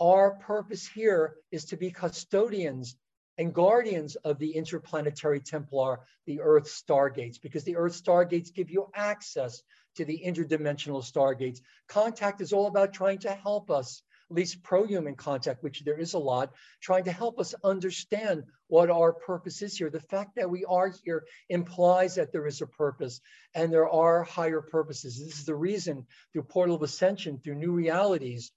Our 0.00 0.32
purpose 0.32 0.86
here 0.86 1.36
is 1.50 1.64
to 1.66 1.76
be 1.76 1.90
custodians 1.90 2.96
and 3.38 3.54
guardians 3.54 4.16
of 4.16 4.38
the 4.38 4.52
interplanetary 4.52 5.40
Templar, 5.40 6.00
the 6.26 6.40
Earth 6.40 6.66
stargates, 6.66 7.40
because 7.40 7.64
the 7.64 7.76
Earth 7.76 7.92
stargates 7.92 8.52
give 8.52 8.70
you 8.70 8.88
access 8.94 9.62
to 9.96 10.04
the 10.04 10.22
interdimensional 10.24 11.02
stargates. 11.02 11.60
Contact 11.88 12.40
is 12.40 12.52
all 12.52 12.66
about 12.66 12.92
trying 12.92 13.18
to 13.18 13.32
help 13.32 13.70
us, 13.70 14.02
least 14.28 14.62
pro-human 14.62 15.14
contact, 15.14 15.62
which 15.62 15.84
there 15.84 15.98
is 15.98 16.14
a 16.14 16.18
lot, 16.18 16.52
trying 16.80 17.04
to 17.04 17.12
help 17.12 17.38
us 17.38 17.54
understand 17.62 18.44
what 18.68 18.90
our 18.90 19.12
purpose 19.12 19.62
is 19.62 19.76
here. 19.76 19.90
The 19.90 20.00
fact 20.00 20.36
that 20.36 20.50
we 20.50 20.64
are 20.64 20.92
here 21.04 21.24
implies 21.48 22.16
that 22.16 22.32
there 22.32 22.46
is 22.46 22.60
a 22.60 22.66
purpose 22.66 23.20
and 23.54 23.72
there 23.72 23.88
are 23.88 24.24
higher 24.24 24.60
purposes. 24.60 25.18
This 25.18 25.38
is 25.38 25.46
the 25.46 25.54
reason 25.54 26.06
through 26.32 26.42
Portal 26.42 26.76
of 26.76 26.82
Ascension, 26.82 27.38
through 27.38 27.54
new 27.56 27.72
realities, 27.72 28.52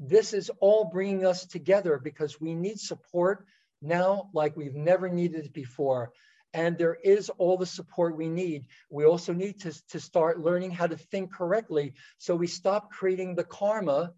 this 0.00 0.32
is 0.32 0.50
all 0.60 0.86
bringing 0.86 1.26
us 1.26 1.44
together 1.44 2.00
because 2.02 2.40
we 2.40 2.54
need 2.54 2.80
support 2.80 3.44
now 3.82 4.30
like 4.32 4.56
we've 4.56 4.74
never 4.74 5.10
needed 5.10 5.44
it 5.44 5.52
before. 5.52 6.12
And 6.54 6.76
there 6.78 6.94
is 7.04 7.28
all 7.28 7.58
the 7.58 7.66
support 7.66 8.16
we 8.16 8.28
need. 8.28 8.64
We 8.88 9.04
also 9.04 9.34
need 9.34 9.60
to, 9.60 9.88
to 9.90 10.00
start 10.00 10.40
learning 10.40 10.72
how 10.72 10.86
to 10.86 10.96
think 10.96 11.32
correctly. 11.32 11.94
So 12.16 12.34
we 12.34 12.46
stop 12.46 12.90
creating 12.90 13.34
the 13.34 13.44
karma 13.44 14.14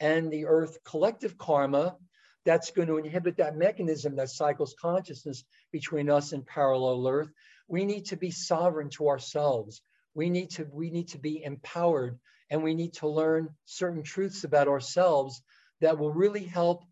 and 0.00 0.30
the 0.30 0.46
earth 0.46 0.78
collective 0.84 1.38
karma 1.38 1.96
that's 2.44 2.70
going 2.70 2.88
to 2.88 2.98
inhibit 2.98 3.38
that 3.38 3.56
mechanism 3.56 4.16
that 4.16 4.30
cycles 4.30 4.74
consciousness 4.80 5.44
between 5.72 6.08
us 6.08 6.32
and 6.32 6.46
parallel 6.46 7.08
earth. 7.08 7.30
We 7.68 7.84
need 7.84 8.06
to 8.06 8.16
be 8.16 8.30
sovereign 8.30 8.90
to 8.90 9.08
ourselves. 9.08 9.82
We 10.14 10.30
need 10.30 10.50
to, 10.50 10.66
we 10.72 10.90
need 10.90 11.08
to 11.08 11.18
be 11.18 11.42
empowered 11.42 12.18
and 12.50 12.62
we 12.62 12.74
need 12.74 12.94
to 12.94 13.08
learn 13.08 13.48
certain 13.64 14.04
truths 14.04 14.44
about 14.44 14.68
ourselves 14.68 15.42
that 15.80 15.98
will 15.98 16.12
really 16.12 16.44
help 16.44 16.84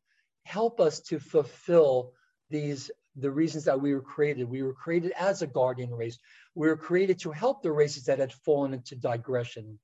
help 0.44 0.78
us 0.78 1.00
to 1.00 1.18
fulfill 1.18 2.12
these 2.50 2.90
the 3.16 3.30
reasons 3.30 3.64
that 3.64 3.80
we 3.80 3.94
were 3.94 4.02
created. 4.02 4.48
We 4.48 4.62
were 4.62 4.74
created 4.74 5.12
as 5.16 5.40
a 5.40 5.46
guardian 5.46 5.90
race. 5.90 6.18
We 6.55 6.66
were 6.66 6.76
created 6.76 7.20
to 7.20 7.30
help 7.30 7.62
the 7.62 7.70
races 7.70 8.05
that 8.05 8.18
had 8.18 8.32
fallen 8.32 8.74
into 8.74 8.96
digression. 8.96 9.78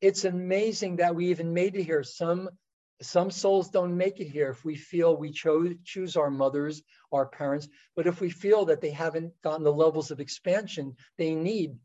It's 0.00 0.24
amazing 0.24 0.96
that 0.96 1.14
we 1.14 1.26
even 1.30 1.52
made 1.52 1.76
it 1.76 1.84
here. 1.84 2.02
Some 2.02 2.48
some 3.02 3.30
souls 3.30 3.70
don't 3.70 3.96
make 3.96 4.20
it 4.20 4.28
here 4.28 4.50
if 4.50 4.64
we 4.64 4.76
feel 4.76 5.16
we 5.16 5.32
chose 5.32 5.74
choose 5.84 6.16
our 6.16 6.30
mothers, 6.30 6.82
our 7.12 7.26
parents, 7.26 7.68
but 7.96 8.06
if 8.06 8.20
we 8.20 8.30
feel 8.30 8.66
that 8.66 8.80
they 8.80 8.90
haven't 8.90 9.32
gotten 9.42 9.64
the 9.64 9.72
levels 9.72 10.10
of 10.10 10.20
expansion 10.20 10.94
they 11.18 11.34
need 11.34 11.76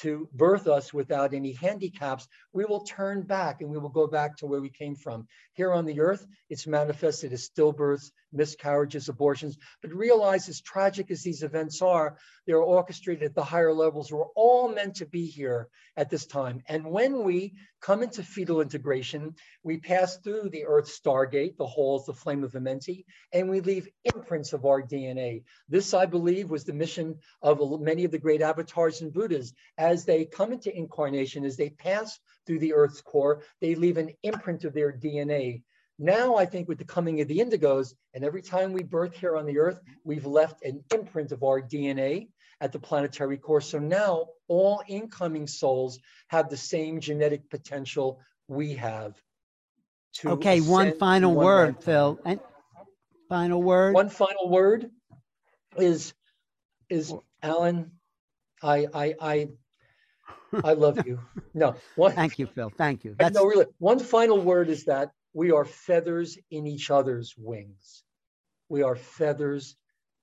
to 0.00 0.28
birth 0.32 0.66
us 0.66 0.92
without 0.92 1.34
any 1.34 1.52
handicaps, 1.52 2.26
we 2.52 2.64
will 2.64 2.84
turn 2.84 3.22
back 3.22 3.60
and 3.60 3.70
we 3.70 3.78
will 3.78 3.88
go 3.88 4.06
back 4.06 4.36
to 4.36 4.46
where 4.46 4.60
we 4.60 4.70
came 4.70 4.94
from. 4.94 5.26
Here 5.54 5.72
on 5.72 5.86
the 5.86 6.00
earth, 6.00 6.26
it's 6.48 6.66
manifested 6.66 7.32
as 7.32 7.48
stillbirths, 7.48 8.10
miscarriages, 8.32 9.08
abortions. 9.08 9.56
But 9.82 9.92
realize, 9.92 10.48
as 10.48 10.60
tragic 10.60 11.10
as 11.10 11.22
these 11.22 11.42
events 11.42 11.82
are, 11.82 12.16
they're 12.46 12.58
orchestrated 12.58 13.24
at 13.24 13.34
the 13.34 13.44
higher 13.44 13.72
levels. 13.72 14.12
We're 14.12 14.32
all 14.36 14.68
meant 14.68 14.96
to 14.96 15.06
be 15.06 15.26
here 15.26 15.68
at 15.96 16.10
this 16.10 16.26
time. 16.26 16.62
And 16.68 16.90
when 16.90 17.24
we 17.24 17.54
come 17.80 18.02
into 18.02 18.22
fetal 18.22 18.60
integration, 18.60 19.34
we 19.62 19.78
pass 19.78 20.16
through 20.18 20.50
the 20.50 20.64
earth's 20.66 20.98
stargate, 20.98 21.56
the 21.56 21.66
halls, 21.66 22.06
the 22.06 22.12
flame 22.12 22.44
of 22.44 22.52
Amenti, 22.52 23.04
and 23.32 23.50
we 23.50 23.60
leave 23.60 23.88
imprints 24.14 24.52
of 24.52 24.64
our 24.64 24.82
DNA. 24.82 25.42
This, 25.68 25.94
I 25.94 26.06
believe, 26.06 26.50
was 26.50 26.64
the 26.64 26.72
mission 26.72 27.18
of 27.42 27.80
many 27.80 28.04
of 28.04 28.10
the 28.10 28.18
great 28.18 28.42
avatars 28.42 29.00
and 29.00 29.12
Buddhas. 29.12 29.52
As 29.76 29.87
they 30.04 30.24
come 30.24 30.52
into 30.52 30.76
incarnation, 30.76 31.44
as 31.44 31.56
they 31.56 31.70
pass 31.70 32.18
through 32.46 32.58
the 32.60 32.74
Earth's 32.74 33.00
core, 33.00 33.42
they 33.60 33.74
leave 33.74 33.96
an 33.96 34.10
imprint 34.22 34.64
of 34.64 34.74
their 34.74 34.92
DNA 34.92 35.62
Now 35.98 36.36
I 36.36 36.46
think 36.46 36.68
with 36.68 36.78
the 36.78 36.84
coming 36.84 37.20
of 37.20 37.28
the 37.28 37.38
indigos, 37.38 37.94
and 38.14 38.24
every 38.24 38.42
time 38.42 38.72
we 38.72 38.84
birth 38.84 39.14
here 39.16 39.36
on 39.36 39.46
the 39.46 39.58
earth, 39.58 39.80
we've 40.04 40.26
left 40.26 40.64
an 40.64 40.84
imprint 40.94 41.32
of 41.32 41.42
our 41.42 41.60
DNA 41.60 42.28
at 42.60 42.72
the 42.72 42.78
planetary 42.78 43.36
core. 43.36 43.60
So 43.60 43.78
now 43.78 44.26
all 44.46 44.82
incoming 44.86 45.46
souls 45.46 45.98
have 46.28 46.48
the 46.48 46.56
same 46.56 47.00
genetic 47.00 47.50
potential 47.50 48.20
we 48.46 48.74
have. 48.74 49.20
to 50.14 50.30
Okay, 50.30 50.60
one 50.60 50.96
final 50.98 51.34
one 51.34 51.44
word, 51.44 51.66
lifetime. 51.66 51.82
Phil. 51.82 52.20
And 52.24 52.40
final 53.28 53.62
word. 53.62 53.94
One 53.94 54.08
final 54.08 54.48
word 54.48 54.90
is, 55.76 56.14
is 56.88 57.12
Alan, 57.42 57.92
I, 58.62 58.86
I, 58.92 59.14
I, 59.20 59.48
I 60.64 60.72
love 60.72 61.06
you. 61.06 61.20
No, 61.54 61.74
one, 61.96 62.12
Thank 62.12 62.38
you, 62.38 62.46
Phil. 62.46 62.70
Thank 62.76 63.04
you. 63.04 63.14
That's 63.18 63.34
no, 63.34 63.44
really, 63.44 63.66
one 63.78 63.98
final 63.98 64.40
word 64.40 64.68
is 64.68 64.84
that 64.84 65.10
we 65.32 65.50
are 65.50 65.64
feathers 65.64 66.38
in 66.50 66.66
each 66.66 66.90
other's 66.90 67.34
wings. 67.36 68.02
We 68.68 68.82
are 68.82 68.96
feathers 68.96 69.76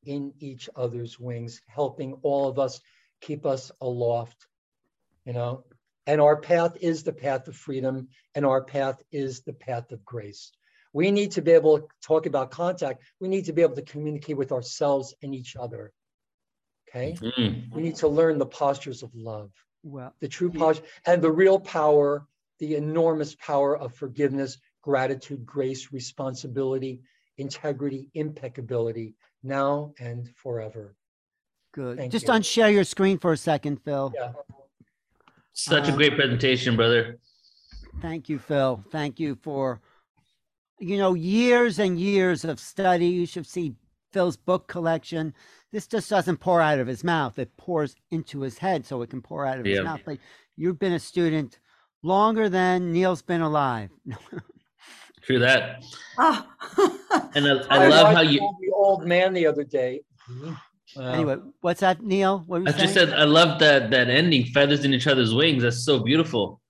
in 0.05 0.33
each 0.39 0.69
other's 0.75 1.19
wings, 1.19 1.61
helping 1.67 2.13
all 2.21 2.47
of 2.47 2.59
us 2.59 2.79
keep 3.21 3.45
us 3.45 3.71
aloft, 3.81 4.47
you 5.25 5.33
know. 5.33 5.65
And 6.07 6.21
our 6.21 6.37
path 6.37 6.77
is 6.79 7.03
the 7.03 7.13
path 7.13 7.47
of 7.47 7.55
freedom, 7.55 8.09
and 8.35 8.45
our 8.45 8.63
path 8.63 9.01
is 9.11 9.41
the 9.41 9.53
path 9.53 9.91
of 9.91 10.05
grace. 10.05 10.51
We 10.93 11.11
need 11.11 11.31
to 11.31 11.41
be 11.41 11.51
able 11.51 11.79
to 11.79 11.87
talk 12.01 12.25
about 12.25 12.51
contact. 12.51 13.03
We 13.19 13.27
need 13.27 13.45
to 13.45 13.53
be 13.53 13.63
able 13.63 13.75
to 13.75 13.81
communicate 13.81 14.37
with 14.37 14.51
ourselves 14.51 15.15
and 15.21 15.33
each 15.33 15.55
other. 15.55 15.91
Okay. 16.87 17.17
Mm. 17.19 17.73
We 17.73 17.81
need 17.81 17.95
to 17.97 18.07
learn 18.07 18.37
the 18.37 18.45
postures 18.45 19.03
of 19.03 19.11
love 19.13 19.51
well. 19.85 20.13
the 20.19 20.27
true 20.27 20.51
posture 20.51 20.83
and 21.05 21.21
the 21.21 21.31
real 21.31 21.59
power, 21.59 22.27
the 22.59 22.75
enormous 22.75 23.35
power 23.35 23.77
of 23.77 23.93
forgiveness, 23.93 24.57
gratitude, 24.81 25.45
grace, 25.45 25.91
responsibility, 25.91 27.01
integrity, 27.37 28.09
impeccability, 28.13 29.15
now 29.43 29.93
and 29.99 30.29
forever. 30.35 30.95
Good. 31.73 31.97
Thank 31.97 32.11
Just 32.11 32.27
you. 32.27 32.33
unshare 32.33 32.73
your 32.73 32.83
screen 32.83 33.17
for 33.17 33.33
a 33.33 33.37
second, 33.37 33.77
Phil. 33.83 34.13
Yeah. 34.15 34.33
Such 35.53 35.87
a 35.87 35.91
Um, 35.91 35.97
great 35.97 36.15
presentation, 36.15 36.75
brother. 36.75 37.19
Thank 38.01 38.27
you, 38.29 38.39
Phil. 38.39 38.83
Thank 38.91 39.19
you 39.19 39.35
for, 39.35 39.81
you 40.79 40.97
know, 40.97 41.13
years 41.13 41.79
and 41.79 41.99
years 41.99 42.43
of 42.43 42.59
study. 42.59 43.07
You 43.07 43.25
should 43.25 43.45
see 43.45 43.75
Phil's 44.11 44.37
book 44.37 44.67
collection. 44.67 45.33
This 45.75 45.87
just 45.87 46.09
doesn't 46.09 46.37
pour 46.37 46.61
out 46.61 46.79
of 46.79 46.87
his 46.87 47.03
mouth. 47.03 47.37
It 47.37 47.51
pours 47.57 47.97
into 48.09 48.39
his 48.39 48.57
head 48.57 48.85
so 48.85 49.01
it 49.01 49.09
can 49.09 49.21
pour 49.21 49.45
out 49.45 49.59
of 49.59 49.65
his 49.65 49.81
mouth. 49.81 49.99
But 50.05 50.19
you've 50.55 50.79
been 50.79 50.93
a 50.93 50.99
student 50.99 51.59
longer 52.01 52.47
than 52.47 52.93
Neil's 52.93 53.21
been 53.21 53.41
alive. 53.41 53.89
True 55.23 55.39
that. 55.39 55.83
Oh. 56.17 56.47
And 57.35 57.45
I, 57.45 57.61
I 57.69 57.77
My 57.79 57.87
love 57.89 58.13
how 58.15 58.21
you. 58.21 58.39
told 58.39 58.55
The 58.61 58.71
old 58.73 59.05
man 59.05 59.33
the 59.33 59.45
other 59.47 59.65
day. 59.65 59.99
Wow. 60.95 61.11
Anyway, 61.11 61.35
what's 61.59 61.81
that, 61.81 62.01
Neil? 62.01 62.45
What 62.47 62.61
were 62.61 62.69
I 62.69 62.71
you 62.71 62.77
just 62.77 62.93
said 62.93 63.09
I 63.09 63.25
love 63.25 63.59
that 63.59 63.91
that 63.91 64.07
ending. 64.09 64.45
Feathers 64.45 64.85
in 64.85 64.93
each 64.93 65.07
other's 65.07 65.33
wings. 65.33 65.61
That's 65.61 65.83
so 65.83 65.99
beautiful. 65.99 66.61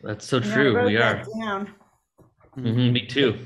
That's 0.00 0.26
so 0.26 0.38
Yeah, 0.38 0.54
true. 0.54 0.74
wrote 0.74 0.86
We 0.86 0.96
are. 0.96 1.22
down. 1.38 1.70
Mhm, 2.58 2.90
me 2.94 3.06
too. 3.06 3.38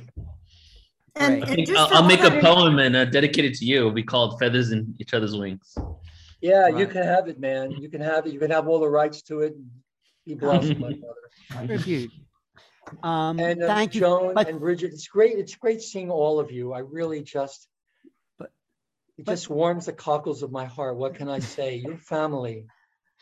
And, 1.19 1.41
Great. 1.41 1.45
I 1.45 1.47
and 1.47 1.57
think 1.57 1.69
just 1.69 1.93
I'll, 1.93 1.99
I'll 2.03 2.09
make 2.09 2.21
a 2.23 2.41
poem 2.41 2.79
and 2.79 2.95
uh, 2.95 3.05
dedicate 3.07 3.45
it 3.47 3.55
to 3.55 3.65
you. 3.65 3.79
It'll 3.79 3.91
be 3.91 4.03
called 4.03 4.39
"Feathers 4.39 4.71
in 4.73 4.95
Each 4.99 5.15
Other's 5.15 5.35
Wings." 5.37 5.75
Yeah, 6.43 6.69
you 6.69 6.87
can 6.87 7.03
have 7.03 7.29
it, 7.29 7.41
man. 7.41 7.71
You 7.73 7.89
can 7.89 8.01
have 8.03 8.27
it. 8.27 8.33
You 8.33 8.39
can 8.39 8.51
have 8.51 8.69
all 8.69 8.79
the 8.79 8.89
rights 8.89 9.23
to 9.23 9.41
it. 9.41 9.55
Be 10.27 10.35
blessed, 10.35 10.77
my 10.79 10.93
brother. 11.51 11.67
Tribute. 11.67 12.11
Um, 13.03 13.41
And 13.41 13.63
uh, 13.63 13.67
thank 13.67 13.95
you. 13.95 14.01
Joan 14.03 14.35
but- 14.35 14.49
and 14.49 14.61
Bridget. 14.61 14.93
It's 14.93 15.09
great. 15.09 15.39
It's 15.39 15.55
great 15.55 15.81
seeing 15.81 16.11
all 16.11 16.39
of 16.39 16.53
you. 16.53 16.73
I 16.73 16.81
really 16.81 17.23
just, 17.23 17.67
But- 18.39 18.51
it 19.17 19.25
but- 19.25 19.33
just 19.33 19.49
warms 19.49 19.87
the 19.87 19.93
cockles 19.93 20.43
of 20.43 20.53
my 20.53 20.67
heart. 20.67 20.97
What 20.97 21.15
can 21.15 21.29
I 21.29 21.39
say? 21.39 21.77
Your 21.77 21.97
family. 21.97 22.67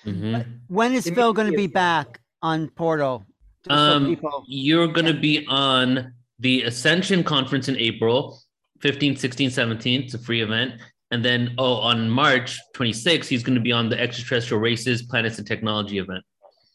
Mhm. 0.04 0.60
When 0.66 0.92
is 0.92 1.04
Give 1.04 1.14
Phil 1.14 1.32
going 1.32 1.50
to 1.50 1.56
be 1.56 1.68
back 1.68 2.20
on 2.42 2.68
Portal? 2.70 3.24
Just 3.64 3.78
so 3.78 3.96
Um, 3.96 4.06
people- 4.06 4.44
you're 4.48 4.88
going 4.88 5.06
to 5.06 5.18
be 5.18 5.46
on 5.46 6.12
the 6.38 6.62
Ascension 6.62 7.22
Conference 7.24 7.68
in 7.68 7.76
April, 7.76 8.40
15, 8.80 9.16
16, 9.16 9.50
17. 9.50 10.02
It's 10.02 10.14
a 10.14 10.18
free 10.18 10.42
event. 10.42 10.80
And 11.10 11.24
then, 11.24 11.54
oh, 11.58 11.74
on 11.74 12.08
March 12.10 12.58
26th, 12.74 13.26
he's 13.26 13.42
going 13.42 13.54
to 13.54 13.60
be 13.60 13.72
on 13.72 13.88
the 13.88 14.00
Extraterrestrial 14.00 14.60
Races, 14.60 15.02
Planets, 15.02 15.38
and 15.38 15.46
Technology 15.46 15.98
event. 15.98 16.24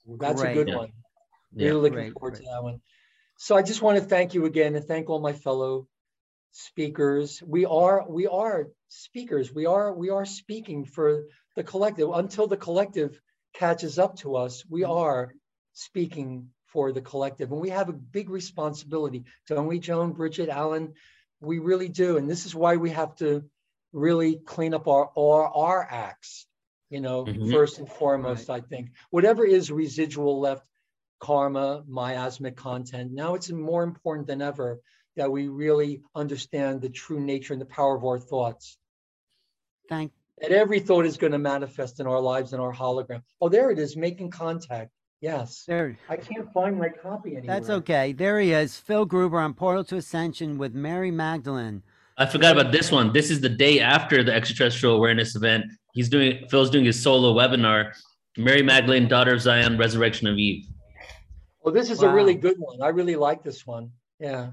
That's 0.07 0.41
Great. 0.41 0.51
a 0.51 0.53
good 0.53 0.67
Yeah. 0.69 0.77
one. 0.77 0.91
Yeah. 1.55 1.67
Really 1.67 1.81
looking 1.81 1.93
Great, 1.93 2.13
forward 2.13 2.35
to 2.35 2.43
that 2.43 2.63
one. 2.63 2.81
So 3.37 3.55
I 3.55 3.61
just 3.61 3.81
want 3.81 3.97
to 3.97 4.03
thank 4.03 4.33
you 4.33 4.45
again 4.45 4.75
and 4.75 4.85
thank 4.85 5.09
all 5.09 5.19
my 5.19 5.33
fellow 5.33 5.87
speakers. 6.51 7.41
We 7.45 7.65
are 7.65 8.05
we 8.09 8.27
are 8.27 8.69
speakers. 8.87 9.53
We 9.53 9.65
are 9.65 9.93
we 9.93 10.09
are 10.09 10.25
speaking 10.25 10.85
for 10.85 11.23
the 11.55 11.63
collective. 11.63 12.09
Until 12.13 12.47
the 12.47 12.57
collective 12.57 13.19
catches 13.53 13.97
up 13.99 14.15
to 14.17 14.35
us, 14.35 14.63
we 14.69 14.81
Mm-hmm. 14.81 14.91
are 14.91 15.33
speaking 15.73 16.49
for 16.71 16.91
the 16.91 17.01
collective. 17.01 17.51
And 17.51 17.61
we 17.61 17.69
have 17.69 17.89
a 17.89 17.93
big 17.93 18.29
responsibility, 18.29 19.25
don't 19.47 19.67
we, 19.67 19.79
Joan, 19.79 20.13
Bridget, 20.13 20.49
Alan? 20.49 20.93
We 21.41 21.59
really 21.59 21.89
do. 21.89 22.17
And 22.17 22.29
this 22.29 22.45
is 22.45 22.53
why 22.55 22.75
we 22.77 22.91
have 22.91 23.15
to 23.17 23.43
really 23.91 24.35
clean 24.35 24.73
up 24.73 24.87
our 24.87 25.09
our, 25.17 25.47
our 25.47 25.87
acts, 25.89 26.45
you 26.89 27.01
know, 27.01 27.25
Mhm. 27.25 27.51
first 27.51 27.79
and 27.79 27.89
foremost, 27.89 28.49
I 28.49 28.61
think. 28.61 28.91
Whatever 29.09 29.45
is 29.45 29.71
residual 29.71 30.39
left 30.39 30.65
karma, 31.19 31.83
miasmic 31.87 32.55
content. 32.55 33.11
Now 33.11 33.35
it's 33.35 33.51
more 33.51 33.83
important 33.83 34.27
than 34.27 34.41
ever 34.41 34.79
that 35.15 35.31
we 35.31 35.47
really 35.47 36.01
understand 36.15 36.81
the 36.81 36.89
true 36.89 37.19
nature 37.19 37.53
and 37.53 37.61
the 37.61 37.65
power 37.65 37.95
of 37.95 38.05
our 38.05 38.19
thoughts. 38.19 38.77
Thank 39.89 40.13
That 40.37 40.51
every 40.51 40.79
thought 40.79 41.05
is 41.05 41.17
going 41.17 41.33
to 41.33 41.39
manifest 41.39 41.99
in 41.99 42.07
our 42.07 42.21
lives 42.21 42.53
in 42.53 42.59
our 42.59 42.73
hologram. 42.73 43.23
Oh, 43.41 43.49
there 43.49 43.71
it 43.71 43.79
is, 43.79 43.97
making 43.97 44.29
contact. 44.31 44.91
Yes. 45.21 45.65
there. 45.67 45.97
I 46.09 46.15
can't 46.15 46.51
find 46.53 46.77
my 46.77 46.89
copy 46.89 47.35
anymore. 47.35 47.55
That's 47.55 47.69
okay. 47.69 48.13
There 48.13 48.39
he 48.39 48.53
is, 48.53 48.77
Phil 48.77 49.05
Gruber 49.05 49.39
on 49.39 49.53
Portal 49.53 49.83
to 49.85 49.97
Ascension 49.97 50.57
with 50.57 50.73
Mary 50.73 51.11
Magdalene. 51.11 51.83
I 52.17 52.25
forgot 52.25 52.57
about 52.57 52.71
this 52.71 52.91
one. 52.91 53.11
This 53.13 53.29
is 53.29 53.41
the 53.41 53.49
day 53.49 53.79
after 53.79 54.23
the 54.23 54.33
extraterrestrial 54.33 54.95
awareness 54.95 55.35
event. 55.35 55.65
He's 55.93 56.09
doing 56.09 56.45
Phil's 56.49 56.69
doing 56.69 56.85
his 56.85 57.01
solo 57.01 57.33
webinar, 57.33 57.91
Mary 58.37 58.61
Magdalene, 58.61 59.07
Daughter 59.07 59.33
of 59.33 59.41
Zion, 59.41 59.77
Resurrection 59.77 60.27
of 60.27 60.37
Eve. 60.37 60.65
Well, 61.63 61.73
this 61.73 61.89
is 61.89 62.01
a 62.01 62.09
really 62.09 62.35
good 62.35 62.55
one. 62.57 62.81
I 62.81 62.87
really 62.89 63.15
like 63.15 63.43
this 63.43 63.65
one. 63.67 63.91
Yeah. 64.19 64.51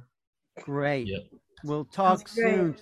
Great. 0.63 1.07
Yep. 1.09 1.23
We'll 1.65 1.85
talk 1.85 2.27
soon. 2.29 2.77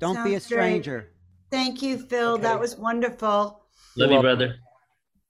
Don't 0.00 0.22
be 0.24 0.34
a 0.34 0.40
Sounds 0.40 0.52
great. 0.52 0.58
stranger. 0.82 1.12
Thank 1.50 1.82
you, 1.82 1.98
Phil. 1.98 2.36
That 2.38 2.58
was 2.58 2.76
wonderful. 2.76 3.62
Love 3.96 4.10
you, 4.10 4.20
brother. 4.20 4.56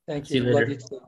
Thank 0.09 0.27
See 0.27 0.37
you. 0.37 0.45
you 0.45 0.51
Love 0.51 0.55
later. 0.69 0.71
you 0.73 0.79
too. 0.79 1.01